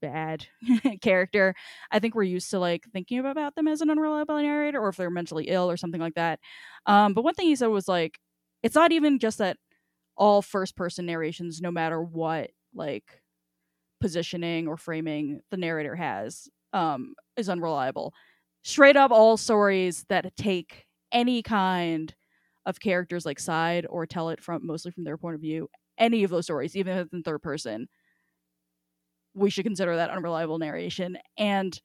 bad 0.02 0.46
character. 1.02 1.56
I 1.92 2.00
think 2.00 2.16
we're 2.16 2.24
used 2.24 2.52
to 2.52 2.60
like 2.60 2.86
thinking 2.92 3.20
about 3.20 3.56
them 3.56 3.68
as 3.68 3.82
an 3.82 3.90
unreliable 3.90 4.38
narrator 4.38 4.80
or 4.80 4.90
if 4.90 4.98
they're 4.98 5.10
mentally 5.10 5.46
ill 5.46 5.70
or 5.70 5.78
something 5.78 6.02
like 6.02 6.16
that. 6.16 6.40
Um, 6.86 7.14
but 7.14 7.24
one 7.24 7.34
thing 7.34 7.48
he 7.48 7.56
said 7.56 7.68
was 7.68 7.88
like, 7.88 8.20
it's 8.62 8.76
not 8.76 8.92
even 8.92 9.20
just 9.20 9.38
that 9.40 9.58
all 10.18 10.42
first 10.42 10.76
person 10.76 11.06
narrations, 11.06 11.62
no 11.62 11.72
matter 11.72 12.02
what 12.02 12.52
like 12.74 13.06
positioning 14.02 14.68
or 14.68 14.78
framing 14.78 15.42
the 15.52 15.58
narrator 15.58 15.96
has, 15.96 16.48
um, 16.74 17.14
is 17.38 17.50
unreliable. 17.50 18.14
Straight 18.64 18.96
up, 18.96 19.12
all 19.12 19.38
stories 19.38 20.06
that 20.10 20.36
take 20.36 20.86
any 21.12 21.42
kind 21.42 22.14
of 22.66 22.80
characters 22.80 23.26
like 23.26 23.40
side 23.40 23.86
or 23.90 24.06
tell 24.06 24.30
it 24.30 24.42
from 24.42 24.66
mostly 24.66 24.92
from 24.92 25.04
their 25.04 25.18
point 25.18 25.36
of 25.36 25.42
view, 25.42 25.68
any 25.98 26.24
of 26.24 26.32
those 26.32 26.46
stories, 26.46 26.76
even 26.76 26.98
if 26.98 27.06
it's 27.06 27.14
in 27.14 27.24
third 27.24 27.42
person, 27.42 27.88
we 29.34 29.50
should 29.50 29.66
consider 29.66 29.96
that 29.96 30.10
unreliable 30.10 30.58
narration. 30.60 31.18
And 31.38 31.80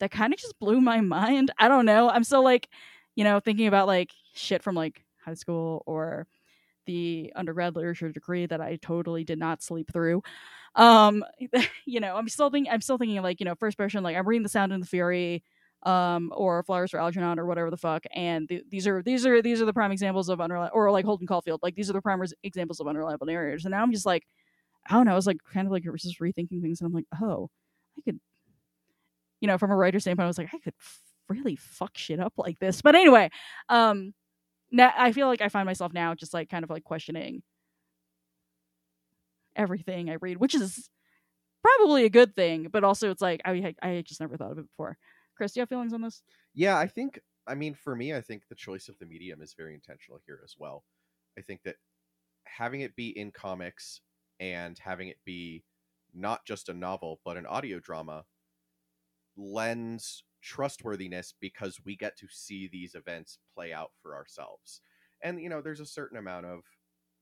that 0.00 0.10
kind 0.10 0.32
of 0.32 0.40
just 0.40 0.58
blew 0.58 0.80
my 0.80 1.00
mind. 1.00 1.50
I 1.58 1.68
don't 1.68 1.86
know. 1.86 2.08
I'm 2.08 2.24
still 2.24 2.42
like, 2.42 2.68
you 3.14 3.24
know, 3.24 3.38
thinking 3.40 3.66
about 3.66 3.86
like 3.86 4.10
shit 4.34 4.62
from 4.62 4.74
like 4.74 5.04
high 5.24 5.34
school 5.34 5.82
or 5.86 6.26
the 6.86 7.32
undergrad 7.36 7.76
literature 7.76 8.10
degree 8.10 8.46
that 8.46 8.60
I 8.60 8.76
totally 8.82 9.24
did 9.24 9.38
not 9.38 9.62
sleep 9.62 9.92
through. 9.92 10.22
Um, 10.74 11.24
you 11.86 12.00
know, 12.00 12.16
I'm 12.16 12.28
still 12.28 12.50
thinking 12.50 12.72
I'm 12.72 12.80
still 12.80 12.98
thinking 12.98 13.20
like, 13.22 13.40
you 13.40 13.46
know, 13.46 13.54
first 13.54 13.76
person, 13.76 14.02
like 14.02 14.16
I'm 14.16 14.26
reading 14.26 14.42
The 14.42 14.48
Sound 14.48 14.72
and 14.72 14.82
the 14.82 14.86
Fury, 14.86 15.44
um, 15.84 16.32
or 16.36 16.62
Flowers 16.62 16.90
for 16.90 17.00
Algernon 17.00 17.38
or 17.38 17.46
whatever 17.46 17.70
the 17.70 17.76
fuck. 17.76 18.04
And 18.14 18.48
th- 18.48 18.64
these 18.68 18.86
are 18.86 19.02
these 19.02 19.26
are 19.26 19.42
these 19.42 19.62
are 19.62 19.64
the 19.66 19.72
prime 19.72 19.92
examples 19.92 20.28
of 20.28 20.40
unreliable 20.40 20.76
or 20.76 20.90
like 20.90 21.04
Holden 21.04 21.26
Caulfield. 21.26 21.60
Like 21.62 21.74
these 21.74 21.88
are 21.90 21.94
the 21.94 22.02
prime 22.02 22.20
res- 22.20 22.34
examples 22.42 22.80
of 22.80 22.86
unreliable 22.86 23.26
narrators. 23.26 23.64
And 23.64 23.72
now 23.72 23.82
I'm 23.82 23.92
just 23.92 24.06
like, 24.06 24.24
I 24.88 24.94
don't 24.94 25.06
know, 25.06 25.12
I 25.12 25.16
was 25.16 25.26
like 25.26 25.38
kind 25.52 25.66
of 25.66 25.72
like 25.72 25.84
just 25.96 26.20
rethinking 26.20 26.60
things 26.62 26.80
and 26.80 26.86
I'm 26.86 26.92
like, 26.92 27.06
oh, 27.22 27.50
I 27.98 28.02
could 28.02 28.20
you 29.40 29.46
know, 29.46 29.58
from 29.58 29.70
a 29.70 29.76
writer's 29.76 30.02
standpoint, 30.02 30.24
I 30.24 30.28
was 30.28 30.38
like, 30.38 30.50
I 30.52 30.58
could 30.58 30.74
f- 30.78 31.00
really 31.28 31.56
fuck 31.56 31.96
shit 31.96 32.20
up 32.20 32.34
like 32.36 32.58
this. 32.58 32.82
But 32.82 32.94
anyway, 32.94 33.30
um, 33.68 34.12
now 34.70 34.92
I 34.96 35.12
feel 35.12 35.26
like 35.26 35.40
I 35.40 35.48
find 35.48 35.66
myself 35.66 35.92
now 35.92 36.14
just 36.14 36.34
like 36.34 36.48
kind 36.48 36.62
of 36.62 36.70
like 36.70 36.84
questioning 36.84 37.42
everything 39.56 40.10
I 40.10 40.16
read, 40.20 40.36
which 40.38 40.54
is 40.54 40.88
probably 41.62 42.04
a 42.04 42.10
good 42.10 42.34
thing, 42.34 42.68
but 42.70 42.84
also 42.84 43.10
it's 43.10 43.22
like 43.22 43.40
I 43.44 43.74
I 43.82 44.02
just 44.06 44.20
never 44.20 44.36
thought 44.36 44.52
of 44.52 44.58
it 44.58 44.68
before. 44.68 44.96
Chris, 45.40 45.52
do 45.52 45.60
you 45.60 45.62
have 45.62 45.70
feelings 45.70 45.94
on 45.94 46.02
this? 46.02 46.22
Yeah, 46.52 46.76
I 46.76 46.86
think. 46.86 47.18
I 47.46 47.54
mean, 47.54 47.72
for 47.72 47.96
me, 47.96 48.14
I 48.14 48.20
think 48.20 48.42
the 48.46 48.54
choice 48.54 48.90
of 48.90 48.98
the 48.98 49.06
medium 49.06 49.40
is 49.40 49.54
very 49.56 49.72
intentional 49.72 50.20
here 50.26 50.38
as 50.44 50.56
well. 50.58 50.84
I 51.38 51.40
think 51.40 51.62
that 51.62 51.76
having 52.44 52.82
it 52.82 52.94
be 52.94 53.18
in 53.18 53.32
comics 53.32 54.02
and 54.38 54.78
having 54.78 55.08
it 55.08 55.16
be 55.24 55.64
not 56.12 56.44
just 56.44 56.68
a 56.68 56.74
novel 56.74 57.20
but 57.24 57.38
an 57.38 57.46
audio 57.46 57.78
drama 57.78 58.24
lends 59.34 60.24
trustworthiness 60.42 61.32
because 61.40 61.80
we 61.86 61.96
get 61.96 62.18
to 62.18 62.26
see 62.30 62.68
these 62.68 62.94
events 62.94 63.38
play 63.54 63.72
out 63.72 63.92
for 64.02 64.14
ourselves. 64.14 64.82
And 65.22 65.40
you 65.40 65.48
know, 65.48 65.62
there's 65.62 65.80
a 65.80 65.86
certain 65.86 66.18
amount 66.18 66.44
of 66.44 66.64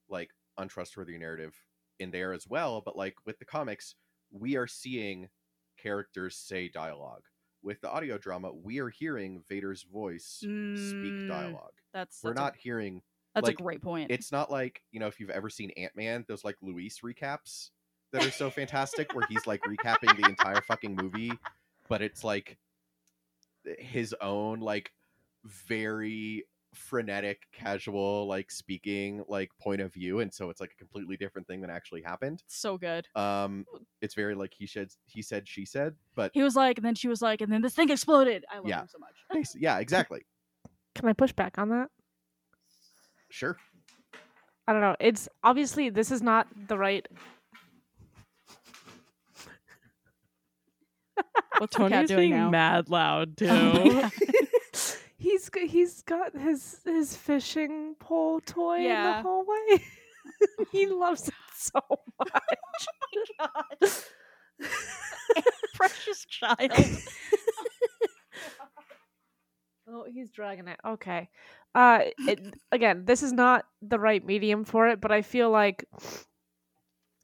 like 0.09 0.31
untrustworthy 0.57 1.19
narrative 1.19 1.55
in 2.01 2.11
there 2.11 2.33
as 2.33 2.49
well, 2.49 2.83
but 2.85 2.97
like 2.97 3.15
with 3.25 3.39
the 3.39 3.45
comics, 3.45 3.95
we 4.33 4.57
are 4.57 4.67
seeing 4.67 5.29
characters 5.81 6.35
say 6.35 6.69
dialogue. 6.69 7.23
With 7.63 7.81
the 7.81 7.91
audio 7.91 8.19
drama, 8.19 8.53
we 8.53 8.79
are 8.79 8.89
hearing 8.89 9.43
Vader's 9.49 9.83
voice 9.83 10.45
speak 10.75 11.15
Mm, 11.15 11.29
dialogue. 11.29 11.73
That's 11.93 12.23
We're 12.23 12.31
that's 12.31 12.41
a- 12.41 12.43
not 12.45 12.57
hearing 12.57 13.03
that's 13.35 13.47
like, 13.47 13.59
a 13.59 13.63
great 13.63 13.83
point. 13.83 14.11
it's 14.11 14.31
not 14.33 14.51
like, 14.51 14.83
you 14.93 15.01
know, 15.01 15.07
if 15.09 15.19
you've 15.21 15.31
ever 15.31 15.51
seen 15.51 15.71
Ant-Man, 15.77 16.25
those 16.29 16.45
like 16.45 16.57
Luis 16.63 17.01
recaps 17.01 17.71
that 18.13 18.25
are 18.25 18.31
so 18.31 18.49
fantastic 18.51 19.13
where 19.15 19.27
he's 19.29 19.47
like 19.47 19.61
recapping 19.63 20.17
the 20.17 20.29
entire 20.29 20.63
fucking 20.63 20.95
movie, 20.95 21.33
but 21.89 22.01
it's 22.01 22.23
like 22.25 22.59
his 23.79 24.15
own 24.21 24.61
like 24.61 24.93
very 25.45 26.45
frenetic 26.75 27.43
casual 27.53 28.27
like 28.27 28.51
speaking 28.51 29.25
like 29.29 29.51
point 29.61 29.81
of 29.81 29.93
view 29.93 30.21
and 30.21 30.33
so 30.33 30.51
it's 30.51 30.61
like 30.61 30.71
a 30.73 30.77
completely 30.77 31.17
different 31.17 31.47
thing 31.49 31.61
than 31.61 31.71
actually 31.71 32.03
happened 32.03 32.43
so 32.47 32.77
good. 32.77 33.07
um 33.15 33.65
it's 34.03 34.15
very 34.15 34.35
like 34.35 34.53
he 34.57 34.67
said 34.67 34.89
he 35.07 35.23
said 35.23 35.49
she 35.49 35.65
said 35.65 35.95
but 36.15 36.31
He 36.35 36.43
was 36.43 36.55
like, 36.57 36.77
and 36.79 36.85
then 36.85 36.95
she 36.95 37.09
was 37.09 37.23
like, 37.23 37.41
and 37.41 37.51
then 37.53 37.63
this 37.63 37.75
thing 37.75 37.91
exploded. 37.91 38.45
I 38.53 38.57
love 38.59 38.69
Yeah. 38.69 38.83
him 38.83 38.89
so 38.89 38.99
much. 38.99 39.47
yeah 39.57 39.79
exactly 39.79 40.27
Can 40.95 41.09
I 41.09 41.13
push 41.15 41.33
back 41.33 41.59
on 41.59 41.69
that? 41.71 41.89
sure 43.31 43.57
I 44.67 44.73
don't 44.73 44.83
know. 44.83 44.97
It's 45.01 45.29
obviously 45.43 45.89
this 45.89 46.11
is 46.11 46.21
not 46.23 46.47
the 46.69 46.77
right. 46.77 47.07
What's 51.59 51.77
the 51.77 51.83
cat 51.85 51.91
Tony's 51.91 52.09
doing 52.09 52.21
being 52.31 52.33
now? 52.35 52.51
mad 52.51 52.89
loud 52.89 53.37
too. 53.39 54.05
Oh 55.19 55.25
he's 55.25 55.51
he's 55.67 56.03
got 56.03 56.37
his 56.37 56.81
his 56.85 57.17
fishing 57.17 57.97
pole 57.99 58.41
toy 58.41 58.79
in 58.79 59.03
the 59.03 59.23
hallway. 59.23 59.83
he 60.73 60.87
loves 60.87 61.29
it 61.29 61.35
so 61.57 61.81
much. 62.19 62.31
God. 63.39 63.91
Precious 65.75 66.25
child. 66.27 66.73
oh, 69.89 70.05
he's 70.13 70.31
Dragging 70.31 70.69
it. 70.69 70.79
Okay. 70.87 71.29
Uh, 71.75 72.01
it, 72.27 72.55
again, 72.73 73.05
this 73.05 73.23
is 73.23 73.33
not 73.33 73.65
the 73.83 73.99
right 73.99 74.25
medium 74.25 74.65
for 74.65 74.89
it, 74.89 75.01
but 75.01 75.13
I 75.13 75.23
feel 75.23 75.51
like 75.51 75.85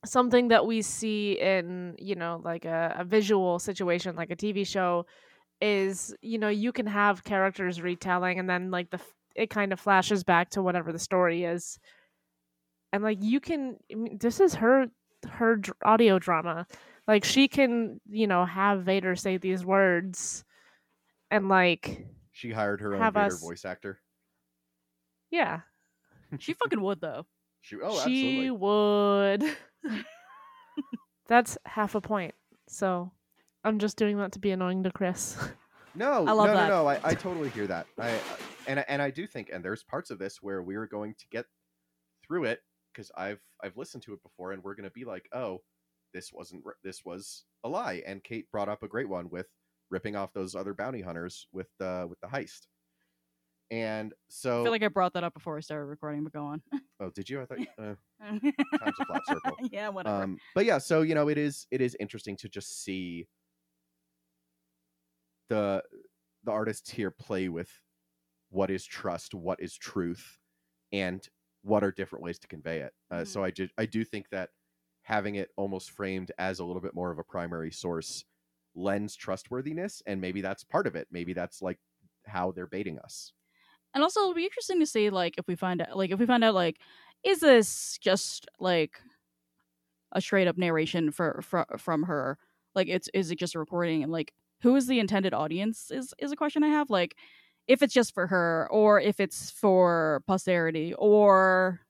something 0.04 0.48
that 0.48 0.66
we 0.66 0.82
see 0.82 1.32
in 1.40 1.94
you 1.98 2.14
know 2.14 2.40
like 2.44 2.66
a, 2.66 2.94
a 2.98 3.04
visual 3.04 3.58
situation 3.58 4.14
like 4.14 4.30
a 4.30 4.36
tv 4.36 4.66
show 4.66 5.06
is 5.60 6.14
you 6.20 6.38
know 6.38 6.48
you 6.48 6.72
can 6.72 6.86
have 6.86 7.24
characters 7.24 7.80
retelling 7.80 8.38
and 8.38 8.48
then 8.50 8.70
like 8.70 8.90
the 8.90 9.00
it 9.36 9.50
kind 9.50 9.72
of 9.72 9.80
flashes 9.80 10.22
back 10.24 10.50
to 10.50 10.62
whatever 10.62 10.92
the 10.92 10.98
story 10.98 11.44
is. 11.44 11.78
And 12.92 13.02
like 13.02 13.18
you 13.22 13.40
can 13.40 13.76
I 13.90 13.94
mean, 13.94 14.18
this 14.18 14.40
is 14.40 14.54
her 14.56 14.86
her 15.28 15.60
audio 15.84 16.18
drama. 16.18 16.66
Like 17.08 17.24
she 17.24 17.48
can 17.48 18.00
you 18.08 18.26
know 18.26 18.44
have 18.44 18.82
vader 18.84 19.16
say 19.16 19.36
these 19.36 19.64
words 19.64 20.44
and 21.30 21.48
like 21.48 22.06
She 22.32 22.50
hired 22.52 22.80
her 22.80 22.94
own 22.94 23.00
Vader 23.12 23.26
us- 23.26 23.40
voice 23.40 23.64
actor. 23.64 24.00
yeah. 25.30 25.60
She 26.38 26.52
fucking 26.54 26.80
would 26.80 27.00
though. 27.00 27.26
She 27.60 27.76
oh 27.82 27.98
she 28.04 28.50
would. 28.50 29.42
That's 31.28 31.56
half 31.64 31.94
a 31.94 32.00
point. 32.00 32.34
So 32.68 33.10
i'm 33.64 33.78
just 33.78 33.96
doing 33.96 34.16
that 34.18 34.32
to 34.32 34.38
be 34.38 34.50
annoying 34.50 34.82
to 34.84 34.90
chris 34.90 35.36
No, 35.96 36.26
I 36.26 36.32
love 36.32 36.48
no, 36.48 36.54
that. 36.54 36.68
no, 36.68 36.82
no. 36.82 36.88
I, 36.88 36.98
I 37.04 37.14
totally 37.14 37.50
hear 37.50 37.68
that. 37.68 37.86
I 38.00 38.08
I- 38.10 38.18
and 38.66 38.80
I- 38.80 38.84
and 38.88 39.00
I 39.00 39.10
do 39.12 39.28
think, 39.28 39.50
and 39.52 39.64
there's 39.64 39.84
parts 39.84 40.10
of 40.10 40.18
this 40.18 40.38
where 40.42 40.60
we're 40.60 40.88
going 40.88 41.14
to 41.20 41.26
get 41.30 41.46
through 42.26 42.46
it 42.46 42.62
because 42.92 43.12
I've 43.16 43.38
I've 43.62 43.76
listened 43.76 44.02
to 44.02 44.12
it 44.12 44.20
before, 44.24 44.50
and 44.50 44.64
we're 44.64 44.74
going 44.74 44.88
to 44.88 44.92
be 44.92 45.04
like, 45.04 45.28
oh, 45.32 45.60
this 46.12 46.32
wasn't 46.32 46.64
this 46.82 47.04
was 47.04 47.44
a 47.62 47.68
lie. 47.68 48.02
And 48.08 48.24
Kate 48.24 48.50
brought 48.50 48.68
up 48.68 48.82
a 48.82 48.88
great 48.88 49.08
one 49.08 49.30
with 49.30 49.46
ripping 49.88 50.16
off 50.16 50.32
those 50.32 50.56
other 50.56 50.74
bounty 50.74 51.00
hunters 51.00 51.46
with 51.52 51.68
the 51.78 52.06
with 52.10 52.18
the 52.20 52.26
heist. 52.26 52.62
And 53.70 54.12
so, 54.28 54.62
I 54.62 54.64
feel 54.64 54.72
like 54.72 54.82
I 54.82 54.88
brought 54.88 55.12
that 55.14 55.22
up 55.22 55.34
before 55.34 55.54
we 55.54 55.62
started 55.62 55.84
recording, 55.86 56.24
but 56.24 56.32
go 56.32 56.44
on. 56.44 56.60
oh, 57.00 57.10
did 57.10 57.30
you? 57.30 57.40
I 57.40 57.46
thought. 57.46 57.58
Uh, 57.78 57.94
Time's 58.20 58.42
a 59.00 59.04
flat 59.06 59.22
circle. 59.28 59.56
yeah, 59.70 59.88
whatever. 59.90 60.22
um 60.24 60.38
but 60.56 60.64
yeah 60.64 60.78
so 60.78 61.02
you 61.02 61.14
know 61.14 61.28
it 61.28 61.38
is 61.38 61.66
it 61.70 61.80
is 61.80 61.96
interesting 62.00 62.36
to 62.38 62.48
just 62.48 62.82
see 62.82 63.28
the 65.48 65.82
the 66.44 66.50
artists 66.50 66.90
here 66.90 67.10
play 67.10 67.48
with 67.48 67.70
what 68.50 68.70
is 68.70 68.84
trust 68.84 69.34
what 69.34 69.60
is 69.60 69.76
truth 69.76 70.38
and 70.92 71.28
what 71.62 71.82
are 71.82 71.90
different 71.90 72.22
ways 72.22 72.38
to 72.38 72.46
convey 72.48 72.80
it. 72.80 72.92
Uh, 73.10 73.24
so 73.24 73.42
i 73.42 73.50
do 73.50 73.68
i 73.78 73.86
do 73.86 74.04
think 74.04 74.28
that 74.30 74.50
having 75.02 75.34
it 75.36 75.50
almost 75.56 75.90
framed 75.90 76.32
as 76.38 76.58
a 76.58 76.64
little 76.64 76.82
bit 76.82 76.94
more 76.94 77.10
of 77.10 77.18
a 77.18 77.24
primary 77.24 77.70
source 77.70 78.24
lends 78.74 79.14
trustworthiness 79.14 80.02
and 80.06 80.20
maybe 80.20 80.40
that's 80.40 80.64
part 80.64 80.86
of 80.86 80.96
it. 80.96 81.06
Maybe 81.10 81.32
that's 81.32 81.62
like 81.62 81.78
how 82.26 82.52
they're 82.52 82.66
baiting 82.66 82.98
us. 82.98 83.32
And 83.94 84.02
also 84.02 84.20
it'll 84.20 84.34
be 84.34 84.44
interesting 84.44 84.80
to 84.80 84.86
see 84.86 85.10
like 85.10 85.34
if 85.38 85.46
we 85.46 85.54
find 85.54 85.80
out 85.80 85.96
like 85.96 86.10
if 86.10 86.18
we 86.18 86.26
find 86.26 86.42
out 86.42 86.54
like 86.54 86.78
is 87.22 87.40
this 87.40 87.98
just 88.02 88.46
like 88.58 89.00
a 90.12 90.20
straight 90.20 90.48
up 90.48 90.58
narration 90.58 91.10
for, 91.10 91.40
for 91.42 91.66
from 91.78 92.04
her? 92.04 92.38
Like 92.74 92.88
it's 92.88 93.08
is 93.14 93.30
it 93.30 93.38
just 93.38 93.54
a 93.54 93.58
recording? 93.58 94.02
And 94.02 94.10
like 94.10 94.32
who 94.64 94.74
is 94.74 94.88
the 94.88 94.98
intended 94.98 95.32
audience 95.32 95.92
is 95.92 96.12
is 96.18 96.32
a 96.32 96.36
question 96.36 96.64
i 96.64 96.68
have 96.68 96.90
like 96.90 97.14
if 97.66 97.82
it's 97.82 97.94
just 97.94 98.12
for 98.12 98.26
her 98.26 98.68
or 98.70 99.00
if 99.00 99.20
it's 99.20 99.50
for 99.50 100.22
posterity 100.26 100.94
or 100.98 101.80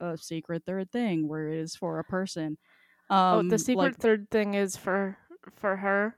a 0.00 0.16
secret 0.16 0.62
third 0.66 0.90
thing 0.90 1.28
where 1.28 1.48
it 1.48 1.58
is 1.58 1.74
for 1.74 1.98
a 1.98 2.04
person. 2.04 2.58
Um 3.10 3.46
oh 3.46 3.48
the 3.48 3.58
secret 3.58 3.82
like, 3.82 3.96
third 3.96 4.30
thing 4.30 4.54
is 4.54 4.76
for 4.76 5.16
for 5.56 5.76
her 5.76 6.16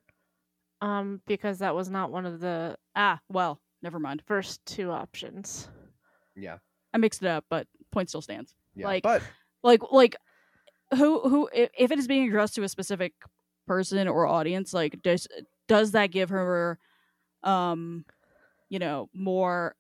um 0.81 1.21
because 1.27 1.59
that 1.59 1.75
was 1.75 1.91
not 1.91 2.13
one 2.13 2.27
of 2.27 2.41
the 2.41 2.77
ah 2.95 3.19
well 3.29 3.61
never 3.83 3.99
mind. 3.99 4.23
First 4.27 4.65
two 4.67 4.91
options. 4.91 5.69
Yeah. 6.35 6.59
I 6.93 6.99
mixed 6.99 7.23
it 7.23 7.29
up 7.29 7.45
but 7.51 7.67
point 7.93 8.09
still 8.09 8.23
stands. 8.23 8.55
Yeah 8.75 8.87
Like, 8.87 9.03
but 9.03 9.23
like 9.63 9.81
like 9.91 10.17
who 10.95 11.21
who 11.29 11.49
if, 11.53 11.71
if 11.77 11.91
it 11.91 11.99
is 11.99 12.07
being 12.07 12.29
addressed 12.29 12.55
to 12.57 12.63
a 12.63 12.69
specific 12.69 13.15
person 13.67 14.07
or 14.07 14.27
audience 14.27 14.73
like 14.73 15.03
does 15.03 15.27
does 15.69 15.93
that 15.93 16.09
give 16.09 16.29
her 16.31 16.79
um 17.45 18.05
you 18.71 18.79
know 18.79 19.11
more 19.15 19.77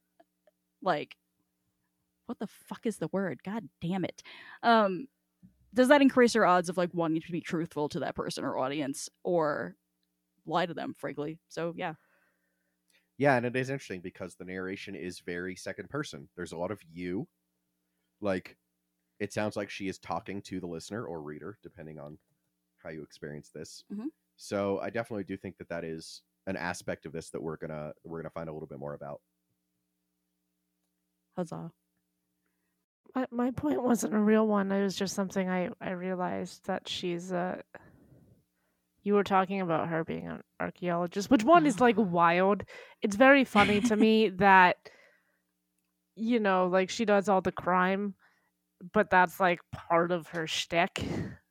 like 0.82 1.16
what 2.26 2.38
the 2.38 2.46
fuck 2.46 2.86
is 2.86 2.98
the 2.98 3.08
word 3.08 3.42
god 3.44 3.68
damn 3.80 4.04
it 4.04 4.22
um 4.62 5.06
does 5.74 5.88
that 5.88 6.02
increase 6.02 6.34
her 6.34 6.46
odds 6.46 6.68
of 6.68 6.76
like 6.78 6.94
wanting 6.94 7.22
to 7.22 7.32
be 7.32 7.40
truthful 7.40 7.88
to 7.88 8.00
that 8.00 8.16
person 8.16 8.44
or 8.44 8.58
audience 8.58 9.08
or 9.24 9.76
lie 10.46 10.66
to 10.66 10.74
them 10.74 10.94
frankly 10.94 11.40
so 11.48 11.74
yeah 11.76 11.94
Yeah, 13.18 13.36
and 13.36 13.46
it 13.46 13.56
is 13.56 13.70
interesting 13.70 14.00
because 14.00 14.34
the 14.36 14.44
narration 14.44 14.94
is 14.94 15.20
very 15.20 15.56
second 15.56 15.88
person. 15.88 16.28
There's 16.36 16.52
a 16.52 16.58
lot 16.58 16.70
of 16.70 16.82
you. 16.82 17.28
Like 18.20 18.58
it 19.20 19.32
sounds 19.32 19.56
like 19.56 19.70
she 19.70 19.88
is 19.88 19.98
talking 19.98 20.42
to 20.42 20.60
the 20.60 20.68
listener 20.68 21.06
or 21.06 21.22
reader 21.22 21.58
depending 21.62 21.98
on 22.00 22.18
how 22.78 22.90
you 22.90 23.02
experience 23.02 23.50
this. 23.50 23.84
Mhm. 23.90 24.08
So 24.36 24.78
I 24.80 24.90
definitely 24.90 25.24
do 25.24 25.36
think 25.36 25.56
that 25.58 25.68
that 25.68 25.84
is 25.84 26.22
an 26.46 26.56
aspect 26.56 27.06
of 27.06 27.12
this 27.12 27.30
that 27.30 27.42
we're 27.42 27.56
going 27.56 27.70
to 27.70 27.92
we're 28.04 28.18
going 28.18 28.30
to 28.30 28.34
find 28.34 28.48
a 28.48 28.52
little 28.52 28.68
bit 28.68 28.78
more 28.78 28.94
about. 28.94 29.20
huzzah. 31.36 31.70
My, 33.14 33.26
my 33.30 33.50
point 33.50 33.82
wasn't 33.82 34.14
a 34.14 34.18
real 34.18 34.46
one 34.46 34.70
it 34.70 34.82
was 34.82 34.94
just 34.94 35.14
something 35.14 35.48
i 35.48 35.70
i 35.80 35.90
realized 35.90 36.66
that 36.66 36.86
she's 36.86 37.32
uh 37.32 37.62
you 39.04 39.14
were 39.14 39.24
talking 39.24 39.62
about 39.62 39.88
her 39.88 40.04
being 40.04 40.26
an 40.26 40.42
archaeologist 40.60 41.30
which 41.30 41.44
one 41.44 41.64
is 41.66 41.80
like 41.80 41.96
wild. 41.98 42.64
It's 43.02 43.16
very 43.16 43.44
funny 43.44 43.80
to 43.82 43.96
me 44.06 44.30
that 44.30 44.76
you 46.14 46.40
know 46.40 46.66
like 46.66 46.90
she 46.90 47.04
does 47.04 47.28
all 47.28 47.40
the 47.40 47.52
crime 47.52 48.14
but 48.92 49.08
that's 49.08 49.40
like 49.40 49.60
part 49.72 50.12
of 50.12 50.26
her 50.28 50.46
shtick. 50.46 51.02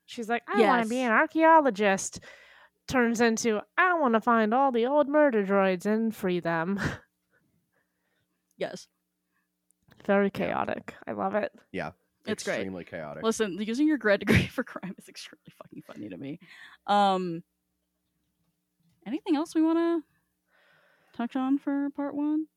She's 0.06 0.30
like 0.30 0.44
i 0.48 0.62
want 0.62 0.84
to 0.84 0.90
be 0.90 1.00
an 1.00 1.12
archaeologist 1.12 2.20
turns 2.88 3.20
into 3.22 3.60
i 3.78 3.94
want 4.00 4.14
to 4.14 4.22
find 4.22 4.54
all 4.54 4.72
the 4.72 4.86
old 4.86 5.08
murder 5.08 5.46
droids 5.46 5.86
and 5.86 6.16
free 6.16 6.40
them 6.40 6.80
yes 8.58 8.88
very 10.06 10.30
chaotic 10.30 10.94
i 11.08 11.12
love 11.12 11.36
it 11.36 11.52
Yeah. 11.72 11.92
It's 12.28 12.44
great. 12.44 12.56
Extremely 12.56 12.84
chaotic. 12.86 13.22
Listen, 13.24 13.56
using 13.62 13.88
your 13.88 14.00
grad 14.00 14.20
degree 14.26 14.48
for 14.48 14.64
crime 14.64 14.96
is 14.98 15.08
extremely 15.08 15.52
fucking 15.62 15.84
funny 15.86 16.10
to 16.10 16.18
me. 16.18 16.40
Um, 16.88 17.44
anything 19.06 19.36
else 19.36 19.54
we 19.54 19.62
want 19.62 19.78
to 19.78 20.04
touch 21.16 21.36
on 21.36 21.60
for 21.60 21.92
part 21.92 22.16
one 22.16 22.48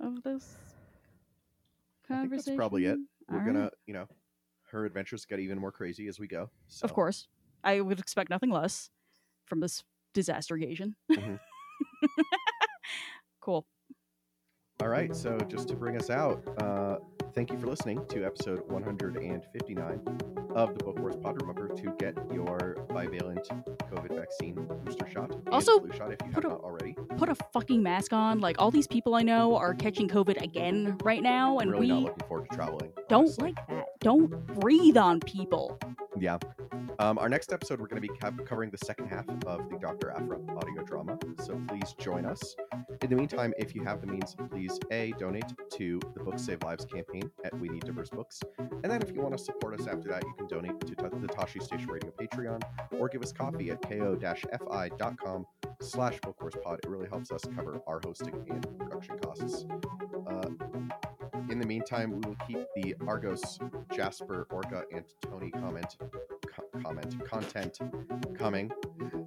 of 0.00 0.22
this 0.22 0.54
I 2.04 2.08
think 2.08 2.20
conversation? 2.30 2.52
that's 2.52 2.56
probably 2.58 2.84
it. 2.84 2.98
We're 3.30 3.38
All 3.38 3.44
going 3.44 3.56
right. 3.56 3.70
to, 3.70 3.76
you 3.86 3.94
know, 3.94 4.06
her 4.70 4.84
adventures 4.84 5.24
get 5.24 5.40
even 5.40 5.58
more 5.58 5.72
crazy 5.72 6.06
as 6.06 6.18
we 6.20 6.28
go. 6.28 6.50
So. 6.68 6.84
of 6.84 6.92
course, 6.92 7.26
I 7.64 7.80
would 7.80 8.00
expect 8.00 8.28
nothing 8.28 8.50
less 8.50 8.90
from 9.50 9.60
this 9.60 9.84
disaster 10.14 10.54
occasion. 10.54 10.96
Mhm. 11.12 11.38
cool. 13.42 13.66
All 14.82 14.88
right, 14.88 15.14
so 15.14 15.36
just 15.46 15.68
to 15.68 15.76
bring 15.76 15.94
us 15.98 16.08
out, 16.08 16.42
uh, 16.62 16.96
thank 17.34 17.50
you 17.52 17.58
for 17.58 17.66
listening 17.66 18.02
to 18.08 18.24
episode 18.24 18.62
159 18.70 20.00
of 20.54 20.78
the 20.78 20.82
Book 20.84 20.98
Wars 20.98 21.16
Pod. 21.22 21.38
Remember 21.42 21.68
to 21.68 21.94
get 21.98 22.16
your 22.32 22.76
bivalent 22.88 23.44
COVID 23.92 24.16
vaccine 24.16 24.54
booster 24.82 25.06
shot 25.06 25.36
Also, 25.52 25.78
flu 25.80 25.92
shot 25.92 26.10
if 26.12 26.18
you 26.22 26.32
have 26.32 26.34
put 26.34 26.44
a- 26.46 26.48
not 26.48 26.60
already. 26.62 26.94
Put 27.18 27.28
a 27.28 27.34
fucking 27.52 27.82
mask 27.82 28.14
on. 28.14 28.40
Like 28.40 28.56
all 28.58 28.70
these 28.70 28.86
people 28.86 29.14
I 29.14 29.20
know 29.22 29.54
are 29.54 29.74
catching 29.74 30.08
COVID 30.08 30.42
again 30.42 30.96
right 31.04 31.22
now, 31.22 31.58
and 31.58 31.70
really 31.70 31.88
not 31.88 32.02
looking 32.04 32.26
forward 32.26 32.48
to 32.48 32.56
traveling. 32.56 32.90
don't 33.10 33.24
honestly. 33.24 33.52
like 33.54 33.68
that. 33.68 33.86
Don't 34.00 34.46
breathe 34.58 34.96
on 34.96 35.20
people. 35.20 35.78
Yeah. 36.18 36.38
Um, 37.00 37.16
our 37.16 37.30
next 37.30 37.50
episode, 37.50 37.80
we're 37.80 37.86
going 37.86 38.02
to 38.02 38.06
be 38.06 38.44
covering 38.44 38.68
the 38.68 38.76
second 38.84 39.06
half 39.08 39.26
of 39.46 39.70
the 39.70 39.78
Dr. 39.78 40.10
Aphra 40.10 40.38
audio 40.54 40.84
drama. 40.84 41.18
So 41.42 41.58
please 41.66 41.94
join 41.98 42.26
us. 42.26 42.54
In 43.00 43.08
the 43.08 43.16
meantime, 43.16 43.54
if 43.56 43.74
you 43.74 43.82
have 43.84 44.02
the 44.02 44.06
means, 44.06 44.36
please 44.50 44.78
A, 44.90 45.14
donate 45.18 45.50
to 45.78 45.98
the 46.12 46.22
Book 46.22 46.38
Save 46.38 46.62
Lives 46.62 46.84
campaign 46.84 47.30
at 47.42 47.58
We 47.58 47.70
Need 47.70 47.86
Diverse 47.86 48.10
Books. 48.10 48.40
And 48.58 48.84
then 48.84 49.00
if 49.00 49.14
you 49.14 49.22
want 49.22 49.34
to 49.34 49.42
support 49.42 49.80
us 49.80 49.86
after 49.86 50.10
that, 50.10 50.24
you 50.24 50.34
can 50.36 50.46
donate 50.46 50.78
to 50.78 50.94
the 50.94 51.26
Tosche 51.28 51.62
Station 51.62 51.88
Radio 51.88 52.10
Patreon 52.20 52.60
or 52.98 53.08
give 53.08 53.22
us 53.22 53.32
coffee 53.32 53.70
at 53.70 53.80
ko-fi.com 53.80 55.46
slash 55.80 56.18
bookwarspod. 56.20 56.80
It 56.84 56.86
really 56.90 57.08
helps 57.08 57.32
us 57.32 57.40
cover 57.56 57.80
our 57.86 58.02
hosting 58.04 58.34
and 58.50 58.78
production 58.78 59.18
costs. 59.20 59.64
Uh, 60.26 60.50
in 61.50 61.58
the 61.58 61.66
meantime, 61.66 62.12
we 62.12 62.20
will 62.28 62.36
keep 62.46 62.66
the 62.76 62.94
Argos, 63.06 63.58
Jasper, 63.92 64.46
Orca, 64.50 64.84
and 64.92 65.04
Tony 65.20 65.50
comment, 65.50 65.96
co- 66.46 66.80
comment, 66.82 67.24
content 67.24 67.78
coming. 68.38 68.70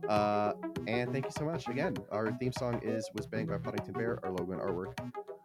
Uh, 0.08 0.54
and 0.88 1.12
thank 1.12 1.26
you 1.26 1.32
so 1.32 1.46
much 1.46 1.68
again. 1.68 1.96
Our 2.12 2.32
theme 2.38 2.54
song 2.54 2.80
is 2.82 3.10
"Was 3.14 3.28
Banged" 3.28 3.50
by 3.50 3.58
Podington 3.58 3.94
Bear. 3.94 4.20
Our 4.24 4.32
logo 4.32 4.54
and 4.54 4.62
artwork 4.62 4.98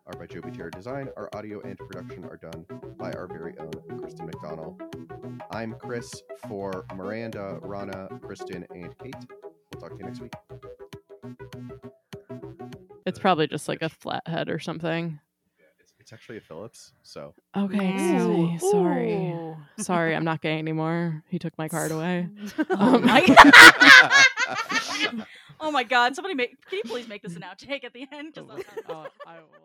are 0.07 0.19
by 0.19 0.27
Joby 0.27 0.53
Terra 0.53 0.71
Design. 0.71 1.09
Our 1.17 1.29
audio 1.35 1.61
and 1.63 1.77
production 1.77 2.25
are 2.25 2.37
done 2.37 2.65
by 2.97 3.13
our 3.13 3.27
very 3.27 3.55
own 3.59 3.99
Kristen 3.99 4.27
McDonald. 4.27 4.81
I'm 5.51 5.75
Chris 5.75 6.23
for 6.47 6.87
Miranda, 6.95 7.59
Rana, 7.63 8.09
Kristen, 8.23 8.67
and 8.71 8.97
Kate. 8.99 9.15
We'll 9.43 9.81
talk 9.81 9.91
to 9.91 9.97
you 9.99 10.05
next 10.05 10.21
week. 10.21 10.33
It's 13.05 13.19
probably 13.19 13.47
just 13.47 13.69
like 13.69 13.83
a 13.83 13.89
flathead 13.89 14.49
or 14.49 14.59
something. 14.59 15.19
It's 16.09 16.13
actually 16.15 16.39
a 16.39 16.41
Phillips. 16.41 16.93
So 17.03 17.35
Okay, 17.55 17.93
excuse 17.93 18.23
Ooh. 18.23 18.33
me. 18.33 18.59
Sorry. 18.59 19.13
Ooh. 19.13 19.59
Sorry, 19.77 20.17
I'm 20.17 20.25
not 20.25 20.41
gay 20.41 20.59
anymore. 20.59 21.23
He 21.29 21.39
took 21.39 21.53
my 21.59 21.69
card 21.69 21.91
away. 21.91 22.29
Oh 22.71 22.95
Um, 22.95 23.03
my 23.05 23.23
oh 25.61 25.71
my 25.71 25.85
god! 25.85 26.17
Somebody 26.17 26.35
make. 26.35 26.59
Can 26.71 26.79
you 26.79 26.85
please 26.91 27.09
make 27.09 27.21
this 27.21 27.37
an 27.37 27.43
outtake 27.43 27.85
at 27.85 27.93
the 27.93 28.07
end? 28.11 28.39
Oh, 28.39 28.47
that's 28.49 28.65
not- 28.89 28.91
oh, 28.97 29.07
I 29.27 29.35
will 29.35 29.49
try. 29.49 29.59